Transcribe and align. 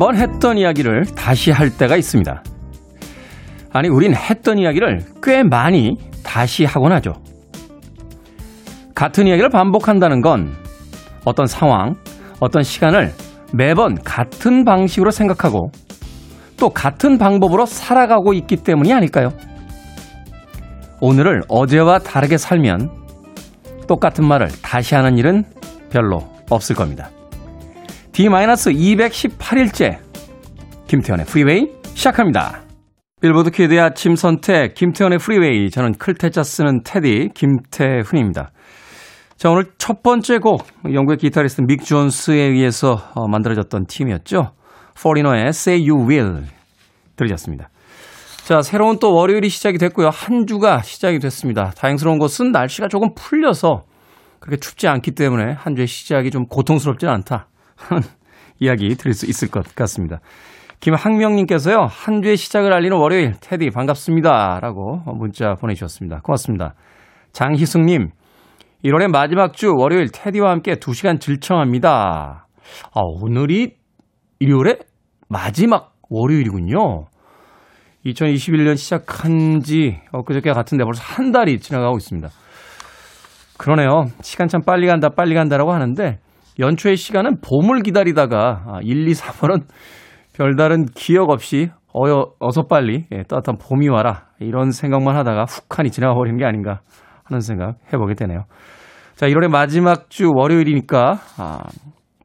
한번 0.00 0.16
했던 0.16 0.56
이야기를 0.56 1.04
다시 1.14 1.50
할 1.50 1.68
때가 1.76 1.94
있습니다. 1.94 2.42
아니, 3.70 3.90
우린 3.90 4.14
했던 4.14 4.56
이야기를 4.56 5.00
꽤 5.22 5.42
많이 5.42 5.98
다시 6.24 6.64
하곤 6.64 6.90
하죠. 6.92 7.12
같은 8.94 9.26
이야기를 9.26 9.50
반복한다는 9.50 10.22
건 10.22 10.54
어떤 11.26 11.44
상황, 11.44 11.96
어떤 12.40 12.62
시간을 12.62 13.12
매번 13.52 13.94
같은 13.96 14.64
방식으로 14.64 15.10
생각하고 15.10 15.70
또 16.56 16.70
같은 16.70 17.18
방법으로 17.18 17.66
살아가고 17.66 18.32
있기 18.32 18.56
때문이 18.56 18.94
아닐까요? 18.94 19.34
오늘을 21.02 21.42
어제와 21.46 21.98
다르게 21.98 22.38
살면 22.38 22.88
똑같은 23.86 24.26
말을 24.26 24.48
다시 24.62 24.94
하는 24.94 25.18
일은 25.18 25.44
별로 25.90 26.20
없을 26.48 26.74
겁니다. 26.74 27.10
D-218일째 28.20 29.98
김태훈의 30.88 31.24
프리웨이 31.24 31.70
시작합니다. 31.94 32.60
빌보드 33.22 33.50
kid의 33.50 33.80
아침 33.80 34.14
선택 34.14 34.74
김태훈의 34.74 35.18
프리웨이 35.18 35.70
저는 35.70 35.94
클 35.94 36.15
태자 36.15 36.42
쓰는 36.42 36.82
태디 36.84 37.30
김태훈입니다. 37.32 38.50
자 39.38 39.50
오늘 39.50 39.72
첫 39.78 40.02
번째 40.02 40.36
곡 40.36 40.66
영국의 40.84 41.16
기타리스트 41.16 41.62
믹 41.62 41.82
존스에 41.82 42.42
의해서 42.42 43.02
어, 43.14 43.26
만들어졌던 43.26 43.86
팀이었죠. 43.86 44.52
포리너의 45.02 45.46
Say 45.46 45.88
You 45.88 46.06
Will 46.06 46.44
들으셨습니다. 47.16 47.70
자, 48.44 48.60
새로운 48.60 48.98
또 48.98 49.14
월요일이 49.14 49.48
시작이 49.48 49.78
됐고요. 49.78 50.10
한 50.10 50.46
주가 50.46 50.82
시작이 50.82 51.20
됐습니다. 51.20 51.70
다행스러운 51.70 52.18
것은 52.18 52.52
날씨가 52.52 52.88
조금 52.88 53.14
풀려서 53.14 53.84
그렇게 54.40 54.60
춥지 54.60 54.88
않기 54.88 55.12
때문에 55.12 55.52
한 55.52 55.74
주의 55.74 55.86
시작이 55.86 56.30
좀 56.30 56.44
고통스럽지는 56.48 57.14
않다. 57.14 57.46
하는 57.80 58.02
이야기 58.60 58.94
드릴 58.94 59.14
수 59.14 59.26
있을 59.26 59.48
것 59.48 59.74
같습니다. 59.74 60.20
김학명님께서요, 60.80 61.86
한 61.90 62.22
주의 62.22 62.36
시작을 62.36 62.72
알리는 62.72 62.96
월요일, 62.96 63.34
테디 63.40 63.70
반갑습니다. 63.70 64.60
라고 64.60 65.02
문자 65.14 65.54
보내주셨습니다. 65.54 66.20
고맙습니다. 66.22 66.74
장희승님, 67.32 68.10
1월의 68.84 69.08
마지막 69.08 69.52
주 69.52 69.74
월요일 69.76 70.08
테디와 70.10 70.50
함께 70.50 70.76
2시간 70.76 71.20
질청합니다. 71.20 72.46
아, 72.94 73.00
오늘이 73.20 73.76
1월의 74.40 74.84
마지막 75.28 75.92
월요일이군요. 76.08 77.06
2021년 78.06 78.76
시작한 78.76 79.60
지 79.60 80.00
엊그저께 80.12 80.52
같은데 80.52 80.84
벌써 80.84 81.02
한 81.02 81.30
달이 81.30 81.60
지나가고 81.60 81.98
있습니다. 81.98 82.30
그러네요. 83.58 84.06
시간 84.22 84.48
참 84.48 84.62
빨리 84.62 84.86
간다, 84.86 85.10
빨리 85.10 85.34
간다라고 85.34 85.72
하는데 85.72 86.18
연초의 86.60 86.96
시간은 86.96 87.40
봄을 87.40 87.82
기다리다가 87.82 88.80
1, 88.82 89.08
2, 89.08 89.12
3월은 89.12 89.64
별다른 90.34 90.84
기억 90.86 91.30
없이 91.30 91.70
어여, 91.94 92.34
어서 92.38 92.62
빨리 92.68 93.06
예, 93.10 93.22
따뜻한 93.24 93.56
봄이 93.58 93.88
와라 93.88 94.28
이런 94.38 94.70
생각만 94.70 95.16
하다가 95.16 95.44
훅하니 95.44 95.90
지나가 95.90 96.14
버리는 96.14 96.38
게 96.38 96.44
아닌가 96.44 96.80
하는 97.24 97.40
생각 97.40 97.76
해보게 97.92 98.14
되네요. 98.14 98.44
자, 99.14 99.26
1월의 99.26 99.50
마지막 99.50 100.08
주 100.08 100.30
월요일이니까 100.32 101.18
아, 101.38 101.64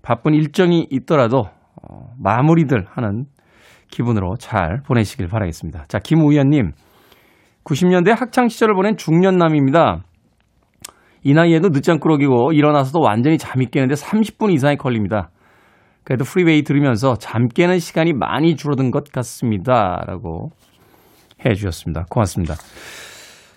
바쁜 0.01 0.33
일정이 0.33 0.87
있더라도 0.91 1.45
어, 1.81 2.13
마무리들 2.21 2.85
하는 2.89 3.25
기분으로 3.89 4.35
잘 4.37 4.81
보내시길 4.85 5.27
바라겠습니다. 5.27 5.85
자, 5.87 5.99
김우현님. 5.99 6.71
90년대 7.63 8.15
학창시절을 8.15 8.75
보낸 8.75 8.95
중년남입니다. 8.95 10.03
이 11.25 11.33
나이에도 11.33 11.71
늦잠 11.71 11.99
꾸러기고 11.99 12.53
일어나서도 12.53 13.01
완전히 13.01 13.39
잠이 13.39 13.65
깨는데 13.65 13.95
30분 13.95 14.53
이상이 14.53 14.77
걸립니다. 14.77 15.31
그래도 16.03 16.23
프리웨이 16.23 16.61
들으면서 16.61 17.15
잠 17.15 17.47
깨는 17.47 17.79
시간이 17.79 18.13
많이 18.13 18.55
줄어든 18.55 18.91
것 18.91 19.11
같습니다. 19.11 20.03
라고 20.05 20.51
해 21.43 21.55
주셨습니다. 21.55 22.05
고맙습니다. 22.11 22.53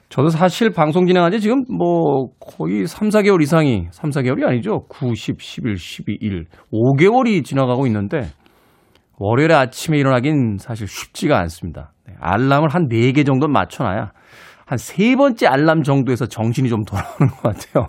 저도 0.09 0.31
사실 0.31 0.71
방송 0.71 1.07
진행한 1.07 1.31
지 1.31 1.41
지금 1.41 1.65
뭐 1.69 2.31
거의 2.41 2.87
3, 2.87 3.11
4개월 3.11 3.43
이상이, 3.43 3.89
3, 3.91 4.09
4개월이 4.13 4.47
아니죠. 4.47 4.87
9, 4.89 5.15
10, 5.15 5.39
11, 5.39 5.77
12, 5.77 6.17
1, 6.19 6.47
5개월이 6.73 7.45
지나가고 7.45 7.87
있는데 7.87 8.31
월요일에 9.19 9.53
아침에 9.53 9.99
일어나긴 9.99 10.57
사실 10.59 10.89
쉽지가 10.89 11.39
않습니다. 11.41 11.93
네, 12.07 12.15
알람을 12.19 12.71
한 12.71 12.89
4개 12.89 13.27
정도 13.27 13.47
맞춰놔야 13.47 14.13
한 14.69 14.77
세 14.79 15.17
번째 15.17 15.47
알람 15.47 15.83
정도에서 15.83 16.27
정신이 16.27 16.69
좀 16.69 16.85
돌아오는 16.85 17.29
것 17.29 17.43
같아요. 17.43 17.87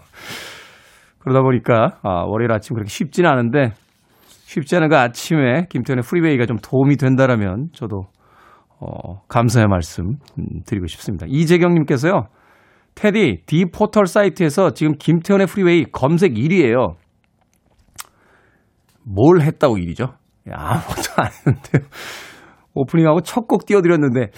그러다 1.19 1.41
보니까 1.41 1.99
아, 2.03 2.23
월요일 2.25 2.51
아침 2.53 2.73
그렇게 2.75 2.89
쉽지는 2.89 3.29
않은데 3.29 3.73
쉽지 4.27 4.77
않은 4.77 4.87
그 4.89 4.97
아침에 4.97 5.65
김태훈의 5.69 6.03
프리웨이가 6.03 6.45
좀 6.45 6.57
도움이 6.57 6.95
된다라면 6.95 7.67
저도 7.73 8.03
어, 8.79 9.21
감사의 9.27 9.67
말씀 9.67 10.05
음, 10.39 10.45
드리고 10.65 10.87
싶습니다. 10.87 11.25
이재경님께서요. 11.27 12.27
태디, 12.95 13.43
D 13.45 13.65
포털 13.73 14.07
사이트에서 14.07 14.71
지금 14.71 14.93
김태훈의 14.97 15.47
프리웨이 15.47 15.85
검색 15.91 16.33
1위에요. 16.33 16.95
뭘 19.03 19.41
했다고 19.41 19.75
1위죠? 19.75 20.13
아무것도 20.49 21.11
안 21.17 21.27
했는데요. 21.27 21.89
오프닝하고 22.73 23.21
첫 23.21 23.47
곡 23.47 23.65
띄워드렸는데, 23.65 24.31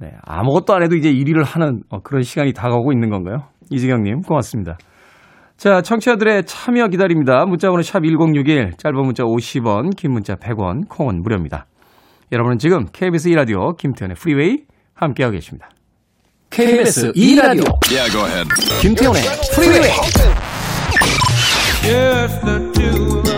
네, 0.00 0.12
아무것도 0.22 0.74
안 0.74 0.82
해도 0.82 0.96
이제 0.96 1.12
1위를 1.12 1.44
하는 1.44 1.82
어, 1.90 2.00
그런 2.00 2.22
시간이 2.22 2.52
다가오고 2.52 2.92
있는 2.92 3.10
건가요? 3.10 3.48
이지경님, 3.70 4.22
고맙습니다. 4.22 4.78
자, 5.56 5.80
청취자들의 5.80 6.44
참여 6.44 6.88
기다립니다. 6.88 7.44
문자번호 7.46 7.82
샵 7.82 8.00
1061, 8.02 8.72
짧은 8.78 8.96
문자 9.00 9.22
50원, 9.22 9.94
긴 9.96 10.12
문자 10.12 10.34
100원, 10.34 10.88
콩은 10.88 11.22
무료입니다. 11.22 11.66
여러분은 12.32 12.58
지금 12.58 12.86
KBS 12.92 13.30
2라디오 13.30 13.76
김태현의 13.76 14.16
프리웨이 14.16 14.64
함께하고 14.94 15.34
계십니다. 15.34 15.68
KBS 16.50 17.12
2라디오 17.12 17.66
yeah, 17.90 18.48
김태현의 18.80 19.22
프리웨이 19.54 19.90
Yes, 21.84 22.40
the 22.44 22.72
two 22.72 23.31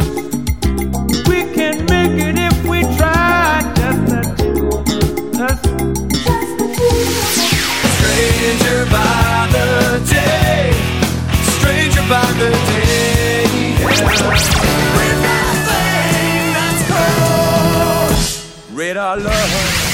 Radar 19.15 19.31
love. 19.31 19.85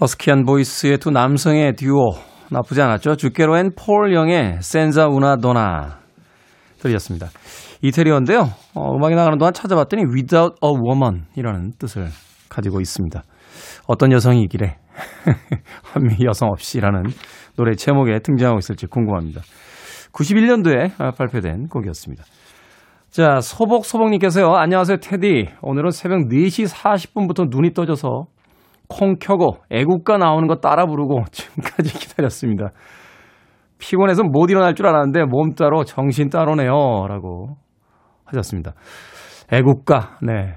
허스키한 0.00 0.46
보이스의 0.46 0.96
두 0.96 1.10
남성의 1.10 1.76
듀오 1.76 2.14
나쁘지 2.50 2.80
않았죠. 2.80 3.16
주케로 3.16 3.58
앤폴 3.58 4.14
영의 4.14 4.56
센자 4.62 5.06
우나 5.08 5.36
도나 5.36 5.98
들으셨습니다. 6.78 7.28
이태리어인데요. 7.82 8.50
어, 8.74 8.96
음악이 8.96 9.14
나가는 9.14 9.36
동안 9.36 9.52
찾아봤더니 9.52 10.04
without 10.04 10.54
a 10.64 10.70
woman 10.70 11.26
이라는 11.36 11.72
뜻을 11.78 12.08
가지고 12.48 12.80
있습니다. 12.80 13.22
어떤 13.90 14.12
여성이길래 14.12 14.76
한미 15.82 16.24
여성 16.24 16.50
없이라는 16.50 17.02
노래 17.56 17.74
제목에 17.74 18.20
등장하고 18.20 18.60
있을지 18.60 18.86
궁금합니다. 18.86 19.40
91년도에 20.12 21.16
발표된 21.16 21.66
곡이었습니다. 21.66 22.22
자, 23.08 23.40
소복 23.40 23.84
소복님께서요. 23.84 24.54
안녕하세요, 24.54 24.98
테디. 24.98 25.48
오늘은 25.62 25.90
새벽 25.90 26.28
4시 26.28 26.72
40분부터 26.72 27.48
눈이 27.50 27.72
떠져서 27.72 28.26
콩 28.88 29.16
켜고 29.18 29.56
애국가 29.70 30.18
나오는 30.18 30.46
거 30.46 30.56
따라 30.56 30.86
부르고 30.86 31.24
지금까지 31.32 31.92
기다렸습니다. 31.98 32.70
피곤해서 33.78 34.22
못 34.22 34.50
일어날 34.50 34.76
줄 34.76 34.86
알았는데 34.86 35.24
몸 35.24 35.54
따로 35.54 35.82
정신 35.82 36.28
따로네요. 36.28 37.08
라고 37.08 37.56
하셨습니다. 38.26 38.74
애국가, 39.52 40.16
네. 40.22 40.54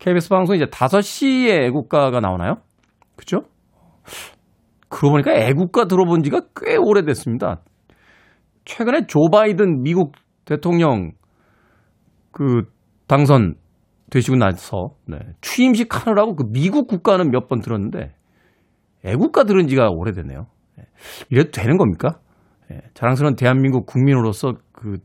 KBS 0.00 0.28
방송 0.28 0.54
이제 0.54 0.66
5시에 0.66 1.62
애국가가 1.62 2.20
나오나요? 2.20 2.56
그죠? 3.16 3.42
그러고 4.88 5.12
보니까 5.14 5.32
애국가 5.34 5.86
들어본 5.86 6.22
지가 6.22 6.42
꽤 6.56 6.76
오래됐습니다. 6.76 7.62
최근에 8.64 9.06
조 9.06 9.28
바이든 9.30 9.82
미국 9.82 10.12
대통령 10.44 11.12
그 12.30 12.62
당선 13.06 13.54
되시고 14.10 14.36
나서 14.36 14.90
네, 15.06 15.18
취임식 15.40 15.94
하느라고 16.06 16.36
그 16.36 16.44
미국 16.50 16.86
국가는 16.86 17.28
몇 17.30 17.48
번 17.48 17.60
들었는데 17.60 18.14
애국가 19.04 19.44
들은 19.44 19.66
지가 19.66 19.88
오래됐네요. 19.90 20.46
네, 20.78 20.84
이래도 21.30 21.50
되는 21.50 21.76
겁니까? 21.76 22.20
네, 22.70 22.80
자랑스러운 22.94 23.34
대한민국 23.36 23.86
국민으로서 23.86 24.54
그 24.72 24.98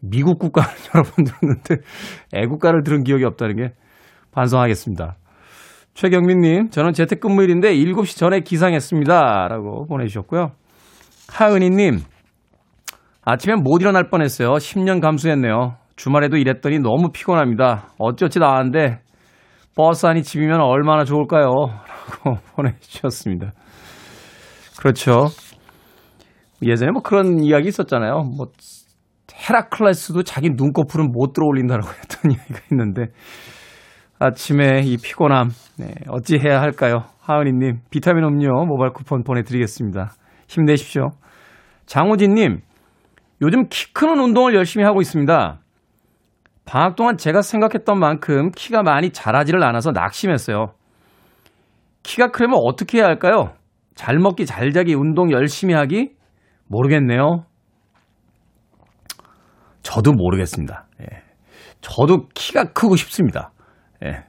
미국 0.00 0.38
국가를 0.38 0.70
여러 0.94 1.04
번 1.04 1.24
들었는데 1.24 1.76
애국가를 2.34 2.82
들은 2.82 3.04
기억이 3.04 3.24
없다는 3.24 3.56
게 3.56 3.74
반성하겠습니다. 4.32 5.16
최경민님, 5.98 6.70
저는 6.70 6.92
재택근무일인데 6.92 7.74
7시 7.74 8.16
전에 8.16 8.38
기상했습니다. 8.38 9.48
라고 9.48 9.84
보내주셨고요. 9.86 10.52
하은희님, 11.28 11.98
아침에 13.24 13.56
못 13.56 13.80
일어날 13.80 14.08
뻔했어요. 14.08 14.50
10년 14.50 15.00
감수했네요. 15.00 15.74
주말에도 15.96 16.36
일했더니 16.36 16.78
너무 16.78 17.10
피곤합니다. 17.12 17.88
어쩌지 17.98 18.38
나왔는데 18.38 19.00
버스 19.74 20.06
안이 20.06 20.22
집이면 20.22 20.60
얼마나 20.60 21.02
좋을까요? 21.02 21.48
라고 21.48 22.38
보내주셨습니다. 22.54 23.50
그렇죠. 24.78 25.26
예전에 26.62 26.92
뭐 26.92 27.02
그런 27.02 27.42
이야기 27.42 27.66
있었잖아요. 27.66 28.22
뭐 28.36 28.52
헤라클레스도 29.50 30.22
자기 30.22 30.50
눈꺼풀은 30.50 31.10
못 31.10 31.32
들어올린다라고 31.32 31.88
했던 31.98 32.30
이야기가 32.30 32.60
있는데 32.70 33.06
아침에 34.18 34.80
이 34.84 34.96
피곤함 34.96 35.50
네, 35.78 35.94
어찌 36.08 36.38
해야 36.38 36.60
할까요? 36.60 37.04
하은이님 37.20 37.82
비타민 37.90 38.24
음료 38.24 38.64
모바일 38.64 38.92
쿠폰 38.92 39.22
보내드리겠습니다. 39.22 40.12
힘내십시오. 40.48 41.10
장호진님 41.86 42.60
요즘 43.42 43.68
키 43.68 43.92
크는 43.92 44.18
운동을 44.18 44.54
열심히 44.54 44.84
하고 44.84 45.00
있습니다. 45.00 45.60
방학 46.64 46.96
동안 46.96 47.16
제가 47.16 47.42
생각했던 47.42 47.98
만큼 47.98 48.50
키가 48.50 48.82
많이 48.82 49.10
자라지를 49.10 49.62
않아서 49.62 49.92
낙심했어요. 49.92 50.72
키가 52.02 52.30
크려면 52.30 52.58
어떻게 52.62 52.98
해야 52.98 53.06
할까요? 53.06 53.52
잘 53.94 54.18
먹기, 54.18 54.46
잘 54.46 54.72
자기, 54.72 54.94
운동 54.94 55.32
열심히 55.32 55.74
하기? 55.74 56.10
모르겠네요. 56.66 57.44
저도 59.82 60.12
모르겠습니다. 60.12 60.86
예. 61.02 61.06
저도 61.80 62.28
키가 62.34 62.72
크고 62.72 62.96
싶습니다. 62.96 63.50
예. 64.04 64.24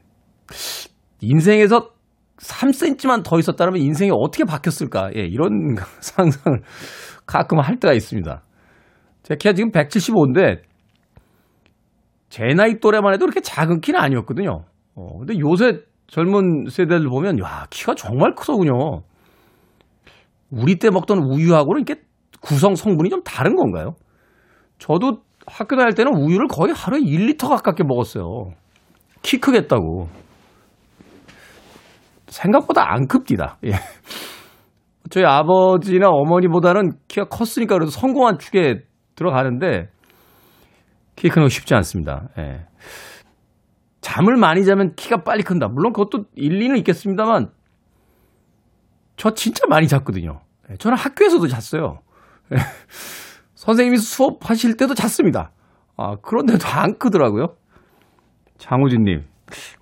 인생에서 1.21 1.89
3cm만 2.37 3.23
더 3.23 3.37
있었다면 3.37 3.77
인생이 3.77 4.11
어떻게 4.13 4.45
바뀌었을까? 4.45 5.11
예, 5.15 5.21
이런 5.21 5.75
상상을 5.99 6.61
가끔 7.25 7.59
할 7.59 7.77
때가 7.77 7.93
있습니다. 7.93 8.41
제 9.23 9.35
키가 9.35 9.53
지금 9.53 9.71
175인데 9.71 10.61
제 12.29 12.43
나이 12.55 12.79
또래만 12.79 13.13
해도 13.13 13.25
그렇게 13.25 13.41
작은 13.41 13.81
키는 13.81 13.99
아니었거든요. 13.99 14.63
어, 14.95 15.17
근데 15.19 15.37
요새 15.39 15.81
젊은 16.07 16.65
세대들 16.69 17.07
보면 17.09 17.39
야, 17.39 17.65
키가 17.69 17.95
정말 17.95 18.33
크더군요. 18.35 19.03
우리 20.51 20.79
때 20.79 20.89
먹던 20.89 21.19
우유하고는 21.19 21.83
이렇게 21.85 22.01
구성 22.41 22.75
성분이 22.75 23.09
좀 23.09 23.21
다른 23.23 23.55
건가요? 23.55 23.95
저도 24.79 25.21
학교 25.45 25.75
다닐 25.75 25.93
때는 25.93 26.15
우유를 26.15 26.47
거의 26.47 26.73
하루에 26.73 27.01
1리터 27.01 27.49
가깝게 27.49 27.83
먹었어요. 27.83 28.53
키 29.21 29.39
크겠다고. 29.39 30.09
생각보다 32.27 32.91
안 32.91 33.07
큽니다. 33.07 33.57
예. 33.65 33.71
저희 35.09 35.25
아버지나 35.25 36.09
어머니보다는 36.09 36.91
키가 37.07 37.27
컸으니까 37.29 37.75
그래도 37.75 37.89
성공한 37.89 38.37
축에 38.37 38.81
들어가는데 39.15 39.89
키 41.15 41.29
크는 41.29 41.45
거 41.45 41.49
쉽지 41.49 41.73
않습니다. 41.75 42.29
예. 42.37 42.65
잠을 44.01 44.37
많이 44.37 44.63
자면 44.63 44.93
키가 44.95 45.23
빨리 45.23 45.43
큰다. 45.43 45.67
물론 45.67 45.91
그것도 45.91 46.25
일리는 46.35 46.77
있겠습니다만 46.77 47.49
저 49.17 49.33
진짜 49.33 49.65
많이 49.67 49.87
잤거든요. 49.87 50.41
예. 50.71 50.77
저는 50.77 50.97
학교에서도 50.97 51.47
잤어요. 51.47 51.99
예. 52.53 52.57
선생님이 53.55 53.97
수업하실 53.97 54.77
때도 54.77 54.93
잤습니다. 54.93 55.51
아, 55.97 56.15
그런데도 56.21 56.65
안 56.67 56.97
크더라고요. 56.97 57.55
장우진님, 58.59 59.23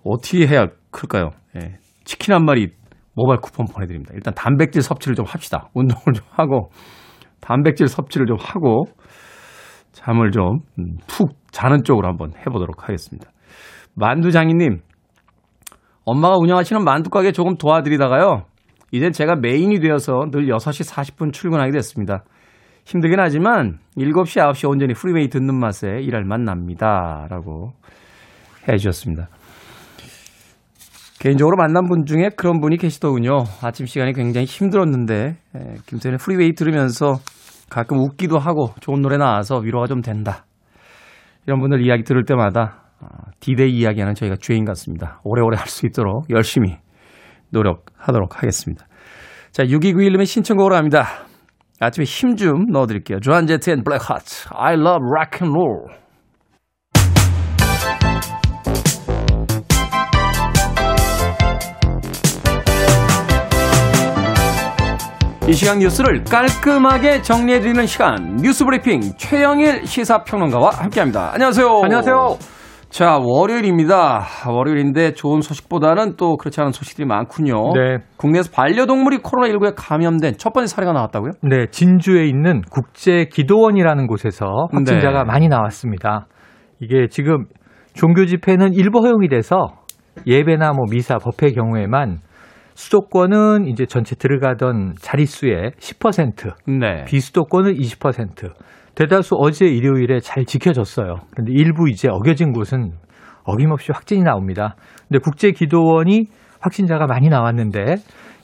어떻게 0.05 0.47
해야 0.47 0.67
클까요? 0.91 1.31
예. 1.57 1.77
치킨 2.05 2.33
한 2.33 2.45
마리 2.45 2.71
모바일 3.13 3.41
쿠폰 3.41 3.65
보내드립니다. 3.65 4.13
일단 4.13 4.33
단백질 4.33 4.81
섭취를 4.81 5.15
좀 5.15 5.25
합시다. 5.25 5.69
운동을 5.73 6.13
좀 6.13 6.25
하고, 6.29 6.69
단백질 7.41 7.87
섭취를 7.87 8.27
좀 8.27 8.37
하고, 8.39 8.85
잠을 9.91 10.31
좀푹 10.31 10.61
음, 10.79 11.35
자는 11.51 11.83
쪽으로 11.83 12.07
한번 12.07 12.33
해보도록 12.39 12.83
하겠습니다. 12.83 13.31
만두장이님, 13.95 14.81
엄마가 16.05 16.37
운영하시는 16.37 16.83
만두가게 16.83 17.31
조금 17.31 17.57
도와드리다가요. 17.57 18.45
이젠 18.91 19.11
제가 19.11 19.35
메인이 19.35 19.79
되어서 19.79 20.29
늘 20.31 20.47
6시 20.47 20.89
40분 20.89 21.33
출근하게 21.33 21.71
됐습니다. 21.71 22.23
힘들긴 22.85 23.19
하지만 23.19 23.79
7시, 23.97 24.41
9시 24.41 24.69
온전히 24.69 24.93
프리웨이 24.93 25.27
듣는 25.27 25.59
맛에 25.59 25.99
일할 26.01 26.23
맛 26.23 26.39
납니다. 26.39 27.27
라고 27.29 27.73
해 28.69 28.77
주셨습니다. 28.77 29.29
개인적으로 31.19 31.55
만난 31.57 31.87
분 31.87 32.05
중에 32.05 32.29
그런 32.35 32.59
분이 32.59 32.77
계시더군요. 32.77 33.43
아침 33.63 33.85
시간이 33.85 34.13
굉장히 34.13 34.45
힘들었는데 34.45 35.37
김태훈의 35.87 36.19
프리웨이 36.19 36.53
들으면서 36.53 37.15
가끔 37.69 37.97
웃기도 37.97 38.37
하고 38.37 38.69
좋은 38.81 39.01
노래 39.01 39.17
나와서 39.17 39.57
위로가 39.57 39.87
좀 39.87 40.01
된다. 40.01 40.45
이런 41.47 41.59
분들 41.59 41.83
이야기 41.85 42.03
들을 42.03 42.23
때마다 42.23 42.83
디데이 43.39 43.69
아, 43.69 43.89
이야기하는 43.89 44.13
저희가 44.15 44.35
죄인 44.39 44.63
같습니다. 44.65 45.19
오래오래 45.23 45.57
할 45.57 45.67
수 45.67 45.85
있도록 45.87 46.29
열심히 46.29 46.77
노력하도록 47.49 48.37
하겠습니다. 48.37 48.85
자, 49.51 49.63
6291님의 49.63 50.25
신청곡으로 50.25 50.75
합니다. 50.75 51.05
아침에 51.79 52.05
힘 52.05 52.35
좀 52.35 52.65
넣어드릴게요. 52.71 53.19
조안 53.21 53.47
제트 53.47 53.69
앤 53.71 53.83
블랙 53.83 54.09
하트. 54.09 54.47
I 54.51 54.73
love 54.73 54.99
rock 55.15 55.39
and 55.41 55.55
roll. 55.57 56.06
이 65.47 65.53
시간 65.53 65.79
뉴스를 65.79 66.25
깔끔하게 66.25 67.21
정리해드리는 67.21 67.85
시간 67.85 68.35
뉴스 68.35 68.65
브리핑 68.65 68.99
최영일 69.15 69.85
시사평론가와 69.85 70.71
함께합니다. 70.71 71.31
안녕하세요. 71.33 71.83
안녕하세요. 71.83 72.37
자, 72.89 73.17
월요일입니다. 73.21 74.25
월요일인데 74.45 75.13
좋은 75.13 75.39
소식보다는 75.39 76.17
또 76.17 76.35
그렇지 76.35 76.59
않은 76.59 76.73
소식들이 76.73 77.07
많군요. 77.07 77.71
네. 77.75 77.99
국내에서 78.17 78.51
반려동물이 78.51 79.19
코로나19에 79.19 79.73
감염된 79.77 80.33
첫 80.37 80.51
번째 80.51 80.67
사례가 80.67 80.91
나왔다고요? 80.91 81.31
네, 81.43 81.67
진주에 81.71 82.25
있는 82.25 82.61
국제 82.69 83.25
기도원이라는 83.31 84.05
곳에서 84.07 84.67
확진자가 84.73 85.23
네. 85.23 85.27
많이 85.27 85.47
나왔습니다. 85.47 86.27
이게 86.81 87.07
지금 87.09 87.45
종교 87.93 88.25
집회는 88.25 88.73
일부 88.73 88.99
허용이 88.99 89.29
돼서 89.29 89.75
예배나 90.25 90.73
뭐 90.73 90.83
미사, 90.91 91.17
법회 91.17 91.51
경우에만 91.53 92.17
수도권은 92.77 93.65
이제 93.65 93.87
전체 93.87 94.15
들어가던 94.15 94.93
자릿수의 95.01 95.71
10%, 95.79 96.53
네. 96.79 97.05
비수도권은 97.05 97.73
20%, 97.73 98.53
대다수 98.93 99.35
어제 99.39 99.65
일요일에 99.65 100.19
잘 100.19 100.45
지켜졌어요. 100.45 101.15
그런데 101.31 101.53
일부 101.53 101.89
이제 101.89 102.07
어겨진 102.07 102.51
곳은 102.53 102.91
어김없이 103.45 103.91
확진이 103.91 104.21
나옵니다. 104.21 104.75
근데 105.07 105.19
국제기도원이 105.23 106.25
확진자가 106.59 107.07
많이 107.07 107.29
나왔는데 107.29 107.95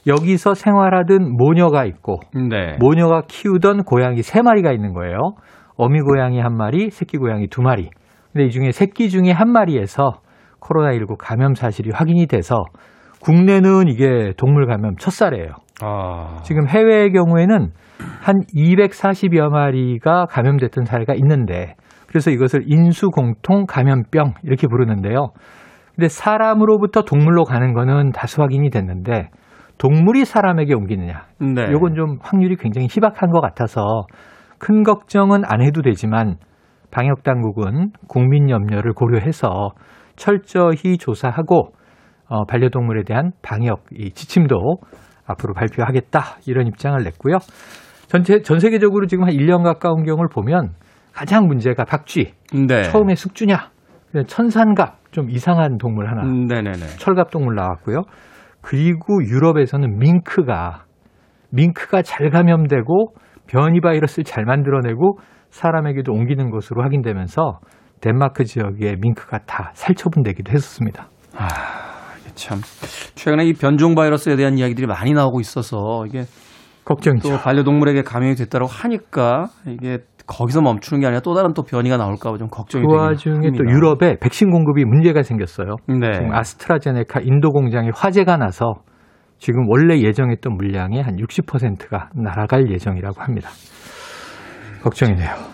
여기서 0.08 0.56
생활하던 0.56 1.38
모녀가 1.38 1.86
있고 1.86 2.20
네. 2.34 2.76
모녀가 2.80 3.22
키우던 3.28 3.84
고양이 3.84 4.24
세 4.24 4.42
마리가 4.42 4.72
있는 4.72 4.94
거예요. 4.94 5.36
어미 5.78 6.02
고양이 6.02 6.40
한 6.40 6.58
마리, 6.58 6.90
새끼 6.90 7.18
고양이 7.18 7.48
두 7.48 7.62
마리. 7.62 7.92
근데 8.32 8.48
이 8.48 8.50
중에 8.50 8.72
새끼 8.72 9.10
중에 9.10 9.32
한 9.32 9.52
마리에서 9.52 10.22
코로나19 10.60 11.18
감염 11.20 11.54
사실이 11.54 11.92
확인이 11.94 12.26
돼서 12.26 12.66
국내는 13.24 13.88
이게 13.88 14.34
동물 14.38 14.68
감염 14.68 14.96
첫 14.98 15.12
사례예요. 15.12 15.52
아... 15.82 16.42
지금 16.44 16.68
해외의 16.68 17.14
경우에는 17.14 17.72
한 18.22 18.36
240여 18.54 19.50
마리가 19.50 20.26
감염됐던 20.26 20.86
사례가 20.86 21.14
있는데 21.16 21.76
그래서 22.08 22.30
이것을 22.32 22.64
인수공통 22.68 23.66
감염병 23.66 24.34
이렇게 24.44 24.68
부르는데요. 24.68 25.30
근데 25.96 26.10
사람으로부터 26.10 27.04
동물로 27.04 27.44
가는 27.46 27.74
거는 27.74 28.12
다수 28.12 28.42
확인이 28.42 28.70
됐는데 28.70 29.30
동물이 29.78 30.26
사람에게 30.26 30.74
옮기느냐. 30.74 31.26
네. 31.40 31.68
이건 31.76 31.96
좀 31.96 32.18
확률이 32.22 32.56
굉장히 32.58 32.88
희박한 32.90 33.32
것 33.32 33.42
같아서 33.42 34.06
큰 34.60 34.84
걱정은 34.84 35.44
안 35.46 35.62
해도 35.62 35.82
되지만 35.82 36.36
방역 36.92 37.24
당국은 37.24 37.92
국민 38.08 38.50
염려를 38.50 38.94
고려해서 38.94 39.72
철저히 40.16 40.98
조사하고 40.98 41.72
어, 42.34 42.46
반려동물에 42.46 43.04
대한 43.04 43.32
방역 43.44 43.84
이 43.92 44.10
지침도 44.10 44.56
앞으로 45.28 45.54
발표하겠다 45.54 46.20
이런 46.48 46.66
입장을 46.66 46.98
냈고요. 47.04 47.38
전체 48.08 48.42
전 48.42 48.58
세계적으로 48.58 49.06
지금 49.06 49.26
한 49.26 49.34
1년 49.34 49.64
가까운 49.64 50.04
경우를 50.04 50.30
보면 50.34 50.74
가장 51.14 51.46
문제가 51.46 51.86
박쥐. 51.86 52.34
네. 52.68 52.82
처음에 52.84 53.14
숙주냐, 53.14 53.70
천산갑 54.26 55.12
좀 55.12 55.30
이상한 55.30 55.78
동물 55.78 56.10
하나. 56.10 56.24
음, 56.24 56.48
네네네. 56.48 56.98
철갑 56.98 57.30
동물 57.30 57.54
나왔고요. 57.54 58.02
그리고 58.62 59.24
유럽에서는 59.24 60.00
밍크가 60.00 60.86
밍크가 61.52 62.02
잘 62.02 62.32
감염되고 62.32 63.14
변이 63.46 63.80
바이러스를 63.80 64.24
잘 64.24 64.46
만들어내고 64.46 65.20
사람에게도 65.52 66.12
옮기는 66.12 66.50
것으로 66.50 66.82
확인되면서 66.82 67.60
덴마크 68.02 68.44
지역의 68.44 68.96
밍크가 69.02 69.40
다 69.46 69.70
살처분되기도 69.76 70.52
했었습니다. 70.52 71.10
아, 71.38 71.93
참 72.36 72.60
최근에 73.16 73.46
이 73.46 73.54
변종 73.54 73.96
바이러스에 73.96 74.36
대한 74.36 74.58
이야기들이 74.58 74.88
많이 74.88 75.12
나오고 75.14 75.40
있어서 75.40 76.06
이게 76.08 76.24
걱정이죠. 76.86 77.30
또 77.30 77.38
반려동물에게 77.38 78.02
감염이 78.04 78.36
됐다고 78.36 78.66
하니까 78.66 79.48
이게 79.68 80.00
거기서 80.26 80.62
멈추는 80.62 81.02
게 81.02 81.08
아니라 81.08 81.22
또 81.22 81.34
다른 81.34 81.54
또 81.54 81.64
변이가 81.64 81.98
나올까 81.98 82.32
봐 82.32 82.38
좀 82.38 82.48
걱정이 82.50 82.86
그 82.86 82.92
되긴 82.92 83.00
와중에. 83.00 83.52
또 83.58 83.64
유럽에 83.66 84.18
백신 84.20 84.52
공급이 84.52 84.86
문제가 84.86 85.22
생겼어요. 85.24 85.76
네. 85.88 86.12
지금 86.14 86.34
아스트라제네카 86.34 87.22
인도 87.22 87.52
공장에 87.52 87.90
화재가 87.94 88.38
나서 88.38 88.76
지금 89.38 89.66
원래 89.70 90.00
예정했던 90.00 90.56
물량의 90.56 91.04
한 91.04 91.16
60%가 91.18 92.10
날아갈 92.16 92.72
예정이라고 92.72 93.22
합니다. 93.22 93.50
걱정이네요. 94.82 95.53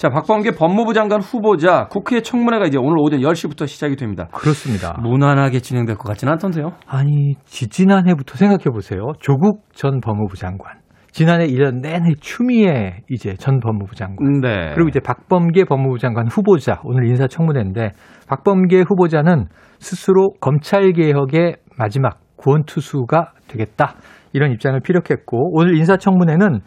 자, 0.00 0.08
박범계 0.08 0.52
법무부 0.52 0.94
장관 0.94 1.20
후보자 1.20 1.86
국회 1.90 2.22
청문회가 2.22 2.64
이제 2.64 2.78
오늘 2.78 2.96
오전 3.00 3.20
10시부터 3.20 3.66
시작이 3.66 3.96
됩니다. 3.96 4.28
그렇습니다. 4.32 4.98
무난하게 4.98 5.60
진행될 5.60 5.96
것 5.96 6.04
같지는 6.04 6.32
않던데요. 6.32 6.72
아니, 6.86 7.34
지지난해부터 7.44 8.36
생각해 8.36 8.70
보세요. 8.72 9.12
조국 9.20 9.62
전 9.74 10.00
법무부 10.00 10.38
장관. 10.38 10.78
지난해 11.10 11.46
1년 11.48 11.82
내내 11.82 12.14
추미애 12.18 13.00
이제 13.10 13.34
전 13.34 13.60
법무부 13.60 13.94
장관. 13.94 14.40
네. 14.40 14.72
그리고 14.74 14.88
이제 14.88 15.00
박범계 15.00 15.64
법무부 15.64 15.98
장관 15.98 16.28
후보자 16.28 16.80
오늘 16.84 17.06
인사청문회인데 17.06 17.90
박범계 18.26 18.84
후보자는 18.88 19.48
스스로 19.80 20.30
검찰 20.40 20.92
개혁의 20.92 21.56
마지막 21.76 22.20
구원 22.36 22.64
투수가 22.64 23.34
되겠다 23.48 23.96
이런 24.32 24.50
입장을 24.50 24.80
피력했고 24.80 25.50
오늘 25.52 25.76
인사청문회는 25.76 26.60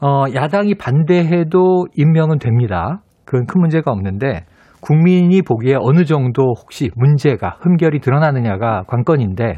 어, 0.00 0.24
야당이 0.34 0.74
반대해도 0.74 1.86
임명은 1.96 2.38
됩니다. 2.38 3.00
그건 3.24 3.46
큰 3.46 3.60
문제가 3.60 3.90
없는데 3.90 4.44
국민이 4.80 5.42
보기에 5.42 5.74
어느 5.78 6.04
정도 6.04 6.54
혹시 6.56 6.90
문제가 6.94 7.56
흠결이 7.60 8.00
드러나느냐가 8.00 8.84
관건인데 8.86 9.54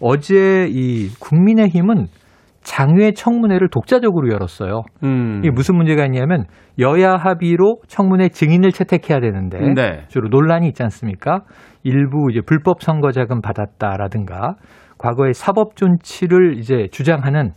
어제 0.00 0.66
이 0.68 1.08
국민의힘은 1.20 2.06
장외 2.62 3.12
청문회를 3.12 3.68
독자적으로 3.68 4.32
열었어요. 4.32 4.82
음. 5.04 5.40
이게 5.44 5.50
무슨 5.50 5.76
문제가 5.76 6.04
있냐면 6.06 6.46
여야 6.78 7.12
합의로 7.12 7.76
청문회 7.86 8.30
증인을 8.30 8.72
채택해야 8.72 9.20
되는데 9.20 9.58
네. 9.74 10.04
주로 10.08 10.28
논란이 10.28 10.66
있지 10.68 10.82
않습니까? 10.82 11.42
일부 11.82 12.28
이제 12.32 12.40
불법 12.44 12.82
선거 12.82 13.12
자금 13.12 13.42
받았다라든가 13.42 14.56
과거에 14.96 15.34
사법 15.34 15.76
존치를 15.76 16.58
이제 16.58 16.88
주장하는 16.90 17.52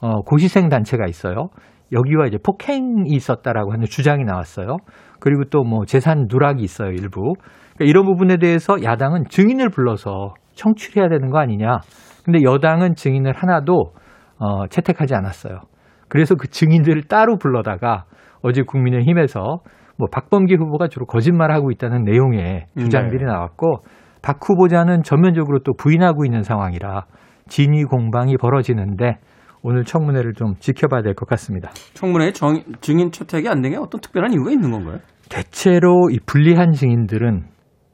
어, 0.00 0.22
고시생 0.22 0.68
단체가 0.68 1.06
있어요. 1.06 1.48
여기와 1.92 2.26
이제 2.26 2.38
폭행이 2.42 3.04
있었다라고 3.06 3.72
하는 3.72 3.84
주장이 3.86 4.24
나왔어요. 4.24 4.76
그리고 5.18 5.44
또 5.44 5.62
뭐 5.64 5.84
재산 5.84 6.26
누락이 6.30 6.62
있어요, 6.62 6.90
일부. 6.90 7.34
그러니까 7.74 7.84
이런 7.84 8.04
부분에 8.04 8.36
대해서 8.38 8.82
야당은 8.82 9.24
증인을 9.28 9.70
불러서 9.70 10.34
청취해야 10.54 11.08
되는 11.08 11.30
거 11.30 11.38
아니냐. 11.38 11.80
근데 12.24 12.42
여당은 12.42 12.94
증인을 12.94 13.32
하나도 13.34 13.92
어, 14.38 14.66
채택하지 14.68 15.14
않았어요. 15.14 15.60
그래서 16.08 16.34
그 16.34 16.48
증인들을 16.48 17.04
따로 17.04 17.36
불러다가 17.38 18.04
어제 18.42 18.62
국민의힘에서 18.62 19.60
뭐 19.96 20.08
박범계 20.10 20.54
후보가 20.56 20.88
주로 20.88 21.06
거짓말하고 21.06 21.70
있다는 21.70 22.04
내용의 22.04 22.66
주장들이 22.78 23.24
네. 23.24 23.30
나왔고 23.30 23.84
박 24.22 24.38
후보자는 24.42 25.02
전면적으로 25.02 25.60
또 25.60 25.72
부인하고 25.74 26.24
있는 26.24 26.42
상황이라 26.42 27.04
진위 27.48 27.84
공방이 27.84 28.36
벌어지는데 28.38 29.18
오늘 29.62 29.84
청문회를 29.84 30.32
좀 30.34 30.54
지켜봐야 30.58 31.02
될 31.02 31.14
것 31.14 31.28
같습니다. 31.28 31.70
청문회 31.94 32.32
정, 32.32 32.62
증인 32.80 33.10
채택이 33.10 33.48
안 33.48 33.60
된 33.62 33.72
게 33.72 33.76
어떤 33.76 34.00
특별한 34.00 34.32
이유가 34.32 34.50
있는 34.50 34.70
건가요? 34.70 34.98
대체로 35.28 36.08
이 36.10 36.18
불리한 36.26 36.72
증인들은 36.72 37.44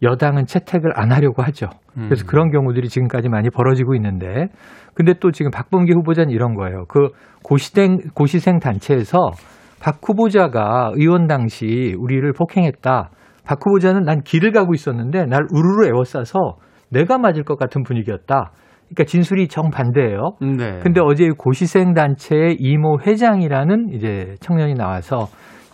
여당은 0.03 0.47
채택을 0.47 0.93
안 0.95 1.11
하려고 1.13 1.43
하죠. 1.43 1.69
그래서 1.95 2.25
음. 2.25 2.27
그런 2.27 2.51
경우들이 2.51 2.89
지금까지 2.89 3.29
많이 3.29 3.49
벌어지고 3.51 3.95
있는데, 3.95 4.49
근데 4.95 5.15
또 5.21 5.31
지금 5.33 5.51
박범계 5.51 5.93
후보자는 5.95 6.31
이런 6.31 6.55
거예요. 6.55 6.85
그 6.89 7.09
고시생 7.43 7.99
고시생 8.15 8.59
단체에서 8.59 9.31
박 9.81 9.99
후보자가 10.07 10.93
의원 10.95 11.27
당시 11.27 11.95
우리를 11.99 12.31
폭행했다. 12.33 13.11
박 13.45 13.59
후보자는 13.65 14.03
난 14.03 14.21
길을 14.23 14.53
가고 14.53 14.75
있었는데 14.75 15.25
날 15.27 15.43
우르르 15.51 15.87
에워싸서 15.89 16.57
내가 16.91 17.19
맞을 17.19 17.45
것 17.45 17.59
같은 17.59 17.83
분위기였다. 17.83 18.53
그러니까 18.89 19.05
진술이 19.05 19.49
정반대예요. 19.49 20.37
네. 20.41 20.79
근데 20.83 21.01
어제 21.03 21.29
고시생 21.37 21.95
단체의 21.95 22.57
이모 22.59 22.99
회장이라는 23.05 23.89
이제 23.93 24.35
청년이 24.41 24.75
나와서 24.75 25.27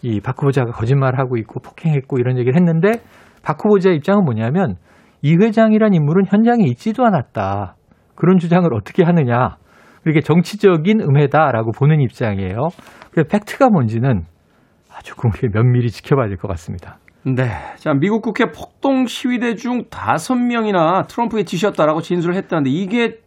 이박 0.03 0.41
후보자가 0.41 0.73
거짓말하고 0.73 1.37
있고 1.37 1.61
폭행했고 1.61 2.19
이런 2.19 2.39
얘기를 2.39 2.57
했는데 2.57 3.01
박 3.45 3.63
후보자 3.65 3.91
입장은 3.91 4.25
뭐냐면 4.25 4.77
이 5.21 5.37
회장이란 5.37 5.95
인물은 5.95 6.25
현장에 6.27 6.65
있지도 6.65 7.05
않았다. 7.05 7.77
그런 8.15 8.39
주장을 8.39 8.69
어떻게 8.75 9.05
하느냐. 9.05 9.57
이게 10.07 10.21
정치적인 10.21 11.01
음해다라고 11.01 11.71
보는 11.73 12.01
입장이에요. 12.01 12.69
그 13.13 13.23
팩트가 13.25 13.69
뭔지는 13.69 14.25
아주 14.93 15.15
우리 15.25 15.49
면밀히 15.49 15.91
지켜봐야 15.91 16.27
될 16.27 16.37
것 16.37 16.49
같습니다. 16.49 16.99
네. 17.25 17.51
자, 17.77 17.95
미국 17.95 18.23
국회 18.23 18.47
폭동 18.47 19.07
시위대 19.07 19.55
중 19.55 19.85
다섯 19.91 20.35
명이나 20.35 21.03
트럼프에 21.09 21.45
지시했다라고 21.45 22.01
진술을 22.01 22.35
했다는데 22.35 22.71
이게 22.71 23.19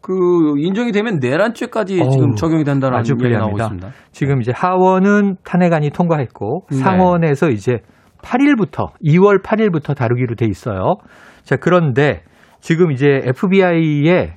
그 0.00 0.54
인정이 0.58 0.92
되면 0.92 1.18
내란죄까지 1.18 2.00
어우, 2.00 2.10
지금 2.10 2.34
적용이 2.36 2.64
된다는 2.64 2.96
아주 2.96 3.14
얘기 3.20 3.34
나오고. 3.34 3.56
있습니다. 3.56 3.88
지금 4.12 4.40
이제 4.40 4.52
하원은 4.54 5.36
탄핵안이 5.44 5.90
통과했고 5.90 6.66
네. 6.70 6.76
상원에서 6.76 7.50
이제 7.50 7.78
8일부터 8.22 8.92
2월 9.04 9.42
8일부터 9.42 9.96
다루기로 9.96 10.36
돼 10.36 10.46
있어요. 10.46 10.94
자 11.42 11.56
그런데 11.56 12.22
지금 12.60 12.92
이제 12.92 13.20
FBI에 13.24 14.36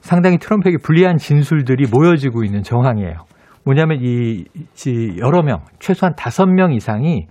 상당히 0.00 0.38
트럼프에게 0.38 0.78
불리한 0.82 1.18
진술들이 1.18 1.86
모여지고 1.92 2.44
있는 2.44 2.62
정황이에요. 2.62 3.16
뭐냐면 3.64 3.98
이, 4.00 4.44
이 4.86 5.16
여러 5.18 5.42
명, 5.42 5.60
최소한 5.78 6.14
다섯 6.16 6.46
명 6.46 6.72
이상이 6.72 7.26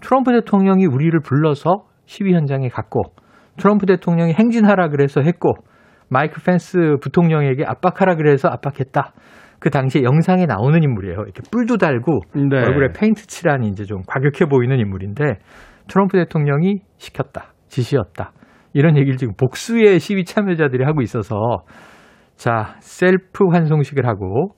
트럼프 0.00 0.32
대통령이 0.32 0.86
우리를 0.86 1.18
불러서 1.20 1.84
시위 2.06 2.34
현장에 2.34 2.68
갔고 2.68 3.02
트럼프 3.56 3.86
대통령이 3.86 4.32
행진하라 4.32 4.88
그래서 4.88 5.20
했고 5.20 5.54
마이크 6.08 6.42
펜스 6.42 6.96
부통령에게 7.02 7.64
압박하라 7.66 8.16
그래서 8.16 8.48
압박했다. 8.48 9.12
그 9.58 9.70
당시에 9.70 10.02
영상에 10.04 10.46
나오는 10.46 10.82
인물이에요. 10.82 11.16
이렇게 11.22 11.42
뿔도 11.50 11.76
달고 11.76 12.20
네. 12.34 12.58
얼굴에 12.58 12.92
페인트 12.96 13.26
칠하니 13.26 13.68
이제 13.68 13.84
좀 13.84 14.02
과격해 14.06 14.48
보이는 14.48 14.78
인물인데 14.78 15.24
트럼프 15.88 16.16
대통령이 16.16 16.80
시켰다. 16.96 17.52
지시였다. 17.66 18.32
이런 18.72 18.96
얘기를 18.96 19.16
지금 19.16 19.34
복수의 19.34 19.98
시위 19.98 20.24
참여자들이 20.24 20.84
하고 20.84 21.02
있어서 21.02 21.64
자, 22.36 22.76
셀프 22.78 23.48
환송식을 23.50 24.06
하고 24.06 24.54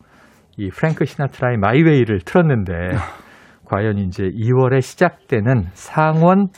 이 0.59 0.69
프랭크 0.69 1.07
시나트라의 1.07 1.57
My 1.57 1.71
Way를 1.71 2.21
틀었는데 2.21 2.73
과연 3.71 3.99
이제 3.99 4.25
2월에 4.25 4.83
시작되는 4.83 5.67
상원 5.75 6.49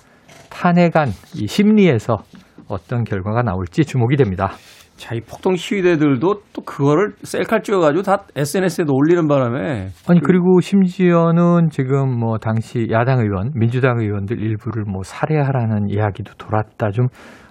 탄핵안 0.50 1.08
이 1.36 1.46
심리에서 1.46 2.16
어떤 2.68 3.04
결과가 3.04 3.42
나올지 3.42 3.84
주목이 3.84 4.16
됩니다. 4.16 4.52
자, 4.96 5.14
이 5.14 5.20
폭동 5.20 5.56
시위대들도 5.56 6.34
또 6.54 6.62
그거를 6.62 7.12
셀카 7.22 7.60
찍어가지고 7.60 8.02
다 8.02 8.24
SNS에도 8.34 8.94
올리는 8.94 9.28
바람에 9.28 9.88
아니 10.08 10.20
그리고 10.20 10.60
심지어는 10.60 11.68
지금 11.70 12.18
뭐 12.18 12.38
당시 12.38 12.86
야당 12.90 13.18
의원, 13.20 13.50
민주당 13.54 13.98
의원들 14.00 14.40
일부를 14.40 14.84
뭐 14.84 15.02
살해하라는 15.02 15.90
이야기도 15.90 16.32
돌았다. 16.34 16.92
좀 16.92 17.08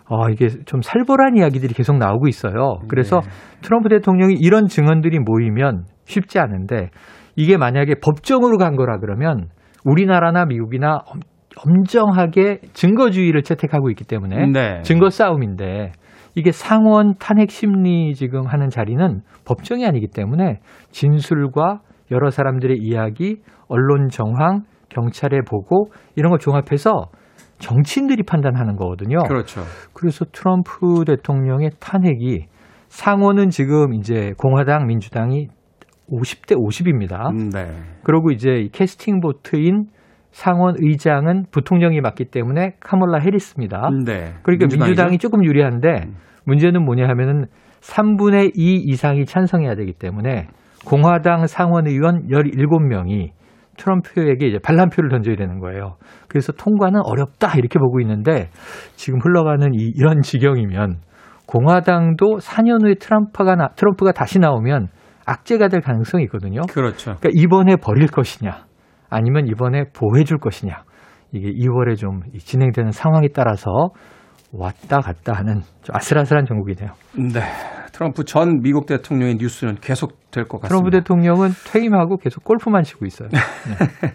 어, 0.10 0.30
이게 0.30 0.48
좀 0.66 0.82
살벌한 0.82 1.38
이야기들이 1.38 1.74
계속 1.74 1.98
나오고 1.98 2.28
있어요. 2.28 2.80
그래서 2.88 3.20
네. 3.20 3.30
트럼프 3.62 3.90
대통령이 3.90 4.36
이런 4.40 4.68
증언들이 4.68 5.20
모이면 5.20 5.84
쉽지 6.06 6.40
않은데 6.40 6.90
이게 7.36 7.58
만약에 7.58 7.96
법정으로 8.04 8.58
간 8.58 8.76
거라 8.76 8.98
그러면 9.00 9.48
우리나라나 9.86 10.46
미국이나 10.46 11.00
엄- 11.06 11.20
엄정하게 11.58 12.60
증거주의를 12.74 13.44
채택하고 13.44 13.90
있기 13.90 14.04
때문에 14.06 14.48
네. 14.48 14.82
증거 14.84 15.10
싸움인데 15.10 15.92
이게 16.36 16.52
상원 16.52 17.16
탄핵 17.20 17.52
심리 17.52 18.14
지금 18.14 18.46
하는 18.46 18.70
자리는 18.70 19.22
법정이 19.46 19.86
아니기 19.86 20.08
때문에 20.08 20.60
진술과 20.92 21.82
여러 22.12 22.30
사람들의 22.30 22.78
이야기, 22.80 23.42
언론 23.68 24.08
정황, 24.10 24.64
경찰의 24.90 25.42
보고 25.50 25.92
이런 26.16 26.30
걸 26.30 26.40
종합해서 26.40 27.08
정치인들이 27.60 28.24
판단하는 28.24 28.76
거거든요. 28.76 29.20
그렇죠. 29.28 29.62
그래서 29.94 30.26
트럼프 30.32 31.04
대통령의 31.06 31.72
탄핵이 31.80 32.46
상원은 32.88 33.50
지금 33.50 33.94
이제 33.94 34.34
공화당, 34.38 34.88
민주당이 34.88 35.48
50대 36.12 36.56
50입니다. 36.56 37.32
음, 37.32 37.50
네. 37.50 37.72
그리고 38.04 38.32
이제 38.32 38.52
이 38.52 38.70
캐스팅 38.70 39.22
보트인 39.22 39.86
상원 40.32 40.76
의장은 40.78 41.46
부통령이 41.52 42.02
맡기 42.02 42.26
때문에 42.26 42.76
카몰라 42.80 43.20
해리스입니다. 43.20 43.90
네. 44.06 44.34
그러니까 44.44 44.66
민주당이죠? 44.66 44.86
민주당이 44.86 45.18
조금 45.18 45.44
유리한데 45.44 46.06
음. 46.06 46.16
문제는 46.46 46.84
뭐냐 46.84 47.08
하면은 47.10 47.46
3분의 47.82 48.52
2 48.56 48.84
이상이 48.86 49.26
찬성해야 49.26 49.76
되기 49.76 49.94
때문에 49.94 50.48
공화당 50.86 51.48
상원 51.48 51.88
의원 51.88 52.28
17명이 52.28 53.32
트럼프에게 53.78 54.48
이제 54.48 54.58
반란표를 54.64 55.10
던져야 55.10 55.36
되는 55.36 55.60
거예요. 55.60 55.96
그래서 56.28 56.52
통과는 56.52 57.02
어렵다 57.04 57.58
이렇게 57.58 57.80
보고 57.80 58.00
있는데 58.02 58.50
지금 58.96 59.20
흘러가는 59.20 59.68
이, 59.74 59.92
이런 59.96 60.22
지경이면 60.22 61.00
공화당도 61.48 62.38
4년 62.38 62.84
후에 62.86 62.96
트럼프가 62.96 63.56
나, 63.56 63.70
트럼프가 63.76 64.12
다시 64.12 64.40
나오면 64.40 64.88
악재가 65.26 65.68
될 65.70 65.82
가능성이 65.82 66.24
있거든요. 66.26 66.62
그렇죠. 66.70 67.16
그러니까 67.20 67.30
이번에 67.34 67.76
버릴 67.76 68.08
것이냐, 68.08 68.66
아니면 69.10 69.48
이번에 69.48 69.86
보호해줄 69.94 70.38
것이냐. 70.40 70.84
이게 71.34 71.48
2월에 71.50 71.98
좀 71.98 72.22
진행되는 72.38 72.92
상황에 72.92 73.28
따라서 73.34 73.90
왔다 74.54 75.00
갔다 75.00 75.34
하는 75.34 75.62
좀 75.82 75.96
아슬아슬한 75.96 76.46
전국이네요. 76.46 76.92
네. 77.34 77.42
트럼프 77.94 78.24
전 78.26 78.62
미국 78.62 78.86
대통령의 78.86 79.36
뉴스는 79.36 79.76
계속 79.76 80.30
될 80.32 80.46
것 80.46 80.60
같습니다. 80.62 80.68
트럼프 80.68 80.92
대통령은 80.98 81.50
퇴임하고 81.72 82.18
계속 82.18 82.44
골프만 82.44 82.84
치고 82.84 83.06
있어요. 83.06 83.30
네. 83.32 84.14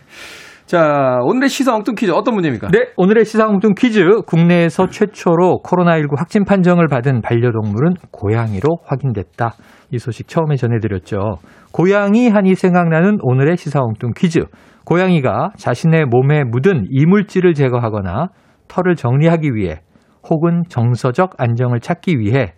자, 0.66 1.20
오늘의 1.22 1.48
시사 1.48 1.76
엉뚱 1.76 1.94
퀴즈 1.94 2.10
어떤 2.10 2.34
문제입니까? 2.34 2.68
네, 2.72 2.88
오늘의 2.96 3.24
시사 3.24 3.46
엉뚱 3.46 3.74
퀴즈. 3.78 4.00
국내에서 4.26 4.88
최초로 4.88 5.60
코로나19 5.64 6.18
확진 6.18 6.44
판정을 6.44 6.88
받은 6.88 7.22
반려동물은 7.22 7.94
고양이로 8.10 8.78
확인됐다. 8.84 9.52
이 9.92 9.98
소식 9.98 10.26
처음에 10.26 10.56
전해드렸죠. 10.56 11.36
고양이 11.72 12.28
하니 12.28 12.56
생각나는 12.56 13.18
오늘의 13.22 13.56
시사 13.56 13.80
엉뚱 13.80 14.10
퀴즈. 14.16 14.40
고양이가 14.84 15.50
자신의 15.56 16.06
몸에 16.06 16.42
묻은 16.42 16.86
이물질을 16.90 17.54
제거하거나 17.54 18.30
털을 18.66 18.96
정리하기 18.96 19.54
위해 19.54 19.82
혹은 20.28 20.64
정서적 20.68 21.34
안정을 21.38 21.78
찾기 21.78 22.18
위해 22.18 22.54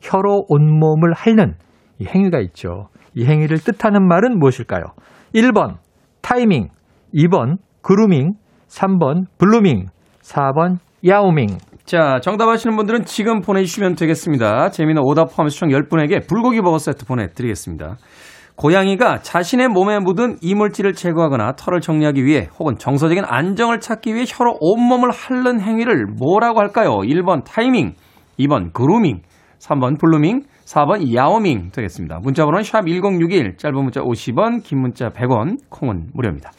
혀로 0.00 0.46
온몸을 0.48 1.12
핥는 1.12 1.54
이 2.00 2.06
행위가 2.06 2.40
있죠. 2.40 2.88
이 3.14 3.24
행위를 3.24 3.58
뜻하는 3.58 4.04
말은 4.08 4.40
무엇일까요? 4.40 4.82
1번 5.32 5.76
타이밍, 6.22 6.68
2번 7.14 7.56
그루밍, 7.82 8.32
3번 8.68 9.24
blooming, 9.38 9.86
4번 10.22 10.78
야오밍. 11.06 11.58
자, 11.84 12.20
정답 12.22 12.48
아시는 12.48 12.76
분들은 12.76 13.04
지금 13.04 13.40
보내주시면 13.40 13.96
되겠습니다. 13.96 14.70
재미있는 14.70 15.02
오답 15.02 15.34
포함해서 15.34 15.56
총 15.56 15.68
10분에게 15.70 16.28
불고기 16.28 16.60
버거 16.60 16.78
세트 16.78 17.06
보내드리겠습니다. 17.06 17.96
고양이가 18.54 19.18
자신의 19.18 19.68
몸에 19.68 19.98
묻은 19.98 20.36
이물질을 20.40 20.92
제거하거나 20.92 21.54
털을 21.56 21.80
정리하기 21.80 22.24
위해 22.24 22.48
혹은 22.58 22.76
정서적인 22.78 23.24
안정을 23.26 23.80
찾기 23.80 24.14
위해 24.14 24.24
혀로 24.28 24.58
온몸을 24.60 25.10
핥는 25.10 25.60
행위를 25.60 26.06
뭐라고 26.18 26.60
할까요? 26.60 26.98
1번 26.98 27.44
타이밍, 27.44 27.94
2번 28.38 28.72
그루밍, 28.72 29.22
3번 29.58 29.98
blooming, 29.98 30.42
4번 30.64 31.14
야오밍 31.14 31.70
되겠습니다. 31.72 32.20
문자 32.22 32.44
번호는 32.44 32.62
샵 32.62 32.86
1061, 32.86 33.56
짧은 33.56 33.74
문자 33.74 34.00
50원, 34.00 34.62
긴 34.62 34.80
문자 34.80 35.08
100원, 35.08 35.58
콩은 35.68 36.10
무료입니다. 36.14 36.52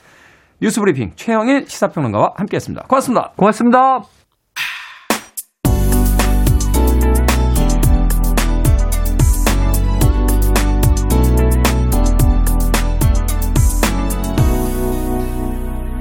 뉴스 0.61 0.79
브리핑 0.79 1.11
최영일 1.15 1.67
시사평론가와 1.67 2.33
함께했습니다. 2.37 2.85
고맙습니다. 2.87 3.31
고맙습니다. 3.35 4.03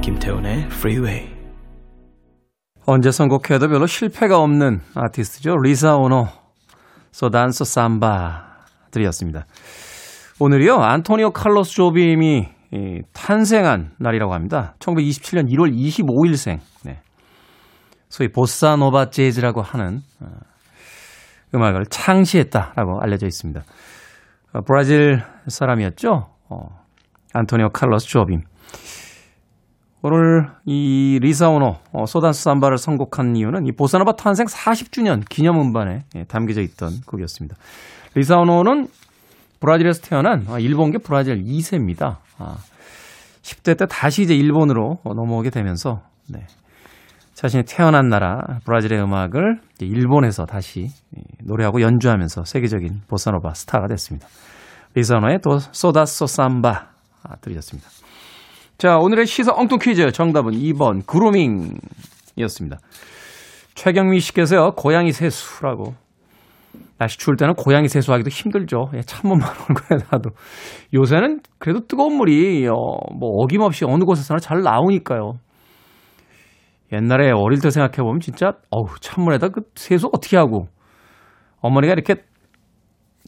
김태훈의 0.01 0.67
Freeway. 0.67 1.33
언제 2.85 3.11
선곡해도 3.11 3.69
별로 3.69 3.87
실패가 3.87 4.41
없는 4.41 4.81
아티스트죠. 4.95 5.57
리사 5.59 5.97
오노, 5.97 6.29
소단소 7.13 7.65
삼바들이었습니다. 7.65 9.47
오늘이요, 10.41 10.77
안토니오 10.77 11.31
칼로스 11.31 11.75
조빔이 11.75 12.49
탄생한 13.13 13.93
날이라고 13.99 14.33
합니다. 14.33 14.75
1927년 14.79 15.51
1월 15.51 15.75
25일생. 15.75 16.59
네. 16.85 17.01
소위 18.09 18.29
보사노바 18.29 19.11
재즈라고 19.11 19.63
하는 19.63 20.01
어, 20.21 20.27
음악을 21.55 21.85
창시했다라고 21.91 23.01
알려져 23.01 23.27
있습니다. 23.27 23.63
어, 24.53 24.61
브라질 24.67 25.23
사람이었죠. 25.49 26.29
어, 26.49 26.59
안토니오 27.35 27.71
칼로스 27.71 28.09
조빔. 28.09 28.43
오늘 30.05 30.49
이 30.67 31.19
리사오노 31.23 31.77
어, 31.93 32.07
Só 32.07 32.17
Danço 32.17 32.43
Samba를 32.43 32.77
선곡한 32.77 33.37
이유는 33.37 33.67
이 33.67 33.73
보사노바 33.73 34.17
탄생 34.17 34.47
40주년 34.47 35.23
기념 35.29 35.61
음반에 35.61 36.05
예, 36.17 36.25
담겨져 36.25 36.61
있던 36.61 36.91
곡이었습니다. 37.07 37.57
리사오노는 38.15 38.89
브라질에서 39.63 40.03
태어난 40.03 40.45
아, 40.49 40.59
일본계 40.59 40.99
브라질 40.99 41.45
2세입니다. 41.45 42.17
아, 42.39 42.57
10대 43.43 43.79
때 43.79 43.87
다시 43.87 44.23
이제 44.23 44.35
일본으로 44.35 44.99
넘어오게 45.05 45.51
되면서 45.51 46.03
네, 46.29 46.41
자신이 47.35 47.63
태어난 47.67 48.09
나라 48.09 48.41
브라질의 48.65 49.01
음악을 49.03 49.61
일본에서 49.81 50.47
다시 50.47 50.89
노래하고 51.45 51.81
연주하면서 51.81 52.45
세계적인 52.45 53.03
보사노바 53.09 53.55
스타가 53.55 53.87
됐습니다. 53.87 54.27
리사오노의 54.95 55.39
또 55.43 55.59
Só 55.59 55.78
Danço 55.78 56.27
Samba 56.27 56.89
아, 57.23 57.37
들으셨습니다. 57.41 57.89
자, 58.79 58.97
오늘의 58.97 59.27
시사 59.27 59.53
엉뚱 59.55 59.79
퀴즈 59.79 60.11
정답은 60.11 60.53
2번 60.53 61.07
그루밍이었습니다. 61.07 62.79
최경미 63.75 64.19
씨께서요, 64.19 64.73
고양이 64.73 65.13
세수라고. 65.13 65.95
날씨 66.99 67.19
추울 67.19 67.37
때는 67.37 67.55
고양이 67.55 67.89
세수하기도 67.89 68.31
힘들죠. 68.31 68.91
예, 68.95 69.01
찬물만 69.01 69.49
얼굴에 69.49 69.99
놔도. 70.11 70.31
요새는 70.95 71.41
그래도 71.59 71.87
뜨거운 71.87 72.17
물이, 72.17 72.67
어, 72.69 72.75
뭐, 72.75 73.43
어김없이 73.43 73.85
어느 73.85 74.05
곳에서나 74.05 74.39
잘 74.39 74.63
나오니까요. 74.63 75.35
옛날에 76.93 77.31
어릴 77.33 77.61
때 77.61 77.71
생각해 77.71 77.97
보면 77.97 78.21
진짜, 78.21 78.53
어우, 78.71 78.87
찬물에다 79.01 79.49
그 79.49 79.63
세수 79.75 80.09
어떻게 80.13 80.37
하고. 80.37 80.67
어머니가 81.61 81.93
이렇게 81.93 82.17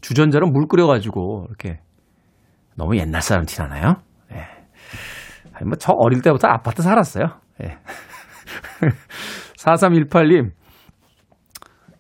주전자로 0.01 0.49
물 0.49 0.67
끓여가지고, 0.69 1.47
이렇게. 1.49 1.81
너무 2.77 2.97
옛날 2.97 3.23
사람 3.23 3.45
티나나요? 3.45 3.97
아니, 5.55 5.67
뭐, 5.67 5.77
저 5.79 5.93
어릴 5.93 6.21
때부터 6.21 6.49
아파트 6.49 6.83
살았어요. 6.83 7.27
예. 7.63 7.79
4318님, 9.57 10.51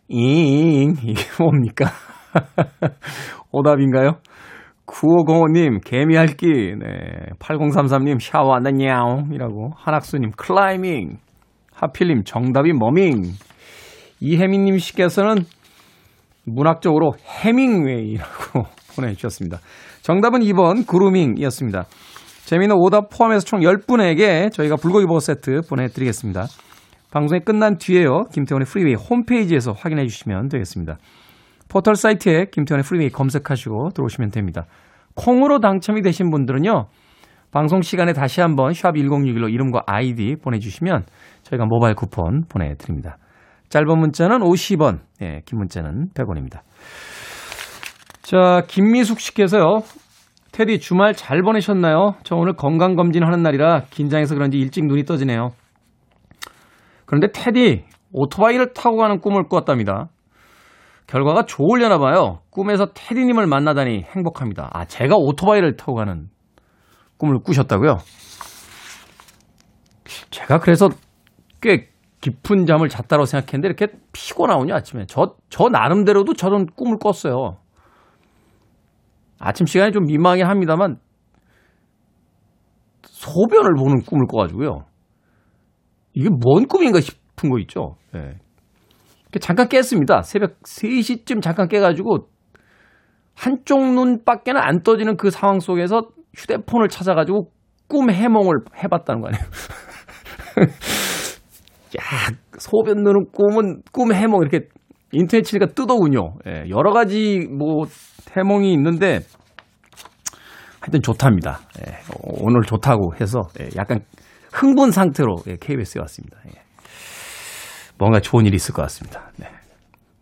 잉, 0.08 0.94
이게 1.02 1.22
뭡니까? 1.38 1.86
오답인가요? 3.52 4.18
9505님, 4.86 5.82
개미핥기. 5.84 6.46
네. 6.78 6.86
8033님, 7.38 8.20
샤워 8.20 8.54
안다, 8.54 8.70
냐옹. 8.70 9.30
이라고. 9.32 9.70
한학수님, 9.76 10.32
클라이밍. 10.36 11.16
하필님, 11.72 12.24
정답이 12.24 12.72
머밍. 12.72 13.22
이혜민님 14.20 14.78
씨께서는 14.78 15.44
문학적으로 16.44 17.14
헤밍웨이라고 17.42 18.64
보내주셨습니다. 18.96 19.58
정답은 20.02 20.40
2번, 20.40 20.86
grooming이었습니다. 20.86 21.84
재미있는 22.44 22.76
오답 22.78 23.08
포함해서 23.08 23.44
총 23.44 23.60
10분에게 23.60 24.52
저희가 24.52 24.76
불고기 24.76 25.06
버거 25.06 25.20
세트 25.20 25.62
보내드리겠습니다. 25.68 26.46
방송이 27.14 27.42
끝난 27.44 27.78
뒤에요. 27.78 28.24
김태훈의 28.32 28.66
프리웨이 28.66 28.94
홈페이지에서 28.94 29.70
확인해 29.70 30.04
주시면 30.04 30.48
되겠습니다. 30.48 30.98
포털 31.68 31.94
사이트에 31.94 32.46
김태훈의 32.50 32.82
프리웨이 32.82 33.10
검색하시고 33.10 33.90
들어오시면 33.94 34.30
됩니다. 34.30 34.64
콩으로 35.14 35.60
당첨이 35.60 36.02
되신 36.02 36.30
분들은요. 36.30 36.88
방송 37.52 37.82
시간에 37.82 38.14
다시 38.14 38.40
한번 38.40 38.72
샵 38.72 38.94
1061로 38.94 39.48
이름과 39.48 39.84
아이디 39.86 40.34
보내주시면 40.42 41.04
저희가 41.44 41.66
모바일 41.66 41.94
쿠폰 41.94 42.46
보내드립니다. 42.48 43.18
짧은 43.68 43.96
문자는 43.96 44.40
50원, 44.40 44.98
예, 45.22 45.42
긴 45.46 45.58
문자는 45.58 46.08
100원입니다. 46.14 46.62
자, 48.22 48.64
김미숙 48.66 49.20
씨께서요. 49.20 49.82
테디 50.50 50.80
주말 50.80 51.14
잘 51.14 51.42
보내셨나요? 51.42 52.16
저 52.24 52.34
오늘 52.34 52.54
건강검진 52.54 53.22
하는 53.24 53.44
날이라 53.44 53.82
긴장해서 53.90 54.34
그런지 54.34 54.58
일찍 54.58 54.84
눈이 54.84 55.04
떠지네요. 55.04 55.52
그런데 57.14 57.28
테디 57.32 57.84
오토바이를 58.12 58.72
타고 58.74 58.96
가는 58.96 59.20
꿈을 59.20 59.44
꿨답니다. 59.48 60.08
결과가 61.06 61.44
좋으려나 61.44 61.98
봐요. 61.98 62.40
꿈에서 62.50 62.86
테디님을 62.92 63.46
만나다니 63.46 64.02
행복합니다. 64.02 64.70
아, 64.72 64.84
제가 64.84 65.14
오토바이를 65.16 65.76
타고 65.76 65.94
가는 65.94 66.28
꿈을 67.16 67.38
꾸셨다고요? 67.38 67.98
제가 70.30 70.58
그래서 70.58 70.88
꽤 71.60 71.88
깊은 72.20 72.66
잠을 72.66 72.88
잤다고 72.88 73.26
생각했는데 73.26 73.68
이렇게 73.68 73.86
피곤하군요, 74.12 74.74
아침에. 74.74 75.04
저, 75.06 75.36
저 75.48 75.68
나름대로도 75.68 76.34
저런 76.34 76.66
꿈을 76.66 76.98
꿨어요. 76.98 77.58
아침 79.38 79.66
시간에 79.66 79.92
좀 79.92 80.06
민망하긴 80.06 80.46
합니다만 80.46 80.96
소변을 83.02 83.74
보는 83.76 84.02
꿈을 84.02 84.26
꿔가지고요. 84.26 84.84
이게 86.14 86.28
뭔 86.30 86.66
꿈인가 86.66 87.00
싶은 87.00 87.50
거 87.50 87.58
있죠. 87.60 87.96
네. 88.12 88.34
잠깐 89.40 89.68
깼습니다. 89.68 90.22
새벽 90.22 90.60
3시쯤 90.62 91.42
잠깐 91.42 91.68
깨가지고 91.68 92.28
한쪽 93.34 93.80
눈밖에는 93.80 94.60
안 94.60 94.82
떠지는 94.82 95.16
그 95.16 95.30
상황 95.30 95.58
속에서 95.58 96.08
휴대폰을 96.36 96.88
찾아가지고 96.88 97.50
꿈 97.88 98.10
해몽을 98.10 98.54
해봤다는 98.82 99.20
거 99.20 99.28
아니에요. 99.28 99.44
야, 101.98 102.02
소변 102.58 103.02
누는 103.02 103.26
꿈은 103.32 103.82
꿈 103.92 104.12
해몽 104.12 104.42
이렇게 104.42 104.68
인터넷 105.12 105.42
치니까 105.42 105.66
뜨더군요. 105.74 106.34
예, 106.46 106.64
여러 106.70 106.92
가지 106.92 107.46
뭐 107.50 107.84
해몽이 108.36 108.72
있는데 108.72 109.20
하여튼 110.80 111.02
좋답니다. 111.02 111.60
예, 111.80 111.96
오늘 112.40 112.62
좋다고 112.62 113.14
해서 113.20 113.42
예, 113.60 113.68
약간 113.76 114.00
흥분 114.54 114.92
상태로 114.92 115.36
예, 115.48 115.56
KBS에 115.56 116.00
왔습니다. 116.02 116.38
예. 116.46 116.52
뭔가 117.98 118.20
좋은 118.20 118.46
일이 118.46 118.54
있을 118.54 118.72
것 118.72 118.82
같습니다. 118.82 119.32
네. 119.36 119.48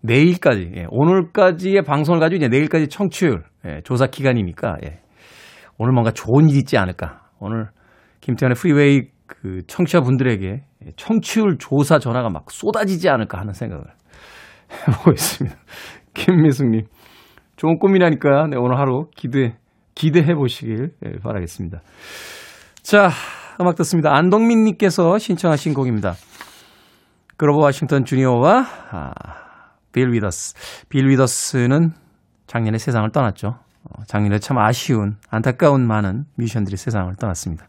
내일까지, 0.00 0.72
예, 0.74 0.86
오늘까지의 0.88 1.82
방송을 1.82 2.18
가지고 2.18 2.38
이제 2.38 2.48
내일까지 2.48 2.88
청취율 2.88 3.44
예, 3.66 3.82
조사 3.84 4.06
기간이니까 4.06 4.78
예, 4.84 5.00
오늘 5.76 5.92
뭔가 5.92 6.12
좋은 6.12 6.48
일이 6.48 6.58
있지 6.60 6.78
않을까. 6.78 7.26
오늘 7.40 7.68
김태현의 8.22 8.56
프리웨이 8.56 9.02
그 9.26 9.60
청취자분들에게 9.66 10.64
청취율 10.96 11.58
조사 11.58 11.98
전화가 11.98 12.30
막 12.30 12.50
쏟아지지 12.50 13.10
않을까 13.10 13.38
하는 13.38 13.52
생각을 13.52 13.84
해보고 14.88 15.10
있습니다. 15.10 15.56
김미숙님, 16.14 16.86
좋은 17.56 17.78
꿈이라니까 17.78 18.46
네, 18.48 18.56
오늘 18.56 18.78
하루 18.78 19.08
기대 19.14 19.56
기대해 19.94 20.34
보시길 20.34 20.94
예, 21.04 21.18
바라겠습니다. 21.22 21.80
자, 22.82 23.10
음악 23.60 23.76
듣습니다. 23.76 24.14
안동민 24.14 24.64
님께서 24.64 25.18
신청하신 25.18 25.74
곡입니다. 25.74 26.14
그로버 27.36 27.60
와싱턴 27.60 28.04
주니어와 28.04 28.66
아, 28.90 29.12
빌 29.92 30.12
위더스. 30.12 30.54
빌 30.88 31.08
위더스는 31.08 31.92
작년에 32.46 32.78
세상을 32.78 33.10
떠났죠. 33.10 33.58
어, 33.84 34.02
작년에 34.06 34.38
참 34.38 34.58
아쉬운, 34.58 35.16
안타까운 35.28 35.86
많은 35.86 36.26
뮤지션들이 36.36 36.76
세상을 36.76 37.14
떠났습니다. 37.16 37.66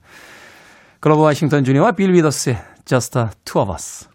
그로버 1.00 1.24
와싱턴 1.24 1.64
주니어와 1.64 1.94
빌 1.94 2.14
위더스의 2.14 2.58
Just 2.86 3.18
the 3.18 3.26
Two 3.46 3.62
of 3.62 3.72
Us. 3.72 4.08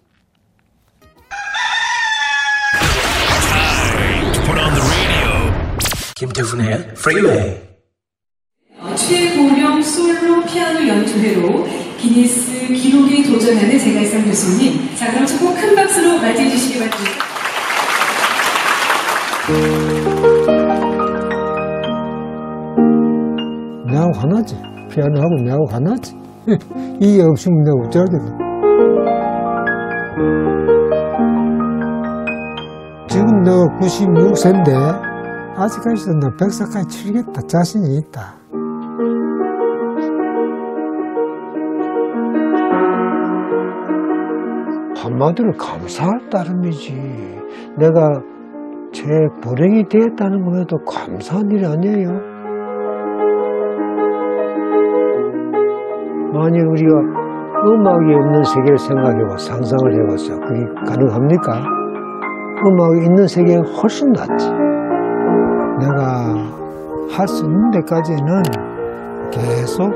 김태훈의 6.17 6.95
프리웨이 6.95 7.68
최고령 8.99 9.81
솔로 9.81 10.43
피아노 10.45 10.87
연주회로 10.87 11.65
기네스 11.97 12.73
기록에 12.73 13.23
도전하는 13.23 13.79
제갈상 13.79 14.25
교수님. 14.25 14.95
자, 14.97 15.11
그럼 15.13 15.25
조금 15.25 15.55
큰 15.55 15.75
박수로 15.75 16.19
맞이해 16.19 16.51
주시기 16.51 16.81
바랍니다. 16.81 17.11
내하고 23.87 24.13
하나지. 24.19 24.57
피아노하고 24.91 25.35
내하고 25.45 25.67
하나지. 25.71 26.17
이게 27.01 27.23
없으면 27.23 27.63
내가 27.63 27.87
어쩌겠어. 27.87 28.39
지금 33.09 33.43
너 33.45 33.65
96세인데, 33.81 34.73
아직까지도 35.57 36.13
너 36.19 36.29
100살까지 36.37 36.89
치르겠다. 36.89 37.41
자신이 37.47 37.99
있다. 37.99 38.38
한마디로 45.19 45.53
감사할 45.53 46.31
따름이지. 46.31 46.95
내가 47.77 48.23
제 48.93 49.05
불행이 49.43 49.89
되었다는 49.89 50.45
것에도 50.45 50.79
감사한 50.79 51.51
일 51.51 51.67
아니에요. 51.67 52.09
만일 56.33 56.65
우리가 56.67 56.91
음악이 57.67 58.15
없는 58.15 58.45
세계를 58.45 58.79
생각해봐, 58.79 59.37
상상을 59.37 59.95
해봤어. 59.95 60.39
그게 60.41 60.65
가능합니까? 60.87 61.65
음악이 62.67 63.05
있는 63.07 63.27
세계가 63.27 63.63
훨씬 63.63 64.13
낫지. 64.13 64.49
내가 65.81 66.35
할 67.11 67.27
수 67.27 67.45
있는 67.45 67.71
데까지는 67.73 68.43
계속 69.33 69.93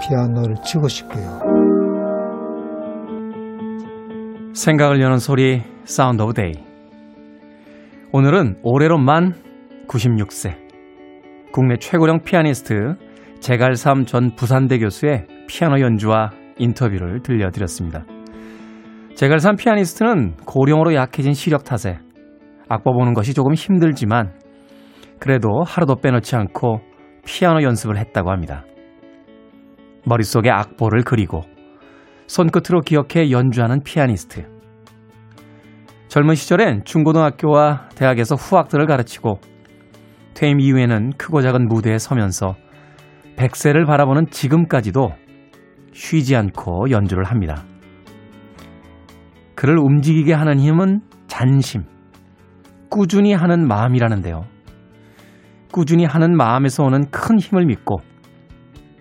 피아노를 0.00 0.54
치고 0.62 0.86
싶어요. 0.86 1.69
생각을 4.52 5.00
여는 5.00 5.18
소리 5.18 5.62
Sound 5.84 6.22
of 6.22 6.34
Day. 6.34 6.52
오늘은 8.12 8.58
올해로 8.62 8.98
만 8.98 9.34
96세 9.86 10.56
국내 11.52 11.76
최고령 11.76 12.22
피아니스트 12.24 12.94
제갈삼 13.38 14.06
전 14.06 14.34
부산대 14.34 14.78
교수의 14.78 15.26
피아노 15.46 15.80
연주와 15.80 16.30
인터뷰를 16.58 17.22
들려드렸습니다. 17.22 18.04
제갈삼 19.14 19.54
피아니스트는 19.56 20.36
고령으로 20.44 20.94
약해진 20.94 21.32
시력 21.32 21.64
탓에 21.64 21.98
악보 22.68 22.92
보는 22.92 23.14
것이 23.14 23.34
조금 23.34 23.54
힘들지만 23.54 24.32
그래도 25.20 25.62
하루도 25.64 25.96
빼놓지 25.96 26.34
않고 26.34 26.80
피아노 27.24 27.62
연습을 27.62 27.98
했다고 27.98 28.30
합니다. 28.30 28.64
머릿속에 30.04 30.50
악보를 30.50 31.02
그리고 31.04 31.42
손끝으로 32.30 32.82
기억해 32.82 33.32
연주하는 33.32 33.82
피아니스트. 33.82 34.46
젊은 36.06 36.36
시절엔 36.36 36.84
중고등학교와 36.84 37.88
대학에서 37.96 38.36
후학들을 38.36 38.86
가르치고 38.86 39.40
퇴임 40.34 40.60
이후에는 40.60 41.14
크고 41.18 41.42
작은 41.42 41.66
무대에 41.66 41.98
서면서 41.98 42.54
백세를 43.36 43.84
바라보는 43.84 44.26
지금까지도 44.30 45.10
쉬지 45.92 46.36
않고 46.36 46.90
연주를 46.90 47.24
합니다. 47.24 47.64
그를 49.56 49.78
움직이게 49.78 50.32
하는 50.32 50.60
힘은 50.60 51.00
잔심, 51.26 51.82
꾸준히 52.88 53.32
하는 53.32 53.66
마음이라는데요. 53.66 54.44
꾸준히 55.72 56.04
하는 56.04 56.36
마음에서 56.36 56.84
오는 56.84 57.10
큰 57.10 57.40
힘을 57.40 57.66
믿고 57.66 57.96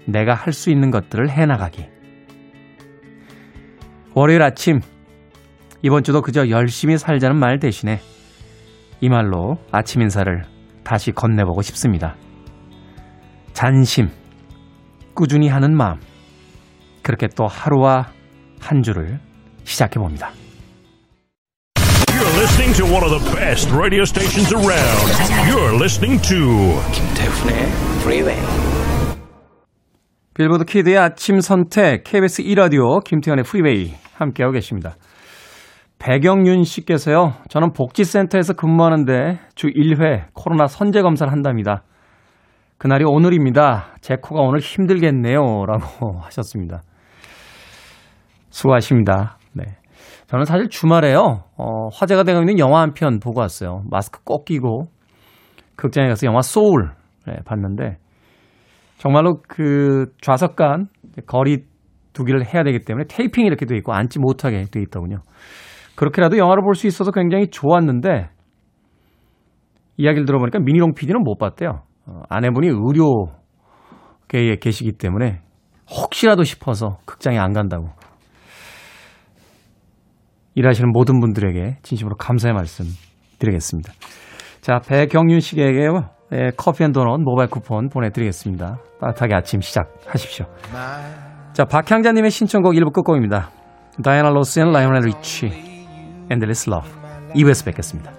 내가 0.08 0.34
할 0.34 0.52
수 0.52 0.72
있는 0.72 0.90
것들을 0.90 1.30
해나가기. 1.30 1.99
월요일 4.16 4.42
아침, 4.42 4.82
이번 5.82 6.04
주도 6.04 6.22
그저 6.22 6.50
열심히 6.50 6.98
살자는 6.98 7.38
말 7.38 7.60
대신에 7.60 8.00
이 9.02 9.10
말로 9.10 9.58
아침 9.72 10.02
인사를 10.02 10.44
다시 10.84 11.12
건네보고 11.12 11.62
싶습니다. 11.62 12.16
잔심, 13.54 14.10
꾸준히 15.14 15.48
하는 15.48 15.76
마음, 15.76 16.00
그렇게 17.04 17.28
또 17.28 17.48
하루와 17.48 18.08
한 18.60 18.82
주를 18.82 19.20
시작해 19.64 20.00
봅니다. 20.00 20.32
You're 22.10 22.36
listening 22.38 22.76
to 22.78 22.86
one 22.86 23.04
of 23.04 23.12
the 23.12 23.36
best 23.36 23.72
radio 23.74 24.04
stations 24.04 24.54
around. 24.54 25.08
You're 25.48 25.76
listening 25.76 26.22
to 26.28 26.82
김태훈의 26.92 27.72
프리웨이 28.04 28.69
빌보드 30.40 30.64
kid의 30.64 30.98
아침 30.98 31.42
선택 31.42 32.06
KBS 32.06 32.44
2라디오 32.44 33.04
김태훈의 33.04 33.44
프리웨이 33.44 33.92
함께하고 34.16 34.54
계십니다. 34.54 34.96
배경윤 35.98 36.64
씨께서요. 36.64 37.34
저는 37.50 37.74
복지센터에서 37.74 38.54
근무하는데 38.54 39.38
주 39.56 39.68
1회 39.68 40.28
코로나 40.34 40.68
선제 40.68 41.02
검사를 41.02 41.30
한답니다. 41.30 41.84
그날이 42.78 43.04
오늘입니다. 43.06 43.88
제 44.00 44.16
코가 44.16 44.40
오늘 44.42 44.62
힘들겠네요. 44.62 45.66
라고 45.66 46.20
하셨습니다. 46.24 46.84
수고하십니다. 48.50 49.40
네. 49.52 49.66
저는 50.28 50.46
사실 50.46 50.70
주말에요. 50.70 51.44
어, 51.58 51.88
화제가 51.92 52.24
되고 52.24 52.40
있는 52.40 52.60
영화 52.60 52.80
한 52.80 52.94
편 52.94 53.20
보고 53.20 53.42
왔어요. 53.42 53.82
마스크 53.92 54.24
꼭 54.24 54.46
끼고 54.46 54.86
극장에 55.76 56.08
가서 56.08 56.26
영화 56.28 56.42
소울 56.42 56.92
네, 57.28 57.34
봤는데 57.44 57.98
정말로 59.00 59.42
그 59.48 60.12
좌석 60.22 60.56
간 60.58 60.88
거리 61.26 61.64
두기를 62.14 62.46
해야 62.46 62.64
되기 62.64 62.80
때문에 62.80 63.06
테이핑이 63.08 63.48
이렇게 63.48 63.66
돼 63.66 63.76
있고 63.78 63.94
앉지 63.94 64.20
못하게 64.20 64.66
돼 64.66 64.82
있더군요. 64.82 65.22
그렇게라도 65.96 66.38
영화를 66.38 66.64
볼 66.64 66.76
수 66.76 66.86
있어서 66.86 67.12
굉장히 67.12 67.50
좋았는데 67.50 68.30
이야기를 69.98 70.26
들어보니까 70.26 70.60
미니롱 70.60 70.94
PD는 70.96 71.24
못 71.24 71.38
봤대요. 71.38 71.84
어, 72.08 72.22
아내분이 72.30 72.68
의료계에 72.68 74.58
계시기 74.62 74.94
때문에 74.94 75.42
혹시라도 75.90 76.44
싶어서 76.44 76.98
극장에 77.06 77.38
안 77.38 77.54
간다고. 77.54 77.90
일하시는 80.56 80.92
모든 80.92 81.20
분들에게 81.22 81.78
진심으로 81.84 82.16
감사의 82.18 82.54
말씀 82.54 82.86
드리겠습니다. 83.40 83.94
자, 84.62 84.80
배경윤 84.80 85.40
씨에게요. 85.40 86.19
네, 86.32 86.52
커피 86.56 86.84
and 86.84 86.92
도넛 86.92 87.22
모바일 87.22 87.50
쿠폰 87.50 87.90
보내드리겠습니다. 87.90 88.78
따뜻하게 89.02 89.36
아침 89.36 89.62
시작하십시오. 89.62 90.46
자, 91.54 91.66
박향자님의 91.66 92.30
신청곡 92.30 92.74
1부 92.74 92.94
끝곡입니다. 92.94 93.50
Diana 94.04 94.30
Ross 94.30 94.60
and 94.60 94.72
Lionel 94.72 95.02
Richie 95.02 95.52
Endless 96.30 96.70
Love 96.70 96.88
2부에서 97.34 97.66
뵙겠습니다. 97.66 98.12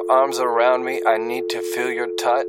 Your 0.00 0.10
arms 0.10 0.38
around 0.38 0.84
me. 0.84 1.00
I 1.06 1.18
need 1.18 1.48
to 1.50 1.60
feel 1.74 1.92
your 1.92 2.08
touch. 2.16 2.46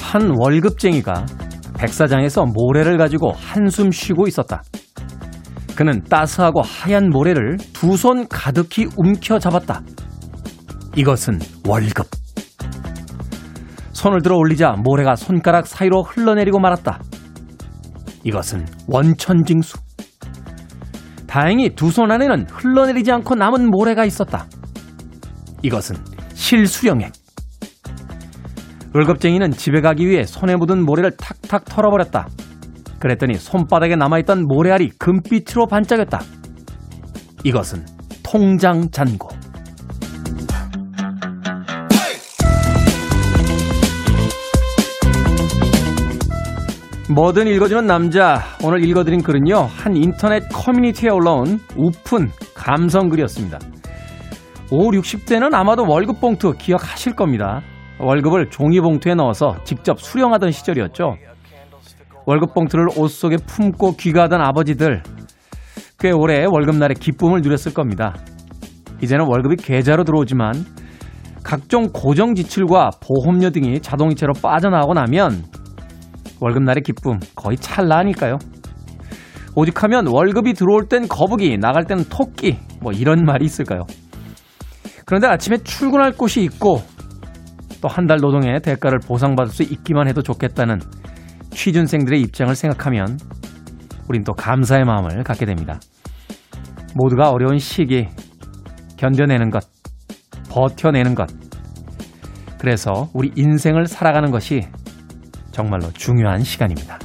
한 0.00 0.32
월급쟁이가 0.38 1.26
백사장에서 1.78 2.46
모래를 2.46 2.96
가지고 2.96 3.32
한숨 3.32 3.90
쉬고 3.90 4.26
있었다. 4.26 4.62
그는 5.76 6.02
따스하고 6.04 6.62
하얀 6.62 7.10
모래를 7.10 7.58
두 7.74 7.96
손 7.96 8.26
가득히 8.28 8.86
움켜 8.96 9.38
잡았다. 9.38 9.82
이것은 10.96 11.38
월급. 11.68 12.06
손을 13.92 14.22
들어 14.22 14.36
올리자 14.36 14.76
모래가 14.82 15.16
손가락 15.16 15.66
사이로 15.66 16.02
흘러내리고 16.02 16.58
말았다. 16.58 17.00
이것은 18.26 18.66
원천징수. 18.88 19.78
다행히 21.28 21.74
두 21.76 21.90
손 21.92 22.10
안에는 22.10 22.46
흘러내리지 22.50 23.12
않고 23.12 23.36
남은 23.36 23.70
모래가 23.70 24.04
있었다. 24.04 24.46
이것은 25.62 25.96
실수령액. 26.34 27.12
월급쟁이는 28.94 29.52
집에 29.52 29.80
가기 29.80 30.08
위해 30.08 30.24
손에 30.24 30.56
묻은 30.56 30.84
모래를 30.84 31.12
탁탁 31.16 31.66
털어버렸다. 31.66 32.28
그랬더니 32.98 33.34
손바닥에 33.34 33.94
남아있던 33.94 34.44
모래알이 34.48 34.90
금빛으로 34.98 35.66
반짝였다. 35.66 36.20
이것은 37.44 37.86
통장 38.24 38.90
잔고. 38.90 39.35
뭐든 47.08 47.46
읽어주는 47.46 47.86
남자. 47.86 48.42
오늘 48.64 48.84
읽어드린 48.84 49.22
글은요, 49.22 49.54
한 49.54 49.96
인터넷 49.96 50.42
커뮤니티에 50.52 51.08
올라온 51.10 51.60
우픈 51.76 52.30
감성 52.52 53.08
글이었습니다. 53.08 53.60
5, 54.72 54.90
60대는 54.90 55.54
아마도 55.54 55.84
월급 55.86 56.20
봉투 56.20 56.54
기억하실 56.58 57.14
겁니다. 57.14 57.62
월급을 58.00 58.50
종이 58.50 58.80
봉투에 58.80 59.14
넣어서 59.14 59.54
직접 59.62 60.00
수령하던 60.00 60.50
시절이었죠. 60.50 61.16
월급 62.26 62.52
봉투를 62.54 62.88
옷 62.96 63.08
속에 63.08 63.36
품고 63.36 63.92
귀가하던 63.96 64.40
아버지들 64.40 65.04
꽤 66.00 66.10
오래 66.10 66.44
월급날의 66.44 66.96
기쁨을 66.96 67.40
누렸을 67.40 67.72
겁니다. 67.72 68.16
이제는 69.00 69.26
월급이 69.28 69.56
계좌로 69.56 70.02
들어오지만 70.02 70.54
각종 71.44 71.86
고정 71.92 72.34
지출과 72.34 72.90
보험료 73.00 73.50
등이 73.50 73.80
자동이체로 73.80 74.32
빠져나오고 74.42 74.94
나면 74.94 75.44
월급날의 76.40 76.82
기쁨 76.82 77.18
거의 77.34 77.56
찰나니까요. 77.56 78.38
오직 79.54 79.82
하면 79.82 80.06
월급이 80.06 80.52
들어올 80.52 80.88
땐 80.88 81.08
거북이, 81.08 81.56
나갈 81.58 81.84
땐 81.84 82.04
토끼, 82.10 82.58
뭐 82.80 82.92
이런 82.92 83.24
말이 83.24 83.44
있을까요? 83.44 83.86
그런데 85.06 85.26
아침에 85.28 85.58
출근할 85.58 86.12
곳이 86.12 86.42
있고 86.42 86.82
또 87.80 87.88
한 87.88 88.06
달 88.06 88.18
노동의 88.20 88.60
대가를 88.60 88.98
보상받을 88.98 89.52
수 89.52 89.62
있기만 89.62 90.08
해도 90.08 90.22
좋겠다는 90.22 90.80
취준생들의 91.50 92.20
입장을 92.22 92.54
생각하면 92.54 93.18
우린 94.08 94.24
또 94.24 94.32
감사의 94.32 94.84
마음을 94.84 95.22
갖게 95.24 95.46
됩니다. 95.46 95.80
모두가 96.94 97.30
어려운 97.30 97.58
시기 97.58 98.08
견뎌내는 98.96 99.50
것, 99.50 99.64
버텨내는 100.50 101.14
것. 101.14 101.28
그래서 102.58 103.08
우리 103.12 103.30
인생을 103.36 103.86
살아가는 103.86 104.30
것이 104.30 104.62
정말로 105.56 105.90
중요한 105.92 106.40
시간입니다. 106.40 106.98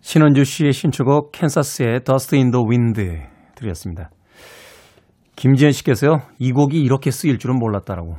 신원주 0.00 0.44
씨의 0.44 0.72
신축곡 0.72 1.30
캔사스의 1.30 2.04
Dust 2.04 2.34
in 2.34 2.50
the 2.50 2.64
Wind 2.66 3.02
드렸습니다. 3.54 4.08
김지현 5.36 5.72
씨께서요, 5.72 6.22
이 6.38 6.52
곡이 6.52 6.80
이렇게 6.80 7.10
쓰일 7.10 7.36
줄은 7.36 7.58
몰랐다라고. 7.58 8.14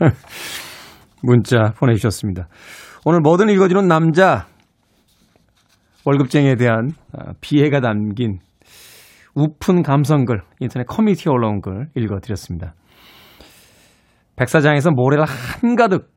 문자 1.22 1.72
보내주셨습니다. 1.78 2.48
오늘 3.04 3.20
뭐든 3.20 3.48
읽어주는 3.48 3.86
남자, 3.86 4.48
월급쟁이에 6.04 6.56
대한 6.56 6.90
비애가 7.40 7.78
담긴 7.80 8.40
우픈 9.36 9.84
감성글, 9.84 10.42
인터넷 10.58 10.84
커뮤니티에 10.88 11.30
올라온 11.30 11.60
글 11.60 11.90
읽어드렸습니다. 11.94 12.74
백사장에서 14.34 14.90
모래를 14.90 15.26
한가득 15.26 16.12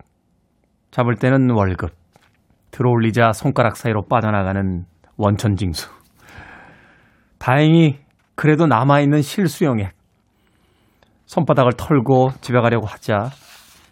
잡을 0.90 1.18
때는 1.18 1.52
월급, 1.52 1.92
들어올리자 2.76 3.32
손가락 3.32 3.78
사이로 3.78 4.04
빠져나가는 4.10 4.84
원천징수. 5.16 5.90
다행히 7.40 8.00
그래도 8.36 8.68
남아있는 8.68 9.22
실수용액. 9.22 9.94
손바닥을 11.26 11.72
털고 11.78 12.32
집에 12.42 12.60
가려고 12.60 12.86
하자 12.86 13.30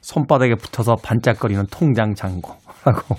손바닥에 0.01 0.55
붙어서 0.55 0.95
반짝거리는 1.01 1.65
통장 1.71 2.13
잔고. 2.13 2.55
하고. 2.83 3.15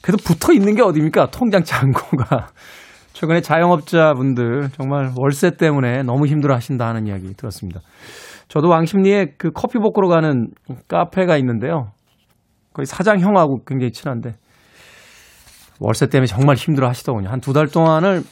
그래도 0.00 0.22
붙어 0.24 0.52
있는 0.52 0.76
게 0.76 0.82
어딥니까? 0.82 1.30
통장 1.32 1.64
잔고가. 1.64 2.50
최근에 3.14 3.40
자영업자분들 3.40 4.70
정말 4.76 5.10
월세 5.16 5.50
때문에 5.50 6.04
너무 6.04 6.26
힘들어 6.26 6.54
하신다 6.54 6.86
하는 6.86 7.08
이야기 7.08 7.34
들었습니다. 7.34 7.80
저도 8.46 8.68
왕십리에 8.68 9.34
그 9.36 9.50
커피 9.50 9.78
볶으러 9.80 10.06
가는 10.06 10.50
카페가 10.86 11.36
있는데요. 11.38 11.90
거의 12.78 12.86
사장 12.86 13.18
형하고 13.18 13.64
굉장히 13.66 13.90
친한데 13.90 14.36
월세 15.80 16.06
때문에 16.06 16.26
정말 16.26 16.54
힘들어 16.54 16.86
하시더군요. 16.88 17.28
한 17.28 17.40
두 17.40 17.52
달 17.52 17.66
동안을 17.66 18.22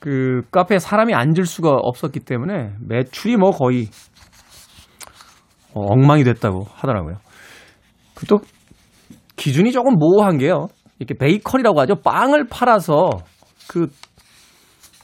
그 0.00 0.40
카페에 0.50 0.78
사람이 0.78 1.12
앉을 1.14 1.44
수가 1.44 1.70
없었기 1.70 2.20
때문에 2.20 2.72
매출이 2.80 3.36
뭐 3.36 3.50
거의 3.50 3.88
어, 5.74 5.80
엉망이 5.92 6.24
됐다고 6.24 6.66
하더라고요. 6.72 7.16
그또 8.14 8.40
기준이 9.36 9.70
조금 9.72 9.94
모호한 9.98 10.38
게요. 10.38 10.68
이렇게 10.98 11.14
베이컨이라고 11.14 11.78
하죠. 11.82 11.96
빵을 11.96 12.46
팔아서 12.48 13.10
그 13.68 13.88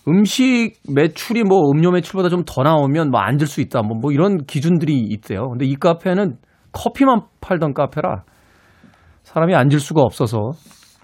음식 0.08 0.72
매출이 0.88 1.42
뭐 1.44 1.70
음료 1.70 1.90
매출보다 1.90 2.30
좀 2.30 2.44
더 2.46 2.62
나오면 2.62 3.11
뭐 3.11 3.20
앉을 3.20 3.46
수 3.46 3.61
있다. 3.61 3.82
뭐, 3.82 3.98
뭐 4.00 4.11
이런 4.11 4.44
기준들이 4.46 4.98
있대요. 5.11 5.50
근데 5.50 5.66
이 5.66 5.76
카페는 5.76 6.38
커피만 6.72 7.20
팔던 7.40 7.74
카페라 7.74 8.24
사람이 9.29 9.55
앉을 9.55 9.79
수가 9.79 10.01
없어서 10.01 10.53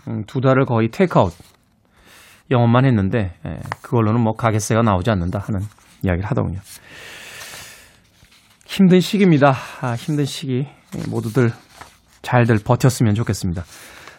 음, 0.08 0.22
두 0.26 0.40
달을 0.40 0.64
거의 0.64 0.88
테이크아웃 0.88 1.30
영업만 2.50 2.86
했는데 2.86 3.34
예, 3.46 3.58
그걸로는 3.82 4.22
뭐 4.22 4.32
가게세가 4.32 4.80
나오지 4.80 5.10
않는다 5.10 5.40
하는 5.40 5.60
이야기를 6.02 6.24
하더군요. 6.30 6.58
힘든 8.66 9.00
시기입니다. 9.00 9.54
아, 9.82 9.94
힘든 9.94 10.24
시기 10.24 10.66
예, 10.96 11.10
모두들 11.10 11.50
잘들 12.22 12.60
버텼으면 12.64 13.14
좋겠습니다. 13.14 13.62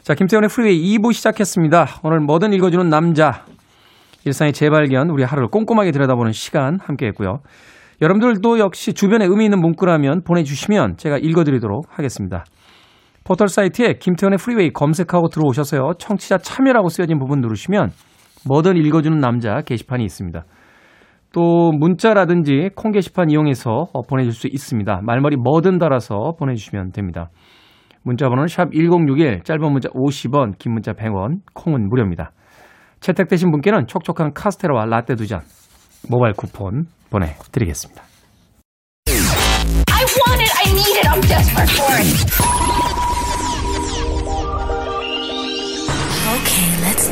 자, 0.04 0.13
김태훈의 0.13 0.50
프리웨이 0.50 0.98
2부 0.98 1.12
시작했습니다. 1.12 2.02
오늘 2.04 2.20
뭐든 2.20 2.54
읽어주는 2.54 2.88
남자 2.88 3.44
일상의 4.24 4.54
재발견 4.54 5.10
우리 5.10 5.24
하루를 5.24 5.50
꼼꼼하게 5.50 5.89
들여다보는 5.89 6.32
시간 6.32 6.78
함께 6.80 7.08
했고요. 7.08 7.39
여러분들도 8.04 8.60
역시 8.60 8.94
주변에 8.94 9.26
의미 9.26 9.46
있는 9.46 9.60
문구라면 9.62 10.22
보내주시면 10.26 10.98
제가 10.98 11.18
읽어드리도록 11.18 11.86
하겠습니다. 11.89 12.46
포털 13.25 13.47
사이트에 13.47 13.93
김태훈의 13.99 14.38
프리웨이 14.38 14.71
검색하고 14.71 15.29
들어오셔서요. 15.29 15.93
청취자 15.97 16.38
참여라고 16.38 16.89
쓰여진 16.89 17.17
부분 17.19 17.41
누르시면 17.41 17.89
뭐든 18.47 18.77
읽어주는 18.77 19.17
남자 19.17 19.61
게시판이 19.61 20.03
있습니다. 20.05 20.45
또 21.33 21.71
문자라든지 21.71 22.69
콩 22.75 22.91
게시판 22.91 23.31
이용해서 23.31 23.88
보내줄 24.07 24.31
수 24.31 24.47
있습니다. 24.47 25.01
말머리 25.03 25.38
뭐든 25.38 25.79
달아서 25.79 26.35
보내주시면 26.39 26.91
됩니다. 26.91 27.29
문자 28.03 28.29
번호는 28.29 28.47
샵 28.47 28.71
1061, 28.71 29.41
짧은 29.43 29.71
문자 29.71 29.89
50원, 29.89 30.59
긴 30.59 30.73
문자 30.73 30.93
100원, 30.93 31.39
콩은 31.55 31.89
무료입니다. 31.89 32.31
채택되신 32.99 33.51
분께는 33.51 33.88
촉촉한 33.88 34.33
카스테라와 34.33 34.85
라떼 34.85 35.15
두 35.15 35.25
잔 35.25 35.41
모바일 36.09 36.33
쿠폰 36.33 36.85
보내드리겠습니다. 37.09 38.03
I 39.07 40.05
want 40.21 40.41
it. 40.43 40.51
I 40.63 40.71
need 40.71 40.97
it. 40.99 41.07
I'm 41.09 41.21
desperate 41.27 41.71
for 41.73 41.89
it. 41.97 42.64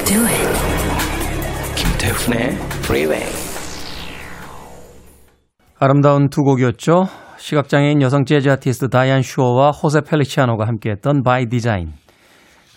Do 0.06 0.20
it. 0.26 0.50
김태훈의 1.76 2.50
Freeway. 2.84 3.26
아름다운 5.80 6.30
두 6.30 6.42
곡이었죠. 6.42 7.06
시각장애인 7.38 8.02
여성 8.02 8.26
재즈 8.26 8.50
아티스트 8.50 8.89
다이안 8.89 9.22
슈어와 9.22 9.72
호세 9.72 10.02
펠리치아노가 10.02 10.66
함께했던 10.68 11.24
By 11.24 11.48
Design 11.48 11.94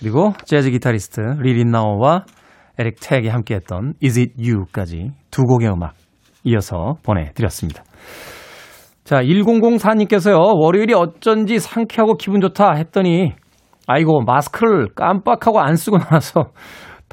그리고 0.00 0.32
재즈 0.44 0.70
기타리스트 0.70 1.20
리린 1.20 1.70
나오와 1.70 2.24
에릭 2.78 2.96
택이 3.00 3.28
함께했던 3.28 3.94
Is 4.02 4.18
It 4.18 4.34
You까지 4.38 5.12
두 5.30 5.42
곡의 5.44 5.68
음악 5.68 5.94
이어서 6.44 6.96
보내드렸습니다. 7.02 7.82
자, 9.04 9.22
1004님께서요, 9.22 10.60
월요일이 10.60 10.92
어쩐지 10.94 11.60
상쾌하고 11.60 12.16
기분 12.16 12.40
좋다 12.40 12.72
했더니 12.74 13.32
아이고, 13.86 14.22
마스크를 14.22 14.88
깜빡하고 14.94 15.60
안 15.60 15.76
쓰고 15.76 15.98
나서 15.98 16.50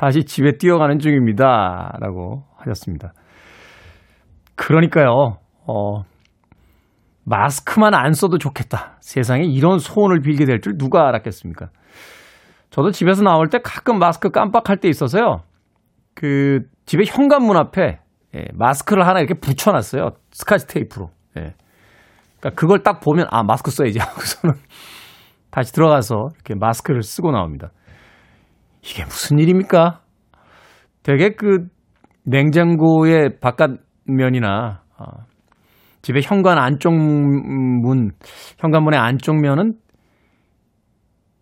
다시 0.03 0.25
집에 0.25 0.57
뛰어가는 0.57 0.99
중입니다. 0.99 1.93
라고 2.01 2.43
하셨습니다. 2.57 3.13
그러니까요, 4.55 5.37
어, 5.65 6.01
마스크만 7.23 7.93
안 7.93 8.11
써도 8.11 8.37
좋겠다. 8.37 8.97
세상에 8.99 9.45
이런 9.45 9.79
소원을 9.79 10.19
빌게 10.19 10.43
될 10.43 10.59
줄 10.59 10.77
누가 10.77 11.07
알았겠습니까? 11.07 11.69
저도 12.69 12.91
집에서 12.91 13.23
나올 13.23 13.47
때 13.47 13.59
가끔 13.63 13.97
마스크 13.97 14.29
깜빡할 14.29 14.75
때 14.81 14.89
있어서요. 14.89 15.43
그 16.13 16.63
집에 16.85 17.05
현관문 17.07 17.55
앞에 17.55 17.99
예, 18.35 18.45
마스크를 18.55 19.07
하나 19.07 19.19
이렇게 19.21 19.35
붙여놨어요. 19.39 20.09
스카치 20.31 20.67
테이프로. 20.67 21.11
예. 21.37 21.53
그러니까 22.41 22.59
그걸 22.59 22.83
딱 22.83 22.99
보면 22.99 23.27
아 23.31 23.41
마스크 23.43 23.71
써야지 23.71 23.99
하고서는 23.99 24.55
다시 25.49 25.71
들어가서 25.71 26.27
이렇게 26.35 26.55
마스크를 26.55 27.03
쓰고 27.03 27.31
나옵니다. 27.31 27.69
이게 28.83 29.03
무슨 29.05 29.39
일입니까? 29.39 30.01
되게 31.03 31.35
그 31.35 31.67
냉장고의 32.25 33.39
바깥면이나 33.39 34.81
어, 34.97 35.05
집에 36.01 36.19
현관 36.21 36.57
안쪽 36.57 36.93
문, 36.93 38.11
현관문의 38.59 38.99
안쪽 38.99 39.39
면은 39.39 39.73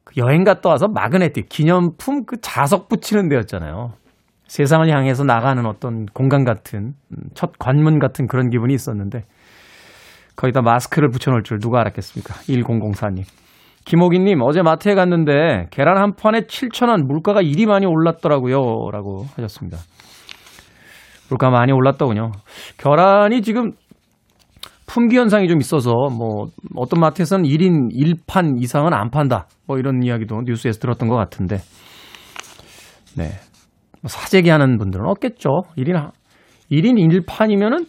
그 0.03 0.13
여행 0.17 0.43
갔다 0.43 0.69
와서 0.69 0.87
마그네틱, 0.87 1.49
기념품 1.49 2.25
그 2.25 2.37
자석 2.41 2.87
붙이는 2.89 3.27
데였잖아요. 3.27 3.93
세상을 4.47 4.87
향해서 4.89 5.23
나가는 5.23 5.65
어떤 5.65 6.05
공간 6.07 6.43
같은, 6.43 6.93
음, 7.11 7.17
첫 7.33 7.57
관문 7.57 7.99
같은 7.99 8.27
그런 8.27 8.49
기분이 8.49 8.73
있었는데, 8.73 9.21
거기다 10.35 10.61
마스크를 10.61 11.09
붙여놓을 11.09 11.43
줄 11.43 11.59
누가 11.59 11.79
알았겠습니까? 11.79 12.33
1004님. 12.33 13.23
김호기님, 13.85 14.41
어제 14.41 14.61
마트에 14.61 14.95
갔는데 14.95 15.67
계란 15.71 15.97
한 15.97 16.13
판에 16.15 16.41
7,000원, 16.41 17.05
물가가 17.05 17.41
이리 17.41 17.65
많이 17.65 17.85
올랐더라고요. 17.85 18.57
라고 18.91 19.25
하셨습니다. 19.35 19.77
물가 21.29 21.49
많이 21.49 21.71
올랐더군요. 21.71 22.31
계란이 22.77 23.41
지금 23.41 23.71
품귀 24.85 25.17
현상이 25.17 25.47
좀 25.47 25.59
있어서 25.61 25.91
뭐 26.11 26.47
어떤 26.75 26.99
마트에서는 26.99 27.45
1인 27.45 27.93
1판 27.93 28.61
이상은 28.61 28.93
안 28.93 29.09
판다. 29.09 29.47
뭐 29.65 29.77
이런 29.77 30.03
이야기도 30.03 30.41
뉴스에서 30.45 30.79
들었던 30.79 31.07
것 31.07 31.15
같은데. 31.15 31.57
네. 33.15 33.29
뭐 34.01 34.09
사재기 34.09 34.49
하는 34.49 34.77
분들은 34.77 35.07
없겠죠. 35.07 35.49
1인 35.77 36.11
1인 36.71 37.25
1판이면은 37.25 37.87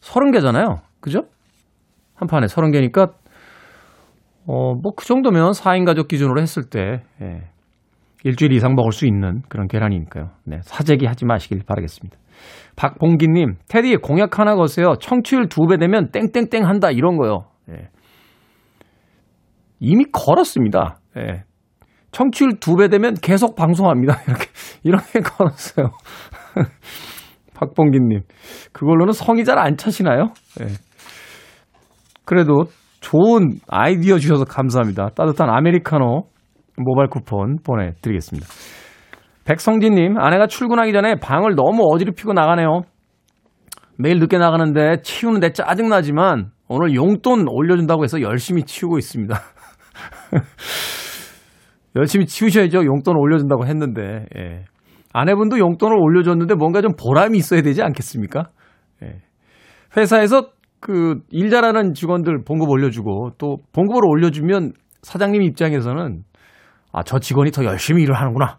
30개잖아요. 0.00 0.78
그죠? 1.00 1.24
한 2.14 2.26
판에 2.26 2.46
30개니까 2.46 3.12
어, 4.50 4.74
뭐 4.74 4.92
그 4.96 5.04
정도면 5.04 5.50
4인 5.52 5.84
가족 5.84 6.08
기준으로 6.08 6.40
했을 6.40 6.64
때 6.64 7.02
예. 7.20 7.42
일주일 8.24 8.52
이상 8.52 8.74
먹을 8.74 8.90
수 8.92 9.06
있는 9.06 9.42
그런 9.48 9.68
계란이니까요. 9.68 10.30
네, 10.44 10.58
사재기 10.62 11.06
하지 11.06 11.24
마시길 11.26 11.62
바라겠습니다. 11.66 12.16
박봉기님, 12.76 13.56
테디 13.68 13.96
공약 13.98 14.38
하나 14.38 14.54
거세요. 14.56 14.94
청취율 15.00 15.48
두 15.48 15.66
배 15.68 15.76
되면 15.76 16.10
땡땡땡 16.10 16.64
한다 16.64 16.90
이런 16.90 17.16
거요. 17.16 17.44
예. 17.70 17.88
이미 19.80 20.04
걸었습니다. 20.10 20.98
예. 21.18 21.44
청취율 22.10 22.58
두 22.58 22.76
배 22.76 22.88
되면 22.88 23.14
계속 23.14 23.54
방송합니다. 23.54 24.18
이렇게 24.26 24.46
이렇게 24.82 25.20
걸었어요. 25.20 25.90
박봉기님, 27.54 28.20
그걸로는 28.72 29.12
성이 29.12 29.44
잘 29.44 29.58
안 29.58 29.76
차시나요? 29.76 30.32
예. 30.62 30.66
그래도 32.24 32.64
좋은 33.00 33.58
아이디어 33.68 34.18
주셔서 34.18 34.44
감사합니다. 34.44 35.10
따뜻한 35.14 35.48
아메리카노 35.50 36.24
모바일 36.78 37.08
쿠폰 37.08 37.58
보내드리겠습니다. 37.64 38.46
백성진님, 39.44 40.18
아내가 40.18 40.46
출근하기 40.46 40.92
전에 40.92 41.16
방을 41.16 41.54
너무 41.54 41.88
어지럽히고 41.92 42.34
나가네요. 42.34 42.82
매일 43.96 44.18
늦게 44.18 44.38
나가는데 44.38 45.00
치우는데 45.02 45.52
짜증나지만 45.52 46.50
오늘 46.68 46.94
용돈 46.94 47.46
올려준다고 47.48 48.04
해서 48.04 48.20
열심히 48.20 48.62
치우고 48.62 48.98
있습니다. 48.98 49.34
열심히 51.96 52.26
치우셔야죠. 52.26 52.84
용돈 52.84 53.16
올려준다고 53.16 53.66
했는데. 53.66 54.26
예. 54.36 54.64
아내분도 55.12 55.58
용돈을 55.58 55.96
올려줬는데 55.98 56.54
뭔가 56.54 56.82
좀 56.82 56.92
보람이 56.94 57.38
있어야 57.38 57.62
되지 57.62 57.82
않겠습니까? 57.82 58.50
예. 59.02 59.22
회사에서 59.96 60.50
그 60.80 61.20
일 61.30 61.50
잘하는 61.50 61.92
직원들 61.94 62.44
봉급 62.44 62.68
올려주고 62.70 63.30
또 63.38 63.58
봉급을 63.72 64.02
올려주면 64.04 64.72
사장님 65.02 65.42
입장에서는 65.42 66.22
아, 66.92 67.02
저 67.02 67.18
직원이 67.18 67.50
더 67.50 67.64
열심히 67.64 68.02
일을 68.02 68.14
하는구나. 68.14 68.58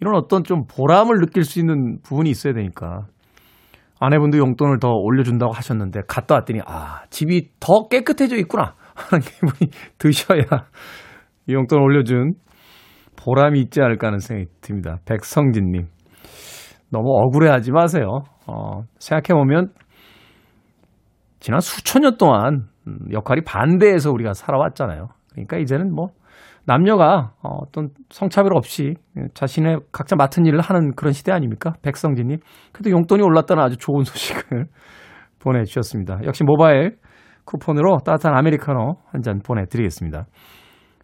이런 0.00 0.14
어떤 0.14 0.42
좀 0.44 0.64
보람을 0.66 1.20
느낄 1.20 1.44
수 1.44 1.58
있는 1.60 1.98
부분이 2.02 2.30
있어야 2.30 2.54
되니까. 2.54 3.06
아내분도 4.00 4.38
용돈을 4.38 4.78
더 4.80 4.88
올려준다고 4.88 5.52
하셨는데 5.52 6.00
갔다 6.08 6.36
왔더니 6.36 6.60
아, 6.66 7.02
집이 7.10 7.50
더 7.60 7.86
깨끗해져 7.88 8.36
있구나. 8.36 8.74
하는 8.94 9.20
기분이 9.22 9.70
드셔야 9.98 10.42
이 11.46 11.54
용돈 11.54 11.80
올려준 11.80 12.34
보람이 13.16 13.60
있지 13.60 13.80
않을까 13.82 14.08
하는 14.08 14.18
생각이 14.18 14.48
듭니다. 14.60 14.96
백성진님. 15.04 15.86
너무 16.90 17.08
억울해 17.20 17.50
하지 17.50 17.70
마세요. 17.70 18.22
어, 18.46 18.82
생각해보면 18.98 19.72
지난 21.40 21.60
수천 21.60 22.02
년 22.02 22.16
동안 22.18 22.68
역할이 23.12 23.42
반대해서 23.42 24.10
우리가 24.10 24.32
살아왔잖아요. 24.34 25.08
그러니까 25.32 25.58
이제는 25.58 25.94
뭐 25.94 26.08
남녀가 26.66 27.32
어떤 27.42 27.88
성차별 28.10 28.54
없이 28.56 28.94
자신의 29.34 29.80
각자 29.92 30.14
맡은 30.16 30.44
일을 30.46 30.60
하는 30.60 30.94
그런 30.94 31.12
시대 31.12 31.32
아닙니까? 31.32 31.72
백성진님. 31.82 32.38
그래도 32.72 32.90
용돈이 32.90 33.22
올랐다는 33.22 33.62
아주 33.62 33.76
좋은 33.76 34.04
소식을 34.04 34.66
보내주셨습니다. 35.40 36.20
역시 36.24 36.44
모바일 36.44 36.96
쿠폰으로 37.44 37.98
따뜻한 38.04 38.36
아메리카노 38.36 38.96
한 39.10 39.22
잔 39.22 39.40
보내드리겠습니다. 39.44 40.26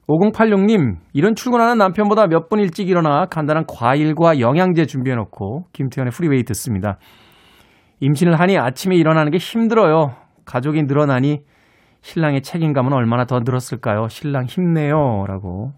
5086님, 0.09 0.99
이런 1.15 1.35
출근하는 1.35 1.79
남편보다 1.79 2.27
몇 2.29 2.49
분 2.49 2.61
일찍 2.61 2.89
일어나 2.89 3.27
간단한 3.27 3.65
과일과 3.67 4.39
영양제 4.39 4.85
준비해놓고 4.87 5.65
김태훈의 5.73 6.13
프리웨이 6.13 6.45
듣습니다. 6.45 6.99
임신을 8.01 8.39
하니 8.39 8.57
아침에 8.59 8.95
일어나는 8.95 9.33
게 9.33 9.39
힘들어요. 9.39 10.15
가족이 10.47 10.85
늘어나니 10.85 11.43
신랑의 12.01 12.43
책임감은 12.43 12.93
얼마나 12.93 13.25
더 13.25 13.41
늘었을까요? 13.41 14.09
신랑 14.09 14.47
힘내요. 14.47 15.25
라고 15.27 15.73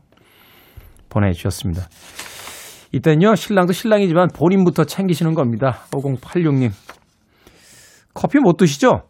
보내주셨습니다. 1.09 1.89
이땐요, 2.93 3.35
신랑도 3.35 3.73
신랑이지만 3.73 4.29
본인부터 4.35 4.85
챙기시는 4.85 5.35
겁니다. 5.35 5.81
5086님. 5.91 6.71
커피 8.15 8.39
못 8.39 8.57
드시죠? 8.57 9.03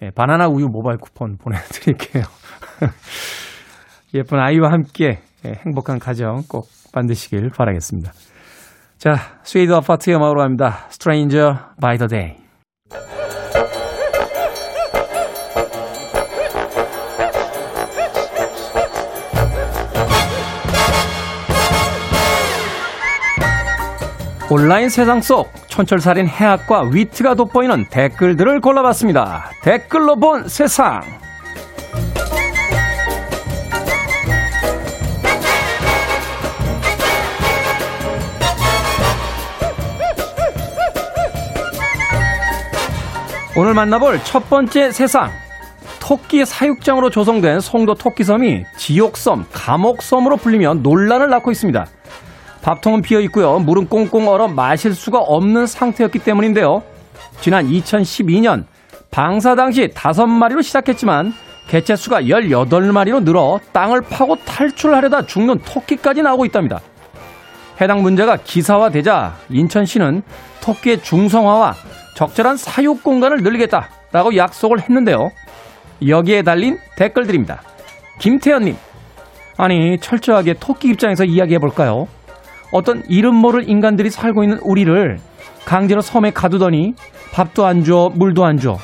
네, 0.00 0.10
바나나 0.10 0.48
우유 0.48 0.66
모바일 0.66 0.98
쿠폰 0.98 1.36
보내드릴게요. 1.42 2.24
예쁜 4.14 4.38
아이와 4.38 4.72
함께 4.72 5.20
행복한 5.44 5.98
가정 5.98 6.42
꼭 6.48 6.68
만드시길 6.92 7.50
바라겠습니다. 7.50 8.12
자, 8.98 9.16
스웨이드 9.42 9.72
아파트의 9.72 10.16
음악으로 10.16 10.42
합니다. 10.42 10.86
Stranger 10.90 11.54
by 11.80 11.98
the 11.98 12.08
Day. 12.08 12.41
온라인 24.54 24.90
세상 24.90 25.22
속 25.22 25.50
촌철살인 25.68 26.28
해학과 26.28 26.82
위트가 26.82 27.36
돋보이는 27.36 27.86
댓글들을 27.88 28.60
골라봤습니다. 28.60 29.46
댓글로 29.62 30.16
본 30.16 30.46
세상. 30.46 31.00
오늘 43.56 43.72
만나볼 43.72 44.20
첫 44.24 44.50
번째 44.50 44.92
세상. 44.92 45.30
토끼 45.98 46.44
사육장으로 46.44 47.08
조성된 47.08 47.60
송도 47.60 47.94
토끼섬이 47.94 48.66
지옥섬, 48.76 49.46
감옥섬으로 49.50 50.36
불리며 50.36 50.74
논란을 50.74 51.30
낳고 51.30 51.50
있습니다. 51.52 51.86
밥통은 52.62 53.02
비어 53.02 53.20
있고요. 53.20 53.58
물은 53.58 53.88
꽁꽁 53.88 54.28
얼어 54.28 54.48
마실 54.48 54.94
수가 54.94 55.18
없는 55.18 55.66
상태였기 55.66 56.20
때문인데요. 56.20 56.82
지난 57.40 57.66
2012년 57.66 58.64
방사 59.10 59.54
당시 59.54 59.88
5마리로 59.88 60.62
시작했지만 60.62 61.34
개체 61.68 61.96
수가 61.96 62.22
18마리로 62.22 63.24
늘어 63.24 63.58
땅을 63.72 64.02
파고 64.02 64.36
탈출하려다 64.36 65.26
죽는 65.26 65.60
토끼까지 65.60 66.22
나오고 66.22 66.44
있답니다. 66.46 66.80
해당 67.80 68.02
문제가 68.02 68.36
기사화되자 68.36 69.34
인천시는 69.50 70.22
토끼의 70.60 71.02
중성화와 71.02 71.74
적절한 72.14 72.56
사육 72.56 73.02
공간을 73.02 73.38
늘리겠다라고 73.38 74.36
약속을 74.36 74.80
했는데요. 74.80 75.30
여기에 76.06 76.42
달린 76.42 76.78
댓글들입니다. 76.96 77.62
김태현님, 78.18 78.76
아니, 79.56 79.98
철저하게 79.98 80.54
토끼 80.54 80.88
입장에서 80.88 81.24
이야기해 81.24 81.58
볼까요? 81.58 82.06
어떤 82.72 83.02
이름 83.08 83.36
모를 83.36 83.68
인간들이 83.68 84.10
살고 84.10 84.42
있는 84.42 84.58
우리를 84.58 85.18
강제로 85.64 86.00
섬에 86.00 86.30
가두더니 86.30 86.94
밥도 87.32 87.64
안 87.64 87.84
줘, 87.84 88.10
물도 88.14 88.44
안 88.44 88.56
줘. 88.56 88.76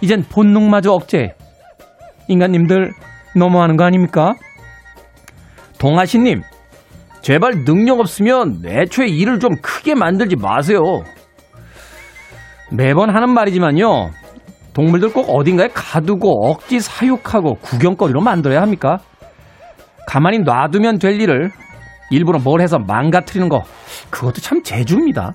이젠 0.00 0.22
본능마저 0.22 0.92
억제. 0.92 1.34
인간님들 2.28 2.92
너무하는 3.34 3.76
거 3.76 3.84
아닙니까? 3.84 4.34
동아시님, 5.78 6.42
제발 7.22 7.64
능력 7.64 8.00
없으면 8.00 8.62
애초에 8.64 9.06
일을 9.06 9.40
좀 9.40 9.56
크게 9.60 9.94
만들지 9.94 10.36
마세요. 10.36 10.80
매번 12.70 13.14
하는 13.14 13.30
말이지만요. 13.30 14.10
동물들 14.72 15.12
꼭 15.12 15.28
어딘가에 15.28 15.68
가두고 15.74 16.50
억지 16.50 16.80
사육하고 16.80 17.56
구경거리로 17.56 18.20
만들어야 18.20 18.62
합니까? 18.62 18.98
가만히 20.06 20.38
놔두면 20.38 20.98
될 20.98 21.20
일을 21.20 21.50
일부러 22.10 22.38
뭘 22.38 22.60
해서 22.60 22.78
망가뜨리는 22.78 23.48
거, 23.48 23.64
그것도 24.10 24.40
참 24.40 24.62
재주입니다. 24.62 25.34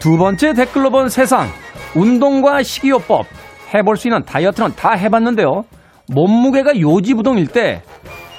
두 0.00 0.16
번째 0.16 0.54
댓글로 0.54 0.90
본 0.90 1.08
세상. 1.08 1.48
운동과 1.94 2.62
식이요법. 2.62 3.26
해볼 3.74 3.96
수 3.96 4.08
있는 4.08 4.24
다이어트는 4.24 4.74
다 4.76 4.92
해봤는데요. 4.92 5.64
몸무게가 6.10 6.80
요지부동일 6.80 7.48
때 7.48 7.82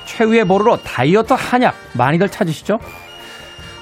최후의 0.06 0.46
보루로 0.46 0.78
다이어트 0.82 1.34
한약 1.34 1.76
많이들 1.94 2.30
찾으시죠? 2.30 2.80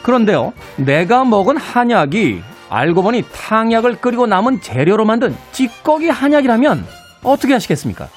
그런데요, 0.04 0.52
내가 0.76 1.24
먹은 1.24 1.56
한약이 1.56 2.41
알고 2.70 3.04
보니 3.04 3.24
탕약을 3.32 3.98
끓이고 3.98 4.28
남은 4.28 4.60
재료로 4.60 5.06
만든 5.06 5.36
찌꺼기 5.54 6.10
한약이라면 6.10 6.86
어떻게 7.28 7.53
하시겠습니까? 7.53 8.09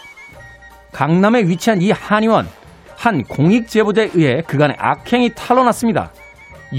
강남에 0.93 1.43
위치한 1.45 1.83
이 1.83 1.91
한의원, 1.91 2.49
한 2.97 3.25
공익 3.25 3.69
제보자에 3.69 4.11
의해 4.15 4.43
그간의 4.43 4.77
악행이 4.79 5.35
탄로났습니다. 5.35 6.13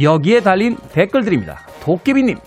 여기에 0.02 0.42
달린 0.42 0.78
댓글들입니다. 0.92 1.60
도깨비님, 1.82 2.38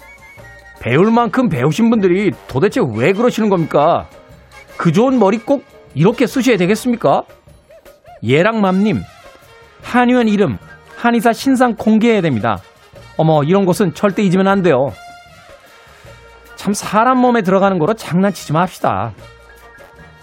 배울 0.80 1.10
만큼 1.10 1.48
배우신 1.48 1.90
분들이 1.90 2.30
도대체 2.46 2.80
왜 2.94 3.12
그러시는 3.12 3.48
겁니까? 3.48 4.08
그 4.76 4.92
좋은 4.92 5.18
머리 5.18 5.38
꼭 5.38 5.64
이렇게 5.94 6.26
쓰셔야 6.26 6.56
되겠습니까? 6.56 7.24
예랑맘님, 8.22 9.02
한의원 9.82 10.28
이름, 10.28 10.58
한의사 10.96 11.32
신상 11.32 11.74
공개해야 11.76 12.20
됩니다. 12.20 12.58
어머, 13.16 13.42
이런 13.42 13.64
곳은 13.64 13.94
절대 13.94 14.22
잊으면 14.22 14.48
안 14.48 14.62
돼요. 14.62 14.92
참 16.56 16.72
사람 16.72 17.18
몸에 17.18 17.42
들어가는 17.42 17.78
거로 17.78 17.94
장난치지 17.94 18.52
맙시다. 18.52 19.12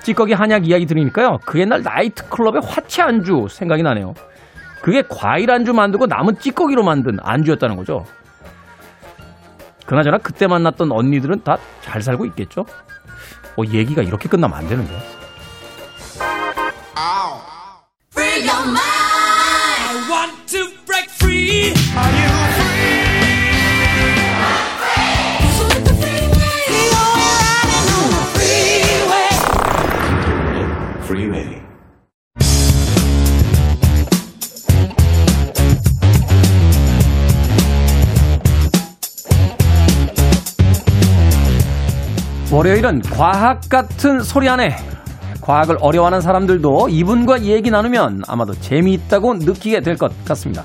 찌꺼기 0.04 0.34
한약 0.34 0.68
이야기 0.68 0.86
들으니까요. 0.86 1.40
그 1.46 1.60
옛날 1.60 1.82
나이트클럽의 1.84 2.62
화채 2.66 3.02
안주 3.02 3.48
생각이 3.50 3.84
나네요. 3.84 4.14
그게 4.82 5.04
과일 5.08 5.52
안주 5.52 5.74
만들고 5.74 6.08
남은 6.08 6.40
찌꺼기로 6.40 6.84
만든 6.84 7.18
안주였다는 7.22 7.76
거죠. 7.76 8.06
그나저나 9.86 10.18
그때 10.20 10.48
만났던 10.48 10.92
언니들은 10.92 11.44
다 11.44 11.58
잘 11.82 12.02
살고 12.02 12.26
있겠죠? 12.28 12.66
어, 13.58 13.64
얘기가 13.68 14.02
이렇게 14.02 14.30
끝나면 14.30 14.58
안 14.58 14.68
되는데. 14.68 14.94
월요일은 42.52 43.02
과학 43.14 43.62
같은 43.70 44.20
소리 44.22 44.50
안에 44.50 44.76
과학을 45.42 45.78
어려워하는 45.80 46.20
사람들도 46.22 46.90
이분과 46.90 47.42
얘기 47.44 47.72
나누면 47.72 48.24
아마도 48.28 48.54
재미있다고 48.54 49.36
느끼게 49.36 49.82
될 49.82 49.96
것 49.98 50.12
같습니다. 50.26 50.64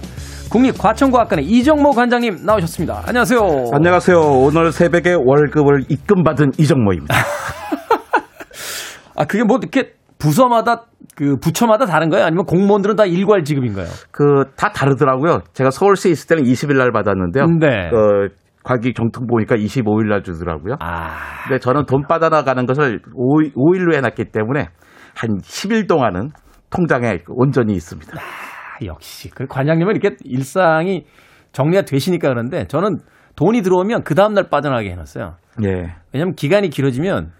국립과천과학관의 0.50 1.44
이정모 1.44 1.90
관장님 1.90 2.44
나오셨습니다. 2.44 3.02
안녕하세요. 3.06 3.40
안녕하세요. 3.72 4.18
오늘 4.18 4.72
새벽에 4.72 5.14
월급을 5.14 5.84
입금받은 5.88 6.52
이정모입니다. 6.58 7.14
아 9.16 9.24
그게 9.24 9.44
뭐 9.44 9.58
이렇게 9.60 9.92
부서마다 10.18 10.82
그 11.14 11.36
부처마다 11.40 11.86
다른 11.86 12.10
거예요? 12.10 12.26
아니면 12.26 12.44
공무원들은 12.46 12.96
다 12.96 13.06
일괄 13.06 13.44
지급인가요? 13.44 13.86
그 14.10 14.44
다 14.56 14.70
다르더라고요. 14.72 15.40
제가 15.54 15.70
서울시에 15.70 16.10
있을 16.12 16.26
때는 16.28 16.44
20일 16.44 16.76
날 16.76 16.90
받았는데요. 16.92 17.46
네. 17.58 17.90
그 17.90 18.28
과기 18.66 18.94
정통 18.94 19.28
보니까 19.28 19.54
25일 19.54 20.08
날 20.08 20.24
주더라고요. 20.24 20.74
아 20.80 21.14
근데 21.46 21.60
저는 21.60 21.86
돈 21.86 22.02
받아나가는 22.08 22.66
것을 22.66 23.00
5일, 23.14 23.54
5일로 23.54 23.94
해놨기 23.94 24.32
때문에 24.32 24.70
한 25.14 25.38
10일 25.38 25.86
동안은 25.86 26.30
통장에 26.70 27.20
온전히 27.28 27.74
있습니다. 27.74 28.18
아, 28.18 28.84
역시 28.84 29.30
그 29.30 29.46
관장님은 29.46 29.94
이렇게 29.94 30.16
일상이 30.24 31.06
정리가 31.52 31.82
되시니까 31.82 32.28
그런데 32.28 32.66
저는 32.66 32.98
돈이 33.36 33.62
들어오면 33.62 34.02
그 34.02 34.16
다음 34.16 34.34
날 34.34 34.48
빠져나가게 34.50 34.90
해놨어요. 34.90 35.36
예. 35.62 35.94
왜냐하면 36.12 36.34
기간이 36.34 36.68
길어지면 36.68 37.30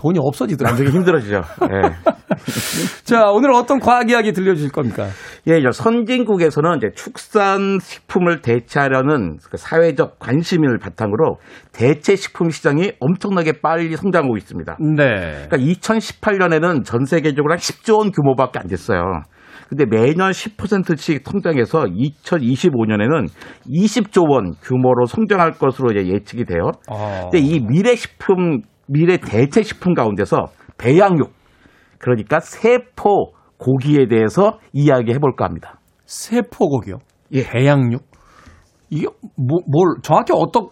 돈이 0.00 0.18
없어지더라고요. 0.18 0.72
나중에 0.72 0.96
힘들어지죠. 0.96 1.42
예. 1.70 1.82
자 3.04 3.30
오늘 3.30 3.52
어떤 3.52 3.78
과학 3.78 4.08
이야기 4.08 4.32
들려주실 4.32 4.70
겁니까? 4.70 5.06
예, 5.46 5.58
이제 5.58 5.68
선진국에서는 5.70 6.78
이제 6.78 6.88
축산 6.94 7.78
식품을 7.78 8.40
대체하려는 8.40 9.36
그 9.50 9.58
사회적 9.58 10.18
관심을 10.18 10.78
바탕으로 10.78 11.36
대체 11.72 12.16
식품 12.16 12.48
시장이 12.48 12.92
엄청나게 12.98 13.60
빨리 13.60 13.94
성장하고 13.94 14.38
있습니다. 14.38 14.78
네. 14.96 15.46
그러니까 15.48 15.56
2018년에는 15.58 16.84
전 16.84 17.04
세계적으로 17.04 17.52
한 17.52 17.58
10조 17.58 17.98
원 17.98 18.10
규모밖에 18.10 18.58
안 18.58 18.68
됐어요. 18.68 19.02
근데 19.68 19.84
매년 19.84 20.30
10%씩 20.30 21.22
성장해서 21.24 21.84
2025년에는 21.84 23.28
20조 23.68 24.28
원 24.28 24.54
규모로 24.62 25.04
성장할 25.04 25.52
것으로 25.52 25.94
예측이 25.94 26.44
돼요. 26.44 26.70
어. 26.88 27.28
근데 27.30 27.38
이 27.38 27.60
미래 27.60 27.94
식품, 27.94 28.62
미래 28.90 29.16
대체 29.18 29.62
식품 29.62 29.94
가운데서 29.94 30.46
배양육, 30.76 31.32
그러니까 31.98 32.40
세포 32.40 33.32
고기에 33.58 34.08
대해서 34.08 34.58
이야기해 34.72 35.18
볼까 35.18 35.44
합니다. 35.44 35.78
세포 36.06 36.68
고기요? 36.68 36.96
예. 37.32 37.44
배양육? 37.44 38.02
이게 38.90 39.06
뭐, 39.36 39.58
뭘 39.70 39.96
정확히 40.02 40.32
어떤 40.34 40.68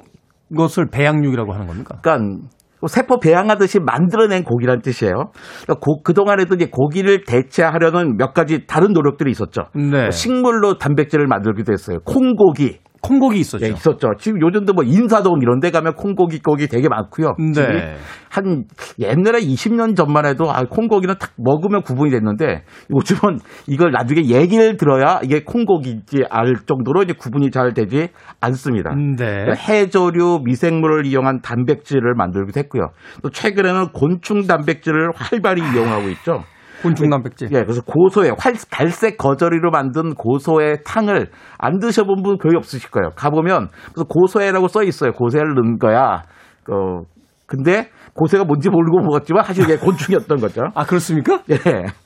것을 0.56 0.86
배양육이라고 0.90 1.52
하는 1.52 1.66
겁니까? 1.66 1.98
그러니까 2.02 2.48
세포 2.88 3.18
배양하듯이 3.20 3.78
만들어낸 3.80 4.42
고기란 4.42 4.80
뜻이에요. 4.82 5.30
그러니까 5.62 5.74
고- 5.80 6.02
그동안에도 6.02 6.54
이제 6.54 6.68
고기를 6.70 7.24
대체하려는 7.24 8.16
몇 8.16 8.32
가지 8.34 8.66
다른 8.66 8.92
노력들이 8.92 9.30
있었죠. 9.30 9.64
네. 9.74 10.10
식물로 10.10 10.78
단백질을 10.78 11.26
만들기도 11.26 11.72
했어요. 11.72 11.98
콩고기. 12.04 12.78
콩고기 13.00 13.40
있었죠. 13.40 13.64
예, 13.64 13.70
있었죠. 13.70 14.08
지금 14.18 14.40
요즘도 14.40 14.72
뭐 14.72 14.84
인사동 14.84 15.40
이런 15.42 15.60
데 15.60 15.70
가면 15.70 15.94
콩고기 15.94 16.40
고기 16.40 16.66
되게 16.66 16.88
많고요. 16.88 17.34
네. 17.38 17.96
한 18.28 18.64
옛날에 18.98 19.40
20년 19.40 19.96
전만 19.96 20.26
해도 20.26 20.50
아, 20.50 20.64
콩고기는 20.64 21.14
딱 21.18 21.30
먹으면 21.36 21.82
구분이 21.82 22.10
됐는데 22.10 22.64
요즘은 22.90 23.38
이걸 23.66 23.92
나중에 23.92 24.26
얘기를 24.28 24.76
들어야 24.76 25.20
이게 25.22 25.44
콩고기인지 25.44 26.24
알 26.30 26.56
정도로 26.66 27.02
이제 27.02 27.12
구분이 27.12 27.50
잘 27.50 27.72
되지 27.74 28.08
않습니다. 28.40 28.94
네. 28.94 29.14
그러니까 29.16 29.54
해조류 29.54 30.40
미생물을 30.44 31.06
이용한 31.06 31.40
단백질을 31.40 32.14
만들기도 32.14 32.60
했고요. 32.60 32.90
또 33.22 33.30
최근에는 33.30 33.92
곤충 33.92 34.46
단백질을 34.46 35.10
활발히 35.14 35.62
이용하고 35.62 36.08
있죠. 36.10 36.44
곤충 36.82 37.10
단백질. 37.10 37.48
예, 37.52 37.62
그래서 37.62 37.82
고소의 37.82 38.34
활, 38.38 38.54
갈색 38.70 39.18
거저리로 39.18 39.70
만든 39.70 40.14
고소의 40.14 40.82
탕을 40.84 41.28
안 41.58 41.78
드셔본 41.78 42.22
분 42.22 42.38
거의 42.38 42.54
없으실 42.56 42.90
거예요. 42.90 43.10
가보면 43.16 43.68
그래서 43.92 44.04
고소해라고 44.08 44.68
써 44.68 44.82
있어요. 44.82 45.12
고소해를 45.12 45.54
넣은 45.54 45.78
거야. 45.78 46.22
어, 46.70 47.02
근데 47.46 47.88
고소가 48.14 48.44
뭔지 48.44 48.68
모르고 48.68 49.00
먹었지만 49.00 49.42
사실 49.42 49.64
이게 49.64 49.76
곤충이었던 49.78 50.38
거죠. 50.38 50.64
아 50.74 50.84
그렇습니까? 50.84 51.42
예. 51.50 51.56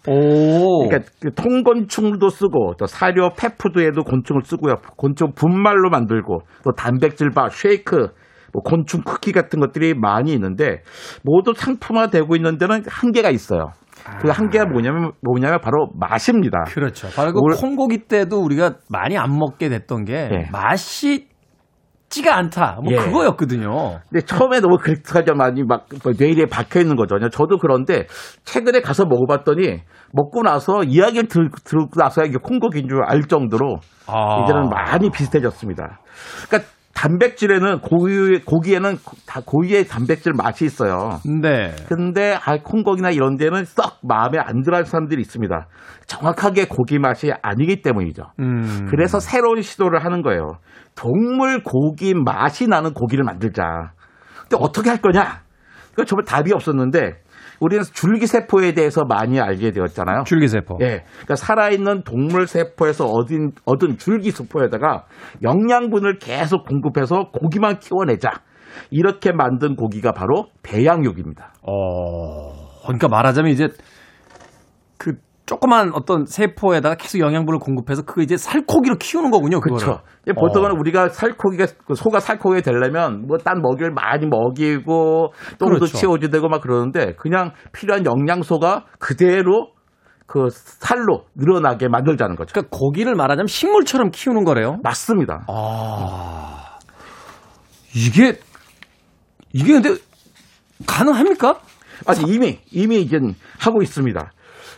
오. 0.08 0.86
그러니까 0.86 1.10
그 1.20 1.34
통곤충도 1.34 2.28
쓰고 2.28 2.74
또 2.78 2.86
사료 2.86 3.30
펫푸드에도 3.30 4.04
곤충을 4.04 4.42
쓰고요. 4.44 4.76
곤충 4.96 5.32
분말로 5.34 5.90
만들고 5.90 6.42
또 6.62 6.72
단백질바, 6.72 7.48
쉐이크, 7.50 7.96
뭐 8.52 8.62
곤충 8.62 9.02
쿠키 9.02 9.32
같은 9.32 9.58
것들이 9.58 9.94
많이 9.94 10.32
있는데 10.32 10.82
모두 11.24 11.54
상품화되고 11.56 12.36
있는 12.36 12.58
데는 12.58 12.84
한계가 12.86 13.30
있어요. 13.30 13.72
그 14.20 14.28
한계가 14.28 14.66
뭐냐면 14.66 15.12
뭐냐면 15.22 15.60
바로 15.60 15.88
맛입니다. 15.98 16.64
그렇죠. 16.66 17.08
바로 17.14 17.32
그 17.32 17.38
올- 17.40 17.54
콩고기 17.56 18.06
때도 18.08 18.40
우리가 18.40 18.74
많이 18.88 19.16
안 19.18 19.36
먹게 19.38 19.68
됐던 19.68 20.04
게 20.04 20.28
예. 20.32 20.48
맛이 20.50 21.28
맞지가 22.12 22.36
않다. 22.36 22.76
뭐 22.84 22.92
예. 22.92 22.96
그거였거든요. 22.96 24.00
근데 24.10 24.24
처음에 24.26 24.60
너무 24.60 24.76
그렇게까지 24.76 25.32
많이 25.34 25.62
막뭐 25.62 26.12
뇌리에 26.18 26.44
박혀 26.44 26.80
있는 26.80 26.94
거죠. 26.94 27.16
저도 27.30 27.56
그런데 27.56 28.06
최근에 28.44 28.82
가서 28.82 29.06
먹어봤더니 29.06 29.78
먹고 30.12 30.42
나서 30.42 30.82
이야기를 30.84 31.28
들, 31.28 31.48
듣고 31.64 31.88
나서 31.98 32.22
이게 32.24 32.36
콩고기인 32.42 32.86
줄 32.88 33.00
알 33.06 33.22
정도로 33.22 33.76
아. 34.06 34.42
이제는 34.44 34.68
많이 34.68 35.08
비슷해졌습니다. 35.10 36.00
그러니까 36.48 36.70
단백질에는 36.94 37.80
고기, 37.80 38.40
고기에는 38.44 38.96
다 39.26 39.40
고기의 39.44 39.86
단백질 39.86 40.32
맛이 40.34 40.64
있어요. 40.64 41.20
네. 41.40 41.74
근데 41.88 42.38
아, 42.44 42.58
콩고기나 42.62 43.10
이런 43.10 43.36
데는 43.36 43.64
썩 43.64 43.98
마음에 44.02 44.38
안 44.38 44.62
들어하는 44.62 44.84
사람들이 44.84 45.20
있습니다. 45.22 45.68
정확하게 46.06 46.66
고기 46.66 46.98
맛이 46.98 47.32
아니기 47.42 47.82
때문이죠. 47.82 48.24
음. 48.40 48.86
그래서 48.90 49.20
새로운 49.20 49.62
시도를 49.62 50.04
하는 50.04 50.22
거예요. 50.22 50.58
동물 50.94 51.62
고기 51.62 52.14
맛이 52.14 52.68
나는 52.68 52.92
고기를 52.92 53.24
만들자. 53.24 53.92
근데 54.42 54.56
어떻게 54.60 54.90
할 54.90 55.00
거냐? 55.00 55.42
그 55.94 56.04
정말 56.04 56.24
답이 56.24 56.52
없었는데 56.52 57.21
우리는 57.62 57.84
줄기세포에 57.84 58.72
대해서 58.74 59.04
많이 59.04 59.40
알게 59.40 59.70
되었잖아요. 59.70 60.24
줄기세포. 60.24 60.78
예. 60.80 61.04
그러니까 61.12 61.36
살아있는 61.36 62.02
동물 62.02 62.48
세포에서 62.48 63.06
얻은, 63.06 63.52
얻은 63.64 63.98
줄기세포에다가 63.98 65.04
영양분을 65.44 66.18
계속 66.18 66.66
공급해서 66.66 67.30
고기만 67.30 67.78
키워내자. 67.78 68.30
이렇게 68.90 69.30
만든 69.30 69.76
고기가 69.76 70.10
바로 70.10 70.46
배양육입니다. 70.64 71.52
어. 71.62 72.80
그러니까 72.82 73.06
말하자면 73.06 73.52
이제 73.52 73.68
그 74.98 75.12
조그만 75.44 75.90
어떤 75.94 76.24
세포에다가 76.24 76.94
계속 76.94 77.18
영양분을 77.18 77.58
공급해서 77.58 78.02
그 78.02 78.22
이제 78.22 78.36
살코기로 78.36 78.96
키우는 78.96 79.30
거군요. 79.30 79.60
그렇죠. 79.60 80.00
보통은 80.38 80.70
어. 80.70 80.74
우리가 80.78 81.08
살코기가 81.08 81.66
그 81.86 81.94
소가 81.94 82.20
살코기가 82.20 82.62
되려면 82.62 83.26
뭐 83.26 83.38
딴 83.38 83.60
먹이를 83.60 83.90
많이 83.90 84.26
먹이고 84.26 85.32
똥도 85.58 85.74
그렇죠. 85.74 85.98
치워주되고 85.98 86.48
막 86.48 86.60
그러는데 86.60 87.14
그냥 87.16 87.52
필요한 87.72 88.06
영양소가 88.06 88.84
그대로 89.00 89.72
그 90.26 90.48
살로 90.50 91.24
늘어나게 91.34 91.88
만들자는 91.88 92.36
거죠. 92.36 92.52
그러니까 92.52 92.76
고기를 92.76 93.14
말하자면 93.16 93.48
식물처럼 93.48 94.10
키우는 94.12 94.44
거래요. 94.44 94.78
맞습니다. 94.82 95.44
아. 95.48 96.78
이게 97.94 98.38
이게 99.52 99.72
근데 99.72 99.96
가능합니까? 100.86 101.60
아직 102.06 102.28
이미 102.28 102.60
이미 102.70 103.02
이제 103.02 103.18
하고 103.58 103.82
있습니다. 103.82 104.32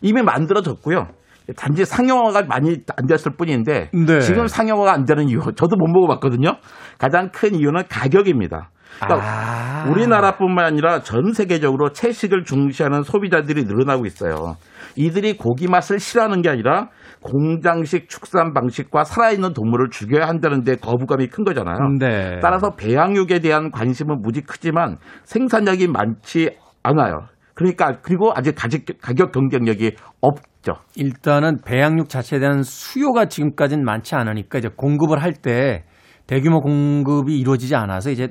이미 0.05 0.23
만들어졌고요. 0.23 1.09
단지 1.57 1.85
상용화가 1.85 2.43
많이 2.43 2.77
안 2.97 3.07
됐을 3.07 3.33
뿐인데 3.37 3.91
네. 3.93 4.21
지금 4.21 4.47
상용화가 4.47 4.93
안 4.93 5.05
되는 5.05 5.29
이유 5.29 5.41
저도 5.41 5.77
못 5.77 5.89
먹어봤거든요. 5.89 6.57
가장 6.99 7.31
큰 7.33 7.55
이유는 7.55 7.85
가격입니다. 7.89 8.71
그러니까 9.01 9.27
아. 9.27 9.91
우리나라뿐만 9.91 10.65
아니라 10.65 11.01
전 11.01 11.33
세계적으로 11.33 11.91
채식을 11.93 12.45
중시하는 12.45 13.03
소비자들이 13.03 13.65
늘어나고 13.65 14.07
있어요. 14.07 14.57
이들이 14.97 15.37
고기 15.37 15.69
맛을 15.69 15.99
싫어하는 15.99 16.43
게 16.43 16.51
아니라 16.51 16.91
공장식 17.21 18.09
축산 18.09 18.53
방식과 18.53 19.05
살아있는 19.05 19.55
동물을 19.55 19.89
죽여야 19.91 20.29
한다는 20.29 20.63
데 20.63 20.77
거부감이 20.77 21.29
큰 21.29 21.45
거잖아요. 21.45 21.77
네. 21.99 22.39
따라서 22.41 22.75
배양육에 22.77 23.41
대한 23.41 23.71
관심은 23.71 24.21
무지 24.23 24.43
크지만 24.43 24.99
생산량이 25.25 25.89
많지 25.89 26.57
않아요. 26.83 27.27
그러니까 27.55 28.01
그리고 28.03 28.33
아직 28.35 28.55
가격, 28.57 28.83
가격 29.01 29.33
경쟁력이 29.33 29.93
없죠. 30.21 30.75
일단은 30.97 31.61
배양육 31.65 32.09
자체에 32.09 32.41
대한 32.41 32.63
수요가 32.63 33.27
지금까지는 33.27 33.85
많지 33.85 34.15
않으니까 34.15 34.59
이제 34.59 34.69
공급을 34.75 35.23
할 35.23 35.35
때 35.35 35.85
대규모 36.27 36.61
공급이 36.61 37.39
이루어지지 37.39 37.77
않아서 37.77 38.11
이제 38.11 38.29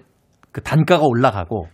그 0.51 0.61
단가가 0.61 1.03
올라가고 1.05 1.67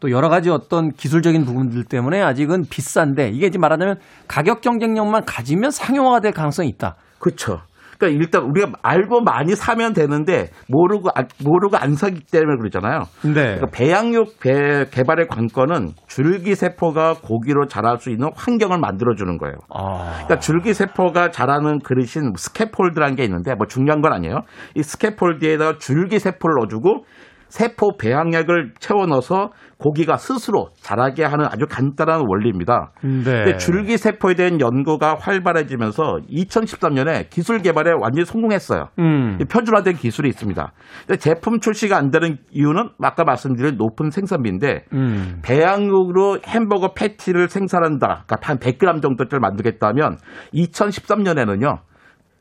또 0.00 0.10
여러 0.10 0.28
가지 0.28 0.48
어떤 0.50 0.90
기술적인 0.90 1.44
부분들 1.44 1.84
때문에 1.84 2.22
아직은 2.22 2.64
비싼데 2.70 3.30
이게 3.30 3.46
이제 3.48 3.58
말하자면 3.58 3.96
가격 4.28 4.60
경쟁력만 4.60 5.24
가지면 5.24 5.70
상용화가 5.70 6.20
될 6.20 6.32
가능성이 6.32 6.68
있다. 6.68 6.96
그렇죠. 7.18 7.60
그러니까 7.98 8.20
일단 8.22 8.42
우리가 8.44 8.72
알고 8.82 9.22
많이 9.22 9.54
사면 9.54 9.92
되는데 9.92 10.50
모르고 10.68 11.10
안- 11.14 11.26
모르고 11.44 11.76
안 11.76 11.94
사기 11.94 12.20
때문에 12.20 12.56
그러잖아요. 12.58 13.00
네. 13.22 13.32
그러니까 13.34 13.66
배양육 13.72 14.38
배- 14.40 14.86
개발의 14.90 15.26
관건은 15.28 15.90
줄기 16.06 16.54
세포가 16.54 17.14
고기로 17.22 17.66
자랄 17.66 17.98
수 17.98 18.10
있는 18.10 18.30
환경을 18.36 18.78
만들어 18.78 19.14
주는 19.14 19.36
거예요. 19.38 19.56
아. 19.74 20.12
그러니까 20.14 20.38
줄기 20.38 20.74
세포가 20.74 21.30
자라는 21.30 21.80
그릇인 21.80 22.32
스캐폴드라는 22.36 23.16
게 23.16 23.24
있는데 23.24 23.54
뭐 23.54 23.66
중요한 23.66 24.00
건 24.00 24.12
아니에요. 24.12 24.40
이 24.74 24.82
스캐폴드에다가 24.82 25.78
줄기 25.78 26.18
세포를 26.18 26.54
넣어주고 26.60 27.04
세포 27.48 27.96
배양약을 27.96 28.74
채워 28.78 29.06
넣어서 29.06 29.50
고기가 29.78 30.16
스스로 30.16 30.70
자라게 30.80 31.24
하는 31.24 31.46
아주 31.46 31.64
간단한 31.68 32.24
원리입니다. 32.28 32.90
네. 33.02 33.22
근데 33.24 33.56
줄기 33.58 33.96
세포에 33.96 34.34
대한 34.34 34.60
연구가 34.60 35.16
활발해지면서 35.20 36.18
2013년에 36.28 37.30
기술 37.30 37.58
개발에 37.60 37.92
완전히 38.00 38.24
성공했어요. 38.24 38.88
음. 38.98 39.38
이 39.40 39.44
표준화된 39.44 39.94
기술이 39.94 40.28
있습니다. 40.30 40.72
근데 41.06 41.16
제품 41.18 41.60
출시가 41.60 41.96
안 41.96 42.10
되는 42.10 42.38
이유는 42.50 42.90
아까 43.00 43.22
말씀드린 43.22 43.76
높은 43.76 44.10
생산비인데 44.10 44.84
음. 44.94 45.38
배양육으로 45.42 46.40
햄버거 46.44 46.92
패티를 46.94 47.48
생산한다. 47.48 48.24
그러니까 48.26 48.36
한 48.42 48.58
100g 48.58 49.00
정도를 49.00 49.38
만들겠다면 49.38 50.16
2013년에는요. 50.54 51.78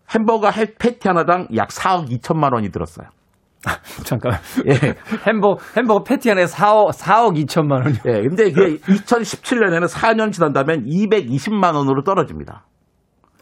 햄버거 0.10 0.50
해- 0.50 0.74
패티 0.80 1.08
하나당 1.08 1.48
약 1.56 1.68
4억 1.70 2.10
2천만 2.10 2.54
원이 2.54 2.70
들었어요. 2.72 3.08
잠깐. 4.06 4.34
예. 4.68 4.96
햄버거 5.26 5.58
햄버거 5.76 6.04
패티 6.04 6.32
안에 6.32 6.46
4억 6.46 6.92
4억 6.94 7.46
2천만 7.46 7.84
원이요. 7.84 8.02
예. 8.06 8.22
근데 8.28 8.48
이게 8.48 8.78
2017년에는 8.78 9.88
4년 9.88 10.32
지난다면 10.32 10.86
220만 10.86 11.76
원으로 11.76 12.04
떨어집니다. 12.04 12.66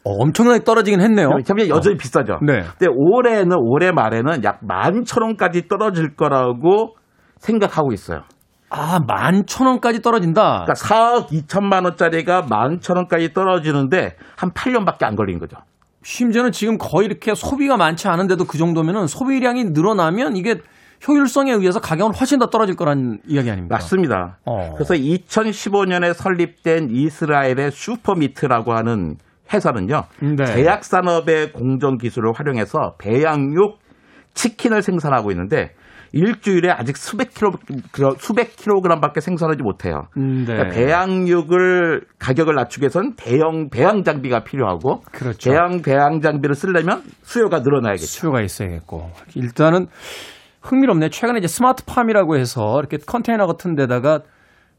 어, 0.03 0.11
엄청나게 0.21 0.63
떨어지긴 0.63 1.01
했네요. 1.01 1.29
참 1.43 1.59
여전히 1.67 1.97
비싸죠. 1.97 2.39
네. 2.45 2.61
근데 2.77 2.87
올해는 2.95 3.57
올해 3.59 3.91
말에는 3.91 4.43
약 4.43 4.61
11,000원까지 4.61 5.67
떨어질 5.67 6.15
거라고 6.15 6.95
생각하고 7.37 7.91
있어요. 7.91 8.21
아, 8.69 8.99
만천 9.07 9.67
원까지 9.67 10.01
떨어진다. 10.01 10.65
그러니까 10.65 10.73
4억 10.73 11.27
2천만 11.29 11.85
원짜리가 11.85 12.43
11,000원까지 12.43 13.33
떨어지는데 13.33 14.15
한 14.37 14.51
8년밖에 14.51 15.03
안 15.05 15.15
걸린 15.15 15.39
거죠. 15.39 15.57
심지어는 16.05 16.51
지금 16.51 16.77
거의 16.77 17.07
이렇게 17.07 17.33
소비가 17.33 17.77
많지 17.77 18.07
않은데도 18.07 18.45
그 18.45 18.59
정도면은 18.59 19.07
소비량이 19.07 19.65
늘어나면 19.65 20.35
이게 20.35 20.61
효율성에 21.07 21.51
의해서 21.51 21.79
가격은 21.79 22.13
훨씬 22.13 22.37
더 22.37 22.45
떨어질 22.51 22.75
거란 22.75 23.19
이야기 23.25 23.49
아닙니까? 23.49 23.75
맞습니다. 23.75 24.37
어. 24.45 24.73
그래서 24.75 24.93
2015년에 24.93 26.13
설립된 26.13 26.89
이스라엘의 26.91 27.71
슈퍼미트라고 27.71 28.73
하는 28.73 29.15
회사는요. 29.51 30.03
네. 30.21 30.45
제약 30.45 30.85
산업의 30.85 31.53
공정 31.53 31.97
기술을 31.97 32.33
활용해서 32.33 32.95
배양육 32.99 33.79
치킨을 34.35 34.83
생산하고 34.83 35.31
있는데 35.31 35.71
일주일에 36.11 36.69
아직 36.69 36.95
수백 36.95 37.33
킬로 37.33 37.51
수백 38.19 38.55
킬로그램밖에 38.55 39.19
생산하지 39.19 39.63
못해요. 39.63 40.03
음, 40.17 40.45
네. 40.45 40.53
그러니까 40.53 40.75
배양육을 40.75 42.01
가격을 42.19 42.55
낮추기 42.55 42.83
위해서는 42.83 43.15
대형 43.17 43.69
배양 43.69 44.03
장비가 44.03 44.43
필요하고 44.43 45.01
그렇죠. 45.11 45.49
대형 45.49 45.81
배양 45.81 46.21
장비를 46.21 46.55
쓰려면 46.55 47.01
수요가 47.23 47.59
늘어나야겠죠. 47.59 48.05
수요가 48.05 48.41
있어야겠고 48.41 49.09
일단은 49.35 49.87
흥미롭네. 50.61 51.09
최근에 51.09 51.39
이제 51.39 51.47
스마트팜이라고 51.47 52.37
해서 52.37 52.79
이렇게 52.79 52.97
컨테이너 52.97 53.45
같은 53.45 53.75
데다가 53.75 54.19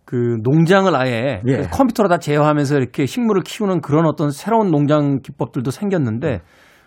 그 0.04 0.38
농장을 0.42 0.94
아예 0.94 1.42
예. 1.46 1.62
컴퓨터로 1.70 2.08
다 2.08 2.18
제어하면서 2.18 2.76
이렇게 2.76 3.06
식물을 3.06 3.42
키우는 3.42 3.80
그런 3.80 4.06
어떤 4.06 4.30
새로운 4.30 4.70
농장 4.70 5.20
기법들도 5.20 5.70
생겼는데 5.70 6.40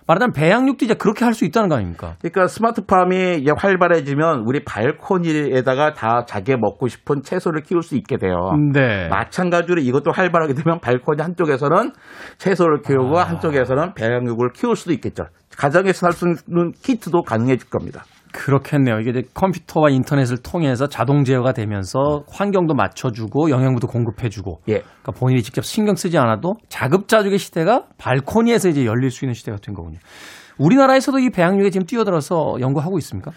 말하자면 0.10 0.34
배양육도 0.34 0.86
이제 0.86 0.96
그렇게 0.96 1.24
할 1.26 1.34
수 1.34 1.46
있다는 1.46 1.70
거 1.70 1.76
아닙니까? 1.76 2.16
그러니까 2.20 2.48
스마트팜이 2.48 3.38
이제 3.42 3.52
활발해지면 3.56 4.44
우리 4.46 4.64
발코니에다가 4.66 5.94
다 5.94 6.26
자기 6.26 6.56
먹고 6.58 6.88
싶은 6.88 7.22
채소를 7.22 7.62
키울 7.62 7.84
수 7.84 7.96
있게 7.96 8.18
돼요. 8.18 8.52
네. 8.74 9.08
마찬가지로 9.08 9.80
이것도 9.80 10.12
활발하게 10.12 10.56
되면 10.56 10.80
발코니 10.80 11.22
한쪽에서는 11.22 11.92
채소를 12.40 12.82
키우고 12.82 13.20
아. 13.20 13.24
한쪽에서는 13.24 13.94
배양육을 13.94 14.50
키울 14.54 14.76
수도 14.76 14.92
있겠죠. 14.94 15.26
가정에서 15.56 16.08
살수 16.08 16.26
있는 16.50 16.72
키트도 16.72 17.22
가능해질 17.22 17.70
겁니다. 17.70 18.04
그렇겠네요. 18.32 19.00
이게 19.00 19.10
이제 19.12 19.24
컴퓨터와 19.34 19.90
인터넷을 19.90 20.38
통해서 20.38 20.88
자동 20.88 21.24
제어가 21.24 21.54
되면서 21.54 22.24
환경도 22.32 22.74
맞춰주고 22.74 23.50
영양분도 23.50 23.88
공급해주고. 23.88 24.62
예. 24.70 24.80
그러니까 24.80 25.12
본인이 25.12 25.42
직접 25.42 25.66
신경 25.66 25.96
쓰지 25.96 26.18
않아도 26.18 26.56
자급자족의 26.70 27.40
시대가 27.40 27.86
발코니에서 27.98 28.70
이제 28.70 28.86
열릴 28.86 29.12
수 29.12 29.26
있는 29.26 29.34
시대가 29.34 29.58
된 29.58 29.74
거군요. 29.74 29.98
우리나라에서도 30.60 31.20
이 31.20 31.30
배양육에 31.30 31.70
지금 31.70 31.88
뛰어들어서 31.88 32.58
연구하고 32.60 32.98
있습니까? 33.00 33.32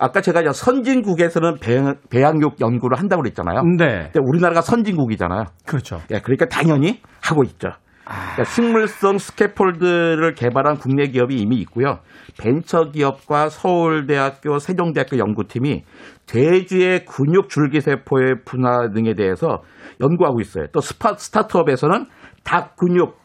아까 0.00 0.20
제가 0.20 0.52
선진국에서는 0.52 1.58
배, 1.60 1.80
배양육 2.10 2.60
연구를 2.60 2.98
한다고 2.98 3.22
그랬잖아요. 3.22 3.62
네. 3.78 4.10
근데 4.12 4.20
우리나라가 4.20 4.60
선진국이잖아요. 4.60 5.44
그렇죠. 5.64 6.00
예, 6.10 6.18
그러니까 6.18 6.46
당연히 6.46 7.00
하고 7.22 7.44
있죠. 7.44 7.68
그러니까 8.04 8.44
식물성 8.44 9.18
scaffold를 9.18 10.34
개발한 10.34 10.76
국내 10.76 11.06
기업이 11.06 11.36
이미 11.36 11.56
있고요. 11.56 12.00
벤처 12.38 12.90
기업과 12.90 13.48
서울대학교, 13.48 14.58
세종대학교 14.58 15.18
연구팀이 15.18 15.82
돼지의 16.26 17.06
근육 17.06 17.48
줄기세포의 17.48 18.42
분화 18.44 18.90
등에 18.94 19.14
대해서 19.14 19.62
연구하고 20.00 20.40
있어요. 20.40 20.66
또 20.72 20.80
스파, 20.80 21.14
스타트업에서는 21.14 22.06
닭 22.44 22.76
근육 22.76 23.16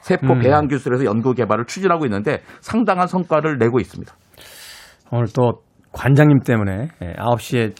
세포 0.00 0.34
음. 0.34 0.40
배양 0.40 0.68
기술에서 0.68 1.04
연구 1.04 1.32
개발을 1.32 1.64
추진하고 1.64 2.04
있는데 2.06 2.42
상당한 2.60 3.06
성과를 3.06 3.58
내고 3.58 3.80
있습니다. 3.80 4.14
오늘 5.10 5.26
또 5.34 5.62
관장님 5.92 6.40
때문에 6.40 6.88
예, 7.02 7.14
9시에 7.14 7.72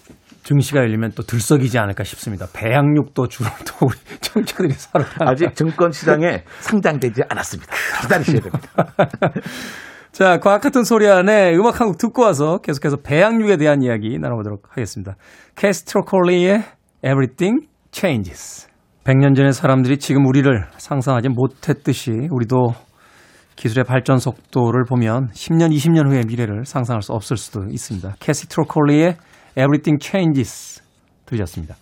증시가 0.46 0.78
열리면 0.78 1.10
또 1.16 1.24
들썩이지 1.24 1.76
않을까 1.76 2.04
싶습니다. 2.04 2.46
배양육도 2.52 3.26
주로 3.26 3.50
또 3.66 3.86
우리 3.86 3.96
청자들이 4.22 4.70
사러 4.74 5.04
아직 5.20 5.52
증권 5.56 5.90
시장에 5.90 6.44
상장되지 6.60 7.22
않았습니다. 7.28 7.72
기다리셔야 8.02 8.40
됩니다. 8.40 8.68
자, 10.12 10.38
과학 10.38 10.62
같은 10.62 10.84
소리 10.84 11.08
안에 11.08 11.52
음악 11.56 11.80
한 11.80 11.88
곡 11.88 11.98
듣고 11.98 12.22
와서 12.22 12.58
계속해서 12.58 12.98
배양육에 12.98 13.56
대한 13.56 13.82
이야기 13.82 14.18
나눠보도록 14.20 14.68
하겠습니다. 14.70 15.16
Kathy 15.56 16.04
Troccoli의 16.04 16.62
Everything 17.04 17.66
Changes. 17.90 18.68
100년 19.04 19.34
전의 19.36 19.52
사람들이 19.52 19.98
지금 19.98 20.26
우리를 20.26 20.64
상상하지 20.78 21.28
못했듯이 21.28 22.12
우리도 22.30 22.68
기술의 23.56 23.84
발전 23.84 24.18
속도를 24.18 24.84
보면 24.88 25.28
10년, 25.32 25.70
20년 25.74 26.08
후의 26.08 26.22
미래를 26.26 26.64
상상할 26.66 27.02
수 27.02 27.12
없을 27.12 27.36
수도 27.36 27.64
있습니다. 27.68 28.14
Kathy 28.20 28.48
Troccoli의 28.48 29.16
Everything 29.56 29.98
Changes 30.02 30.82
들으셨습니다. 31.24 31.74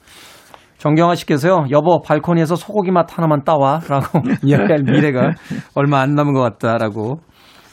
정경아 0.79 1.15
씨께서요, 1.15 1.67
여보, 1.71 2.03
발코니에서 2.03 2.57
소고기 2.57 2.91
맛 2.91 3.17
하나만 3.17 3.45
따와. 3.45 3.81
라고 3.89 4.21
이야기할 4.45 4.83
미래가 4.85 5.33
얼마 5.75 6.01
안 6.01 6.15
남은 6.15 6.35
것 6.35 6.41
같다라고 6.41 7.21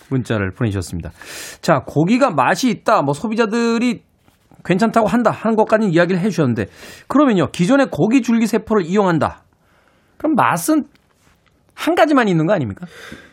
문자를 0.10 0.52
보내주셨습니다. 0.52 1.12
자, 1.62 1.84
고기가 1.86 2.32
맛이 2.32 2.70
있다. 2.70 3.02
뭐 3.02 3.14
소비자들이 3.14 4.04
괜찮다고 4.64 5.08
한다. 5.08 5.32
하는 5.32 5.56
것까지는 5.56 5.91
이야기를 5.93 6.22
해주셨는데, 6.22 6.68
그러면요, 7.08 7.47
기존의 7.52 7.88
고기 7.91 8.22
줄기 8.22 8.47
세포를 8.47 8.86
이용한다. 8.86 9.43
그럼 10.18 10.36
맛은 10.36 10.86
한 11.74 11.95
가지만 11.95 12.28
있는 12.28 12.45
거 12.45 12.54
아닙니까? 12.54 12.86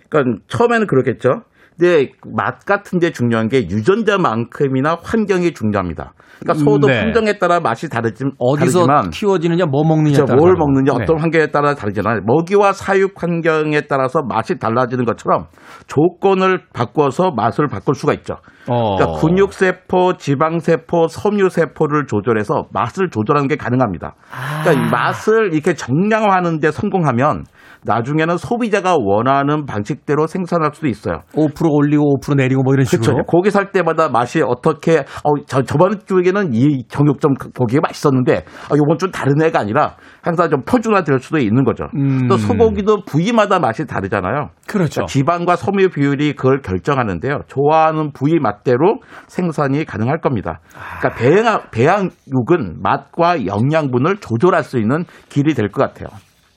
그러니까 0.09 0.43
처음에는 0.49 0.87
그렇겠죠. 0.87 1.43
근데 1.79 2.11
맛 2.35 2.65
같은 2.65 2.99
데 2.99 3.13
중요한 3.13 3.49
게 3.49 3.59
유전자만큼이나 3.59 4.99
환경이 5.01 5.53
중요합니다. 5.53 6.13
그러니까 6.41 6.65
소도 6.65 6.89
네. 6.89 7.03
품종에 7.03 7.39
따라 7.39 7.61
맛이 7.61 7.89
다르지, 7.89 8.25
어디서 8.39 8.87
다르지만 8.87 9.11
키워지느냐, 9.11 9.67
뭐 9.67 9.85
먹느냐에. 9.85 10.25
따라 10.25 10.37
뭘. 10.37 10.55
먹느냐 10.59 10.93
네. 10.97 11.03
어떤 11.03 11.21
환경에 11.21 11.49
따라 11.49 11.75
다르잖아요. 11.75 12.21
먹이와 12.25 12.73
사육 12.73 13.23
환경에 13.23 13.83
따라서 13.83 14.23
맛이 14.23 14.59
달라지는 14.59 15.05
것처럼 15.05 15.47
조건을 15.87 16.63
바꿔서 16.73 17.31
맛을 17.31 17.69
바꿀 17.69 17.95
수가 17.95 18.13
있죠. 18.15 18.37
어. 18.69 18.97
그러니까 18.97 19.21
근육세포, 19.21 20.15
지방세포, 20.19 21.09
섬유세포를 21.09 22.07
조절해서 22.07 22.69
맛을 22.73 23.09
조절하는 23.11 23.49
게 23.49 23.57
가능합니다. 23.57 24.15
그러니까 24.63 24.73
이 24.73 24.91
맛을 24.91 25.55
이렇게 25.55 25.75
정량화하는 25.75 26.59
데 26.61 26.71
성공하면 26.71 27.45
나중에는 27.85 28.37
소비자가 28.37 28.97
원하는 28.99 29.65
방식대로 29.67 30.27
생산할 30.27 30.71
수도 30.75 30.89
있어요. 30.89 31.21
5% 31.35 31.71
올리고 31.71 32.19
5% 32.21 32.37
내리고 32.37 32.63
뭐 32.63 32.75
이런 32.75 32.85
식으로. 32.85 33.13
그렇죠. 33.15 33.25
고기 33.27 33.51
살 33.51 33.71
때마다 33.73 34.09
맛이 34.09 34.43
어떻게 34.45 34.99
어, 35.01 35.31
저 35.47 35.63
저번 35.63 36.01
주에는 36.05 36.55
이 36.55 36.85
정육점 36.89 37.35
고기가 37.57 37.81
맛있었는데 37.83 38.45
어, 38.71 38.77
이번 38.77 38.99
주 38.99 39.11
다른 39.11 39.41
애가 39.43 39.61
아니라 39.61 39.95
항상 40.23 40.51
좀 40.51 40.63
표준화될 40.63 41.19
수도 41.21 41.39
있는 41.39 41.65
거죠. 41.65 41.85
음. 41.97 42.27
또 42.29 42.37
소고기도 42.37 43.05
부위마다 43.05 43.59
맛이 43.59 43.87
다르잖아요. 43.87 44.51
그렇죠. 44.67 45.03
그러니까 45.03 45.07
지방과 45.07 45.57
섬유 45.57 45.91
비율이 45.91 46.35
그걸 46.35 46.61
결정하는데요. 46.61 47.41
좋아하는 47.47 48.13
부위 48.13 48.39
맛대로 48.41 48.99
생산이 49.29 49.85
가능할 49.85 50.19
겁니다. 50.21 50.61
그러니까 51.01 51.21
배양, 51.21 51.61
배양육은 51.71 52.83
맛과 52.83 53.47
영양분을 53.47 54.17
조절할 54.19 54.65
수 54.65 54.79
있는 54.79 55.05
길이 55.29 55.55
될 55.55 55.69
것 55.69 55.83
같아요. 55.83 56.09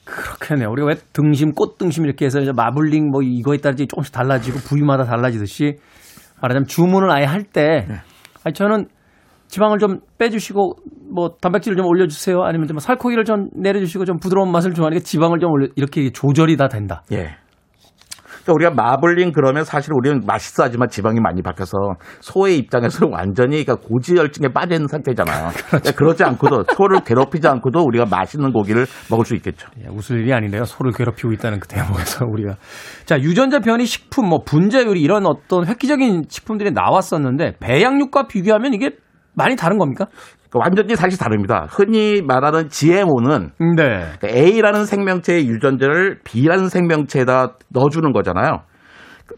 그렇겠네요. 0.06 0.70
우리가 0.70 0.88
왜 0.88 0.96
등심, 1.14 1.54
꽃등심 1.54 2.06
이렇게 2.06 2.26
해서 2.26 2.40
마블링 2.54 3.10
뭐 3.12 3.22
이거에 3.22 3.58
따라 3.58 3.76
조금씩 3.76 4.14
달라지고 4.14 4.60
부위마다 4.60 5.04
달라지듯이 5.04 5.76
말하자면 6.42 6.66
주문을 6.66 7.12
아예 7.12 7.26
할때 7.26 7.86
네. 7.88 7.96
아니 8.44 8.54
저는 8.54 8.88
지방을 9.48 9.80
좀 9.80 10.00
빼주시고 10.18 10.76
뭐 11.14 11.36
단백질을 11.42 11.76
좀 11.76 11.86
올려주세요. 11.86 12.42
아니면 12.42 12.68
좀 12.68 12.80
살코기를 12.80 13.26
좀 13.26 13.50
내려주시고 13.54 14.06
좀 14.06 14.18
부드러운 14.18 14.50
맛을 14.52 14.74
좋아하니까 14.74 15.04
지방을 15.04 15.40
좀 15.40 15.52
올려 15.52 15.68
이렇게 15.76 16.10
조절이 16.10 16.56
다 16.56 16.70
된다. 16.70 17.04
예. 17.12 17.36
그러니까 18.44 18.54
우리가 18.54 18.72
마블링 18.72 19.32
그러면 19.32 19.64
사실 19.64 19.94
우리는 19.94 20.22
맛있어 20.26 20.64
하지만 20.64 20.90
지방이 20.90 21.20
많이 21.20 21.42
박혀서 21.42 21.78
소의 22.20 22.58
입장에서는 22.58 23.14
완전히 23.14 23.64
그러니까 23.64 23.88
고지혈증에 23.88 24.50
빠져 24.50 24.76
있는 24.76 24.88
상태잖아요. 24.88 25.50
그러그러지 25.96 26.24
않고도 26.24 26.64
소를 26.76 27.02
괴롭히지 27.02 27.48
않고도 27.48 27.82
우리가 27.84 28.06
맛있는 28.06 28.52
고기를 28.52 28.86
먹을 29.10 29.26
수 29.26 29.36
있겠죠. 29.36 29.68
예, 29.84 29.88
웃을 29.90 30.22
일이 30.22 30.34
아닌데요. 30.34 30.66
소를 30.66 30.92
괴롭히고 30.92 31.32
있다는 31.34 31.60
그 31.60 31.68
대목에서 31.68 32.26
우리가 32.30 32.56
자 33.06 33.20
유전자 33.20 33.60
변이 33.60 33.86
식품, 33.86 34.30
뭐 34.30 34.44
분자 34.44 34.84
요리 34.86 35.02
이런 35.02 35.26
어떤 35.26 35.68
획기적인 35.68 36.24
식품들이 36.30 36.72
나왔었는데 36.72 37.58
배양육과 37.60 38.28
비교하면 38.28 38.74
이게 38.74 38.92
많이 39.34 39.56
다른 39.56 39.78
겁니까? 39.78 40.08
그러니까 40.52 40.60
완전히 40.60 40.96
사실 40.96 41.18
다릅니다. 41.18 41.66
흔히 41.70 42.22
말하는 42.22 42.70
GMO는 42.70 43.52
네. 43.78 44.06
A라는 44.24 44.86
생명체의 44.86 45.48
유전자를 45.48 46.20
B라는 46.24 46.68
생명체에다 46.70 47.54
넣어주는 47.70 48.12
거잖아요. 48.12 48.64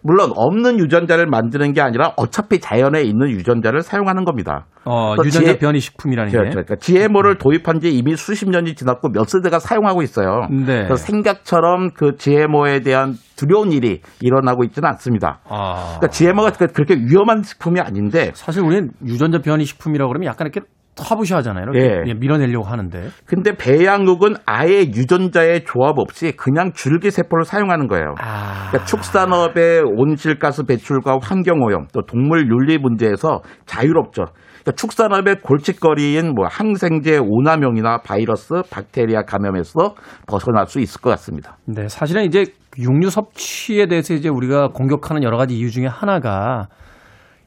물론 0.02 0.32
없는 0.36 0.80
유전자를 0.80 1.28
만드는 1.28 1.74
게 1.74 1.82
아니라 1.82 2.14
어차피 2.18 2.60
자연에 2.60 3.04
있는 3.04 3.30
유전자를 3.30 3.84
사용하는 3.84 4.26
겁니다. 4.26 4.66
어, 4.86 5.14
또 5.16 5.24
유전자 5.24 5.54
G- 5.54 5.60
변이 5.60 5.80
식품이라는 5.80 6.32
게. 6.32 6.38
그렇죠. 6.38 6.52
그러니까 6.54 6.76
GMO를 6.78 7.38
도입한 7.38 7.80
지 7.80 7.96
이미 7.96 8.16
수십 8.16 8.50
년이 8.50 8.74
지났고 8.74 9.10
몇 9.10 9.30
세대가 9.30 9.60
사용하고 9.60 10.02
있어요. 10.02 10.48
네. 10.50 10.86
그래서 10.86 10.96
생각처럼 10.96 11.92
그 11.94 12.16
GMO에 12.18 12.80
대한 12.80 13.14
두려운 13.36 13.72
일이 13.72 14.02
일어나고 14.20 14.64
있지는 14.64 14.90
않습니다. 14.90 15.42
아. 15.48 15.98
그러니까 16.00 16.08
GMO가 16.08 16.52
그렇게 16.74 16.96
위험한 16.96 17.44
식품이 17.44 17.80
아닌데 17.80 18.32
사실 18.34 18.64
우리는 18.64 18.90
유전자 19.06 19.38
변이 19.40 19.64
식품이라고 19.64 20.10
그러면 20.10 20.28
약간 20.28 20.48
이렇게 20.48 20.68
터부시 20.96 21.34
하잖아요. 21.34 21.64
이렇게 21.64 21.80
예. 21.80 22.04
예, 22.08 22.14
밀어내려고 22.14 22.66
하는데. 22.66 23.10
근데 23.26 23.56
배양육은 23.56 24.36
아예 24.46 24.82
유전자의 24.82 25.66
조합 25.66 25.98
없이 25.98 26.34
그냥 26.38 26.72
줄기세포를 26.74 27.46
사용하는 27.46 27.88
거예요. 27.88 28.16
아. 28.20 28.68
그러니까 28.70 28.86
축산업의 28.86 29.84
온실가스 29.98 30.66
배출과 30.66 31.18
환경오염 31.22 31.88
또 31.94 32.02
동물 32.02 32.48
윤리 32.48 32.78
문제에서 32.78 33.42
자유롭죠. 33.66 34.26
그러니까 34.64 34.72
축산업의 34.76 35.42
골칫거리인 35.42 36.34
뭐 36.36 36.46
항생제 36.50 37.20
오남용이나 37.22 38.00
바이러스, 38.04 38.62
박테리아 38.72 39.24
감염에서 39.24 39.96
벗어날 40.28 40.68
수 40.68 40.80
있을 40.80 41.02
것 41.02 41.10
같습니다. 41.12 41.58
네, 41.66 41.88
사실은 41.88 42.24
이제 42.24 42.46
육류 42.80 43.10
섭취에 43.10 43.88
대해서 43.88 44.14
이제 44.14 44.30
우리가 44.30 44.70
공격하는 44.70 45.24
여러 45.24 45.38
가지 45.38 45.56
이유 45.56 45.70
중에 45.70 45.86
하나가 45.86 46.68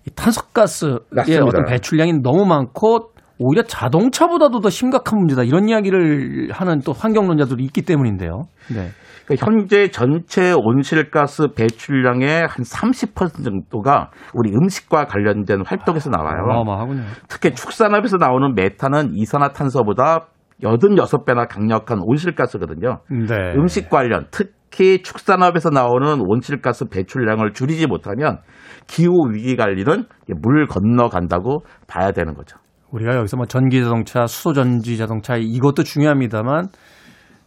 이 0.06 0.10
탄소가스의 0.14 0.98
맞습니다. 1.10 1.44
어떤 1.44 1.64
배출량이 1.64 2.20
너무 2.22 2.44
많고 2.44 3.10
오히려 3.38 3.62
자동차보다도 3.62 4.60
더 4.60 4.70
심각한 4.70 5.18
문제다. 5.18 5.42
이런 5.42 5.68
이야기를 5.68 6.50
하는 6.52 6.80
또 6.80 6.92
환경론자들이 6.92 7.64
있기 7.64 7.82
때문인데요. 7.82 8.42
네. 8.74 8.88
그러니까 9.26 9.46
현재 9.46 9.90
전체 9.90 10.54
온실가스 10.56 11.48
배출량의 11.56 12.42
한 12.42 12.48
30% 12.48 13.44
정도가 13.44 14.10
우리 14.34 14.52
음식과 14.52 15.06
관련된 15.06 15.62
활동에서 15.66 16.10
나와요. 16.10 16.44
어마어마하군요. 16.44 17.02
특히 17.28 17.52
축산업에서 17.52 18.18
나오는 18.18 18.54
메탄은 18.54 19.14
이산화탄소보다 19.14 20.28
86배나 20.62 21.48
강력한 21.48 21.98
온실가스거든요. 22.02 23.00
네. 23.10 23.54
음식 23.56 23.90
관련 23.90 24.26
특히 24.30 25.02
축산업에서 25.02 25.70
나오는 25.70 26.20
온실가스 26.24 26.86
배출량을 26.86 27.52
줄이지 27.52 27.88
못하면 27.88 28.38
기후 28.86 29.28
위기 29.32 29.56
관리는 29.56 30.04
물 30.40 30.66
건너간다고 30.66 31.64
봐야 31.88 32.12
되는 32.12 32.34
거죠. 32.34 32.58
우리가 32.90 33.16
여기서 33.16 33.36
뭐 33.36 33.46
전기 33.46 33.82
자동차, 33.82 34.26
수소 34.26 34.52
전지 34.52 34.96
자동차 34.96 35.36
이것도 35.36 35.82
중요합니다만 35.82 36.68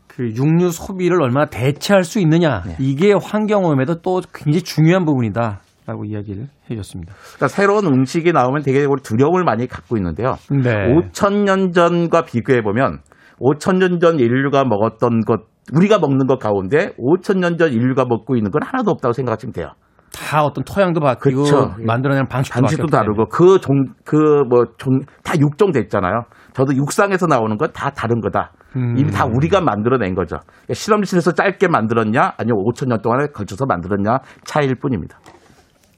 그 0.07 0.29
육류 0.35 0.71
소비를 0.71 1.21
얼마나 1.21 1.45
대체할 1.45 2.03
수 2.03 2.19
있느냐 2.19 2.63
네. 2.65 2.75
이게 2.79 3.13
환경 3.13 3.63
오염에도 3.63 4.01
또 4.01 4.21
굉장히 4.33 4.63
중요한 4.63 5.05
부분이다 5.05 5.61
라고 5.85 6.03
이야기를 6.05 6.47
해줬습니다. 6.69 7.13
그러니까 7.35 7.47
새로운 7.47 7.85
음식이 7.87 8.31
나오면 8.33 8.63
되게 8.63 8.85
우리 8.85 9.01
두려움을 9.01 9.43
많이 9.43 9.65
갖고 9.67 9.97
있는데요. 9.97 10.35
네. 10.51 10.71
5천 10.93 11.43
년 11.45 11.71
전과 11.71 12.23
비교해 12.25 12.61
보면 12.61 12.99
5천 13.39 13.77
년 13.77 13.99
전 13.99 14.19
인류가 14.19 14.65
먹었던 14.65 15.21
것 15.21 15.41
우리가 15.73 15.99
먹는 15.99 16.27
것 16.27 16.37
가운데 16.37 16.89
5천 16.99 17.39
년 17.39 17.57
전 17.57 17.71
인류가 17.71 18.05
먹고 18.05 18.35
있는 18.35 18.51
건 18.51 18.61
하나도 18.63 18.91
없다고 18.91 19.13
생각하시면 19.13 19.53
돼요. 19.53 19.69
다 20.11 20.43
어떤 20.43 20.63
토양도 20.63 20.99
바뀌고 20.99 21.43
그쵸. 21.43 21.73
만들어내는 21.85 22.27
방식도, 22.27 22.59
방식도 22.61 22.87
다르고 22.87 23.27
그 23.27 23.59
종 23.59 23.93
그 24.05 24.15
뭐 24.49 24.65
종 24.77 24.99
다 25.23 25.37
육종돼 25.39 25.79
있잖아요. 25.81 26.23
저도 26.53 26.75
육상에서 26.75 27.27
나오는 27.27 27.57
건 27.57 27.71
다 27.73 27.89
다른 27.91 28.19
거다. 28.21 28.51
음. 28.75 28.95
이미 28.97 29.11
다 29.11 29.25
우리가 29.25 29.61
만들어낸 29.61 30.15
거죠. 30.15 30.37
그러니까 30.47 30.73
실험실에서 30.73 31.33
짧게 31.33 31.67
만들었냐, 31.67 32.33
아니면 32.37 32.63
5천 32.65 32.87
년 32.87 33.01
동안에 33.01 33.27
걸쳐서 33.33 33.65
만들었냐 33.67 34.19
차이일 34.45 34.75
뿐입니다. 34.75 35.19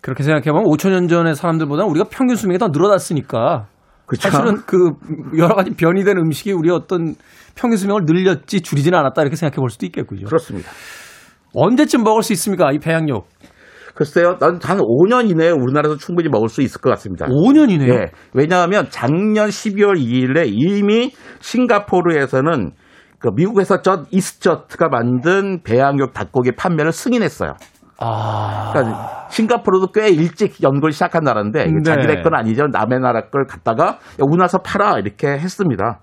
그렇게 0.01 0.24
생각해보면 0.24 0.66
5천 0.66 0.89
년 0.89 1.07
전의 1.07 1.36
사람들보다 1.36 1.86
우리가 1.86 2.05
평균 2.09 2.36
수명이 2.36 2.57
더 2.59 2.68
늘어났으니까 2.70 3.68
그쵸? 4.05 4.30
사실은 4.30 4.57
그 4.66 4.91
여러 5.38 5.55
가지 5.55 5.72
변이된 5.72 6.18
음식이 6.18 6.51
우리 6.53 6.70
어떤 6.70 7.16
평균 7.55 7.78
수명을 7.78 8.01
늘렸지 8.05 8.62
줄이지는 8.62 8.97
않았다 8.97 9.22
이렇게 9.22 9.36
생각해 9.36 9.55
볼 9.57 9.70
수도 9.70 9.86
있겠군요. 9.86 10.26
그렇습니다. 10.26 10.70
언제쯤 11.53 12.03
먹을 12.03 12.24
수 12.24 12.32
있습니까? 12.34 12.72
이 12.72 12.80
배양육. 12.80 13.26
글쎄요, 14.01 14.37
난한 14.39 14.79
5년 14.79 15.29
이내에 15.29 15.51
우리나라에서 15.51 15.95
충분히 15.95 16.27
먹을 16.27 16.49
수 16.49 16.63
있을 16.63 16.81
것 16.81 16.89
같습니다. 16.89 17.27
5년 17.27 17.69
이내요? 17.69 17.93
예. 17.93 18.05
왜냐하면 18.33 18.87
작년 18.89 19.49
12월 19.49 19.95
2일에 19.95 20.49
이미 20.51 21.11
싱가포르에서는 21.39 22.71
그 23.19 23.29
미국에서 23.35 23.83
저 23.83 24.05
이스저트가 24.09 24.89
만든 24.89 25.61
배양육 25.61 26.13
닭고기 26.13 26.53
판매를 26.53 26.91
승인했어요. 26.91 27.53
아. 27.99 28.71
그러니까 28.73 29.27
싱가포르도 29.29 29.91
꽤 29.91 30.09
일찍 30.09 30.63
연구를 30.63 30.93
시작한 30.93 31.21
나라인데 31.23 31.65
네. 31.65 31.71
자기네 31.85 32.23
건 32.23 32.33
아니죠. 32.33 32.65
남의 32.71 33.01
나라 33.01 33.29
걸 33.29 33.45
갖다가 33.45 33.85
야, 33.85 33.97
우리나라에서 34.17 34.63
팔아 34.63 34.97
이렇게 34.97 35.27
했습니다. 35.27 35.99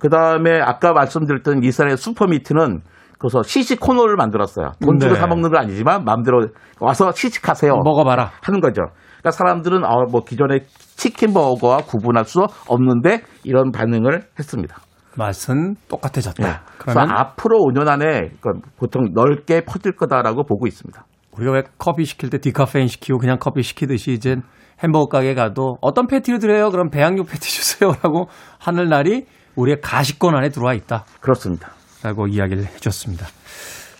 그 0.00 0.08
다음에 0.08 0.60
아까 0.60 0.92
말씀드렸던 0.92 1.62
이스라엘 1.62 1.96
슈퍼미트는 1.96 2.80
그래서 3.18 3.42
시식 3.42 3.80
코너를 3.80 4.16
만들었어요. 4.16 4.72
돈 4.80 4.98
주고 4.98 5.14
네. 5.14 5.20
사 5.20 5.26
먹는 5.26 5.50
건 5.50 5.60
아니지만 5.60 6.04
마음대로 6.04 6.40
와서 6.80 7.10
시식하세요. 7.12 7.72
먹어봐라. 7.84 8.30
하는 8.42 8.60
거죠. 8.60 8.82
그러니까 9.18 9.30
사람들은 9.32 9.84
어, 9.84 10.06
뭐 10.10 10.22
기존의 10.22 10.60
치킨 10.96 11.34
버거와 11.34 11.78
구분할 11.78 12.24
수 12.24 12.46
없는데 12.68 13.22
이런 13.42 13.72
반응을 13.72 14.22
했습니다. 14.38 14.76
맛은 15.16 15.74
똑같아졌다. 15.88 16.42
네. 16.42 16.54
그러면 16.78 17.10
앞으로 17.10 17.58
5년 17.58 17.88
안에 17.88 18.30
그 18.40 18.60
보통 18.76 19.12
넓게 19.12 19.62
퍼질 19.62 19.96
거다라고 19.96 20.44
보고 20.44 20.68
있습니다. 20.68 21.04
우리가 21.36 21.52
왜 21.52 21.62
커피 21.76 22.04
시킬 22.04 22.30
때 22.30 22.38
디카페인 22.38 22.86
시키고 22.86 23.18
그냥 23.18 23.38
커피 23.40 23.62
시키듯이 23.62 24.12
이제 24.12 24.36
햄버거 24.82 25.06
가게 25.06 25.34
가도 25.34 25.76
어떤 25.80 26.06
패티를 26.06 26.38
드려요? 26.38 26.70
그럼 26.70 26.90
배양육 26.90 27.26
패티 27.26 27.40
주세요라고 27.40 28.28
하는 28.60 28.88
날이 28.88 29.26
우리의 29.56 29.80
가식권 29.80 30.36
안에 30.36 30.50
들어와 30.50 30.74
있다. 30.74 31.04
그렇습니다. 31.20 31.70
라고 32.02 32.26
이야기를 32.26 32.64
해줬습니다. 32.64 33.26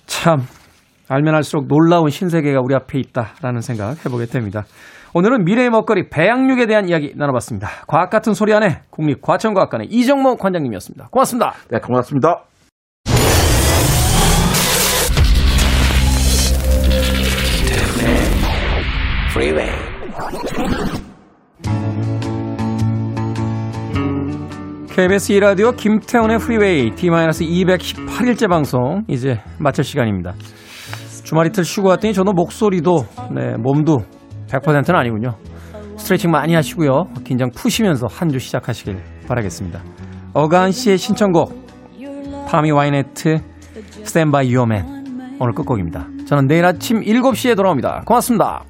참 0.07 0.47
알면 1.09 1.35
알수록 1.35 1.67
놀라운 1.69 2.11
신세계가 2.11 2.61
우리 2.61 2.75
앞에 2.75 2.99
있다라는 2.99 3.61
생각 3.61 4.05
해보게 4.05 4.27
됩니다. 4.27 4.65
오늘은 5.15 5.45
미래의 5.45 5.71
먹거리 5.71 6.11
배양육에 6.11 6.67
대한 6.67 6.89
이야기 6.89 7.15
나눠봤습니다. 7.17 7.69
과학 7.87 8.11
같은 8.11 8.35
소리 8.35 8.53
안에 8.53 8.83
국립과천과학관의 8.91 9.89
이정모 9.91 10.37
관장님이었습니다. 10.37 11.09
고맙습니다. 11.11 11.55
네, 11.71 11.79
고맙습니다. 11.79 12.45
KBS 24.99 25.33
2라디오 25.35 25.77
김태훈의 25.77 26.39
프리웨이 26.41 26.91
D-218일째 26.97 28.49
방송 28.49 29.05
이제 29.07 29.39
마칠 29.61 29.85
시간입니다. 29.85 30.35
주말 31.23 31.47
이틀 31.47 31.65
쉬고 31.65 31.87
왔더니 31.91 32.13
저도 32.13 32.33
목소리도 32.33 33.05
네, 33.33 33.55
몸도 33.59 33.99
100%는 34.49 34.97
아니군요. 34.99 35.37
스트레칭 35.97 36.33
많이 36.33 36.53
하시고요. 36.53 37.05
긴장 37.23 37.49
푸시면서 37.55 38.09
한 38.11 38.31
주 38.31 38.41
시작하시길 38.41 38.97
바라겠습니다. 39.29 39.81
어가한 40.35 40.73
씨의 40.73 40.99
신청곡 40.99 41.55
Tammy 42.49 42.73
Wynette 42.73 43.39
Stand 44.03 44.37
by 44.37 44.51
Your 44.53 45.02
Man 45.02 45.39
오늘 45.39 45.53
끝곡입니다. 45.53 46.09
저는 46.27 46.49
내일 46.49 46.65
아침 46.65 47.03
7시에 47.03 47.55
돌아옵니다. 47.55 48.03
고맙습니다. 48.05 48.65